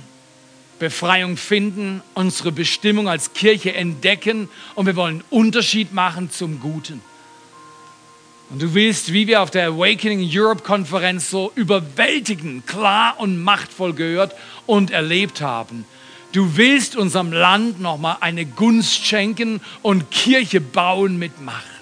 Befreiung 0.79 1.35
finden, 1.35 2.01
unsere 2.13 2.53
Bestimmung 2.53 3.09
als 3.09 3.33
Kirche 3.33 3.73
entdecken 3.75 4.47
und 4.75 4.85
wir 4.85 4.95
wollen 4.95 5.25
Unterschied 5.29 5.91
machen 5.91 6.31
zum 6.31 6.61
Guten. 6.61 7.01
Und 8.49 8.61
du 8.61 8.73
willst, 8.73 9.11
wie 9.11 9.27
wir 9.27 9.41
auf 9.41 9.51
der 9.51 9.67
Awakening 9.67 10.25
Europe 10.31 10.63
Konferenz 10.63 11.29
so 11.29 11.51
überwältigend, 11.55 12.65
klar 12.65 13.19
und 13.19 13.37
machtvoll 13.43 13.93
gehört 13.93 14.33
und 14.67 14.91
erlebt 14.91 15.41
haben. 15.41 15.83
Du 16.31 16.55
willst 16.55 16.95
unserem 16.95 17.33
Land 17.33 17.81
nochmal 17.81 18.17
eine 18.21 18.45
Gunst 18.45 19.05
schenken 19.05 19.59
und 19.81 20.11
Kirche 20.11 20.61
bauen 20.61 21.19
mit 21.19 21.41
Macht. 21.41 21.76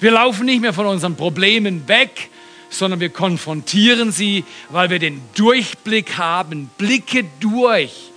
Wir 0.00 0.12
laufen 0.12 0.46
nicht 0.46 0.62
mehr 0.62 0.72
von 0.72 0.86
unseren 0.86 1.16
Problemen 1.16 1.86
weg, 1.86 2.30
sondern 2.70 3.00
wir 3.00 3.10
konfrontieren 3.10 4.12
sie, 4.12 4.44
weil 4.70 4.88
wir 4.88 4.98
den 4.98 5.20
Durchblick 5.34 6.16
haben. 6.16 6.70
Blicke 6.78 7.24
durch. 7.40 8.10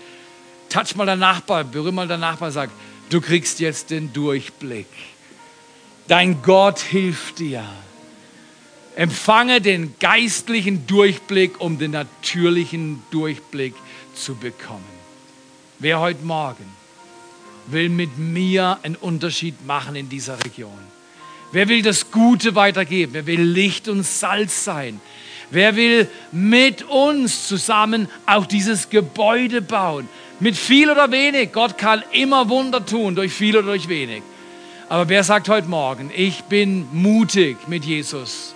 Touch 0.69 0.95
mal 0.95 1.05
deinen 1.05 1.19
Nachbar, 1.19 1.65
berühr 1.65 1.91
mal 1.91 2.07
deinen 2.07 2.21
Nachbar, 2.21 2.51
sag, 2.51 2.69
du 3.09 3.19
kriegst 3.19 3.59
jetzt 3.59 3.89
den 3.89 4.13
Durchblick. 4.13 4.87
Dein 6.07 6.41
Gott 6.41 6.79
hilft 6.79 7.39
dir. 7.39 7.65
Empfange 8.95 9.59
den 9.59 9.95
geistlichen 9.99 10.87
Durchblick, 10.87 11.59
um 11.59 11.79
den 11.79 11.91
natürlichen 11.91 13.01
Durchblick 13.11 13.73
zu 14.15 14.35
bekommen. 14.35 14.83
Wer 15.79 15.99
heute 15.99 16.23
Morgen 16.23 16.65
will 17.67 17.89
mit 17.89 18.17
mir 18.17 18.79
einen 18.83 18.95
Unterschied 18.95 19.65
machen 19.65 19.95
in 19.95 20.09
dieser 20.09 20.43
Region? 20.45 20.92
Wer 21.53 21.69
will 21.69 21.83
das 21.83 22.09
Gute 22.09 22.55
weitergeben? 22.55 23.13
Wer 23.13 23.27
will 23.27 23.41
Licht 23.41 23.87
und 23.87 24.03
Salz 24.03 24.63
sein? 24.63 24.99
Wer 25.51 25.75
will 25.75 26.09
mit 26.31 26.81
uns 26.81 27.47
zusammen 27.47 28.09
auch 28.25 28.47
dieses 28.47 28.89
Gebäude 28.89 29.61
bauen? 29.61 30.09
Mit 30.39 30.57
viel 30.57 30.89
oder 30.89 31.11
wenig. 31.11 31.51
Gott 31.51 31.77
kann 31.77 32.03
immer 32.11 32.49
Wunder 32.49 32.83
tun, 32.83 33.13
durch 33.13 33.31
viel 33.31 33.55
oder 33.55 33.67
durch 33.67 33.87
wenig. 33.87 34.23
Aber 34.89 35.09
wer 35.09 35.23
sagt 35.23 35.47
heute 35.47 35.67
Morgen, 35.67 36.09
ich 36.15 36.41
bin 36.45 36.87
mutig 36.91 37.67
mit 37.67 37.85
Jesus? 37.85 38.55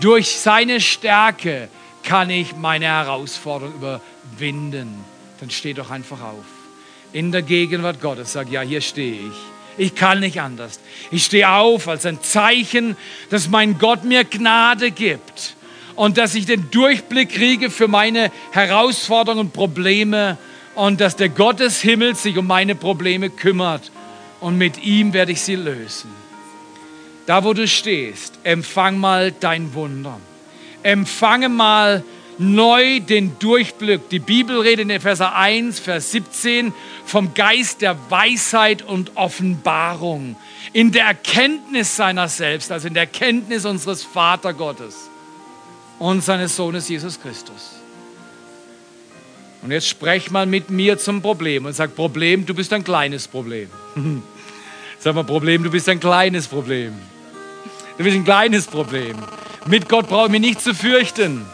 Durch 0.00 0.30
seine 0.30 0.80
Stärke 0.80 1.68
kann 2.04 2.30
ich 2.30 2.56
meine 2.56 2.86
Herausforderung 2.86 3.74
überwinden. 3.74 5.04
Dann 5.40 5.50
steh 5.50 5.74
doch 5.74 5.90
einfach 5.90 6.22
auf. 6.22 6.46
In 7.12 7.32
der 7.32 7.42
Gegenwart 7.42 8.00
Gottes 8.00 8.32
sag, 8.32 8.50
ja, 8.50 8.62
hier 8.62 8.80
stehe 8.80 9.28
ich. 9.28 9.59
Ich 9.80 9.94
kann 9.94 10.20
nicht 10.20 10.42
anders. 10.42 10.78
Ich 11.10 11.24
stehe 11.24 11.48
auf 11.48 11.88
als 11.88 12.04
ein 12.04 12.20
Zeichen, 12.20 12.98
dass 13.30 13.48
mein 13.48 13.78
Gott 13.78 14.04
mir 14.04 14.24
Gnade 14.24 14.90
gibt 14.90 15.54
und 15.96 16.18
dass 16.18 16.34
ich 16.34 16.44
den 16.44 16.70
Durchblick 16.70 17.30
kriege 17.30 17.70
für 17.70 17.88
meine 17.88 18.30
Herausforderungen 18.50 19.46
und 19.46 19.52
Probleme 19.54 20.36
und 20.74 21.00
dass 21.00 21.16
der 21.16 21.30
Gott 21.30 21.60
des 21.60 21.80
Himmels 21.80 22.22
sich 22.22 22.36
um 22.36 22.46
meine 22.46 22.74
Probleme 22.74 23.30
kümmert 23.30 23.90
und 24.40 24.58
mit 24.58 24.84
ihm 24.84 25.14
werde 25.14 25.32
ich 25.32 25.40
sie 25.40 25.56
lösen. 25.56 26.10
Da, 27.24 27.42
wo 27.42 27.54
du 27.54 27.66
stehst, 27.66 28.34
empfang 28.44 28.98
mal 28.98 29.32
dein 29.32 29.72
Wunder. 29.72 30.20
Empfange 30.82 31.48
mal 31.48 32.04
neu 32.40 33.00
den 33.00 33.38
Durchblick. 33.38 34.08
Die 34.08 34.18
Bibel 34.18 34.60
redet 34.60 34.84
in 34.84 34.90
Epheser 34.90 35.36
1, 35.36 35.78
Vers 35.78 36.10
17 36.10 36.72
vom 37.04 37.34
Geist 37.34 37.82
der 37.82 37.96
Weisheit 38.08 38.82
und 38.82 39.16
Offenbarung. 39.16 40.36
In 40.72 40.90
der 40.90 41.04
Erkenntnis 41.04 41.94
seiner 41.94 42.28
selbst, 42.28 42.72
also 42.72 42.88
in 42.88 42.94
der 42.94 43.02
Erkenntnis 43.02 43.66
unseres 43.66 44.02
Vatergottes 44.02 45.10
und 45.98 46.24
seines 46.24 46.56
Sohnes 46.56 46.88
Jesus 46.88 47.20
Christus. 47.20 47.74
Und 49.62 49.70
jetzt 49.70 49.88
sprech 49.88 50.30
mal 50.30 50.46
mit 50.46 50.70
mir 50.70 50.96
zum 50.96 51.20
Problem 51.20 51.66
und 51.66 51.74
sag, 51.74 51.94
Problem, 51.94 52.46
du 52.46 52.54
bist 52.54 52.72
ein 52.72 52.82
kleines 52.82 53.28
Problem. 53.28 53.68
sag 54.98 55.14
mal, 55.14 55.24
Problem, 55.24 55.62
du 55.62 55.70
bist 55.70 55.90
ein 55.90 56.00
kleines 56.00 56.48
Problem. 56.48 56.94
Du 57.98 58.04
bist 58.04 58.16
ein 58.16 58.24
kleines 58.24 58.66
Problem. 58.66 59.18
Mit 59.66 59.90
Gott 59.90 60.08
brauche 60.08 60.26
ich 60.26 60.32
mich 60.32 60.40
nicht 60.40 60.62
zu 60.62 60.74
fürchten. 60.74 61.44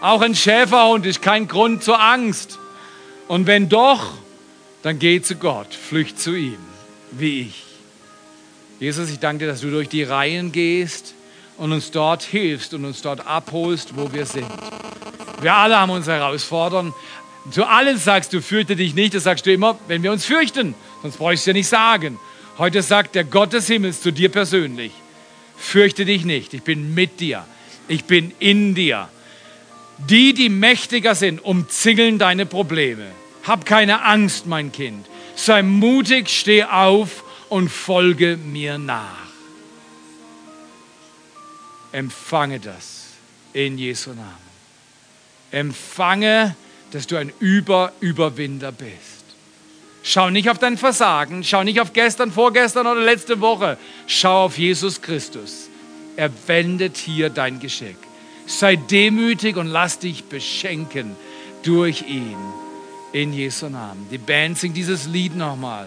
Auch 0.00 0.20
ein 0.20 0.34
Schäferhund 0.34 1.06
ist 1.06 1.22
kein 1.22 1.48
Grund 1.48 1.82
zur 1.82 2.00
Angst. 2.00 2.58
Und 3.26 3.46
wenn 3.46 3.68
doch, 3.68 4.12
dann 4.82 4.98
geh 4.98 5.20
zu 5.20 5.34
Gott, 5.34 5.74
flücht 5.74 6.20
zu 6.20 6.34
ihm, 6.34 6.58
wie 7.10 7.42
ich. 7.42 7.64
Jesus, 8.78 9.10
ich 9.10 9.18
danke 9.18 9.44
dir, 9.44 9.50
dass 9.50 9.60
du 9.60 9.70
durch 9.70 9.88
die 9.88 10.04
Reihen 10.04 10.52
gehst 10.52 11.14
und 11.56 11.72
uns 11.72 11.90
dort 11.90 12.22
hilfst 12.22 12.74
und 12.74 12.84
uns 12.84 13.02
dort 13.02 13.26
abholst, 13.26 13.96
wo 13.96 14.12
wir 14.12 14.24
sind. 14.24 14.46
Wir 15.40 15.54
alle 15.54 15.78
haben 15.78 15.90
uns 15.90 16.06
herausfordern, 16.06 16.94
zu 17.50 17.64
allen 17.64 17.98
sagst 17.98 18.32
du, 18.32 18.40
fürchte 18.40 18.76
dich 18.76 18.94
nicht. 18.94 19.14
Das 19.14 19.24
sagst 19.24 19.46
du 19.46 19.52
immer, 19.52 19.78
wenn 19.88 20.02
wir 20.02 20.12
uns 20.12 20.24
fürchten. 20.24 20.74
Sonst 21.02 21.16
bräuchst 21.16 21.46
du 21.46 21.50
ja 21.50 21.54
nicht 21.54 21.68
sagen. 21.68 22.18
Heute 22.58 22.82
sagt 22.82 23.14
der 23.14 23.24
Gott 23.24 23.52
des 23.52 23.66
Himmels 23.66 24.02
zu 24.02 24.12
dir 24.12 24.28
persönlich, 24.28 24.92
fürchte 25.56 26.04
dich 26.04 26.24
nicht. 26.24 26.54
Ich 26.54 26.62
bin 26.62 26.94
mit 26.94 27.20
dir. 27.20 27.44
Ich 27.88 28.04
bin 28.04 28.32
in 28.38 28.74
dir. 28.74 29.08
Die, 29.98 30.32
die 30.32 30.48
mächtiger 30.48 31.14
sind, 31.14 31.44
umzingeln 31.44 32.18
deine 32.18 32.46
Probleme. 32.46 33.06
Hab 33.44 33.66
keine 33.66 34.04
Angst, 34.04 34.46
mein 34.46 34.70
Kind. 34.72 35.06
Sei 35.34 35.62
mutig, 35.62 36.28
steh 36.28 36.64
auf 36.64 37.24
und 37.48 37.68
folge 37.68 38.36
mir 38.36 38.78
nach. 38.78 39.28
Empfange 41.92 42.60
das 42.60 43.06
in 43.52 43.78
Jesu 43.78 44.10
Namen. 44.10 44.48
Empfange 45.50 46.44
das 46.44 46.68
dass 46.92 47.06
du 47.06 47.16
ein 47.16 47.32
Über-Überwinder 47.38 48.72
bist. 48.72 48.92
Schau 50.02 50.30
nicht 50.30 50.48
auf 50.48 50.58
dein 50.58 50.78
Versagen, 50.78 51.44
schau 51.44 51.64
nicht 51.64 51.80
auf 51.80 51.92
gestern, 51.92 52.32
vorgestern 52.32 52.86
oder 52.86 53.00
letzte 53.00 53.40
Woche. 53.40 53.76
Schau 54.06 54.44
auf 54.44 54.58
Jesus 54.58 55.02
Christus. 55.02 55.68
Er 56.16 56.30
wendet 56.46 56.96
hier 56.96 57.30
dein 57.30 57.60
Geschick. 57.60 57.96
Sei 58.48 58.76
demütig 58.76 59.56
und 59.56 59.66
lass 59.66 59.98
dich 59.98 60.24
beschenken 60.24 61.14
durch 61.62 62.02
ihn. 62.08 62.38
In 63.12 63.32
Jesu 63.32 63.68
Namen. 63.68 64.06
Die 64.10 64.18
Band 64.18 64.58
singt 64.58 64.76
dieses 64.76 65.06
Lied 65.06 65.36
nochmal 65.36 65.86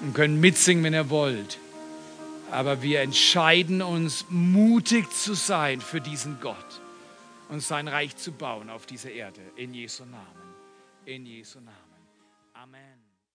und 0.00 0.14
können 0.14 0.40
mitsingen, 0.40 0.82
wenn 0.84 0.94
ihr 0.94 1.10
wollt. 1.10 1.58
Aber 2.50 2.82
wir 2.82 3.00
entscheiden 3.00 3.82
uns, 3.82 4.26
mutig 4.30 5.10
zu 5.10 5.34
sein 5.34 5.80
für 5.80 6.00
diesen 6.00 6.40
Gott 6.40 6.80
und 7.48 7.60
sein 7.60 7.88
Reich 7.88 8.16
zu 8.16 8.32
bauen 8.32 8.70
auf 8.70 8.86
dieser 8.86 9.10
Erde. 9.10 9.40
In 9.56 9.74
Jesu 9.74 10.04
Namen. 10.04 10.54
In 11.04 11.26
Jesu 11.26 11.58
Namen. 11.58 11.68
Amen. 11.68 11.83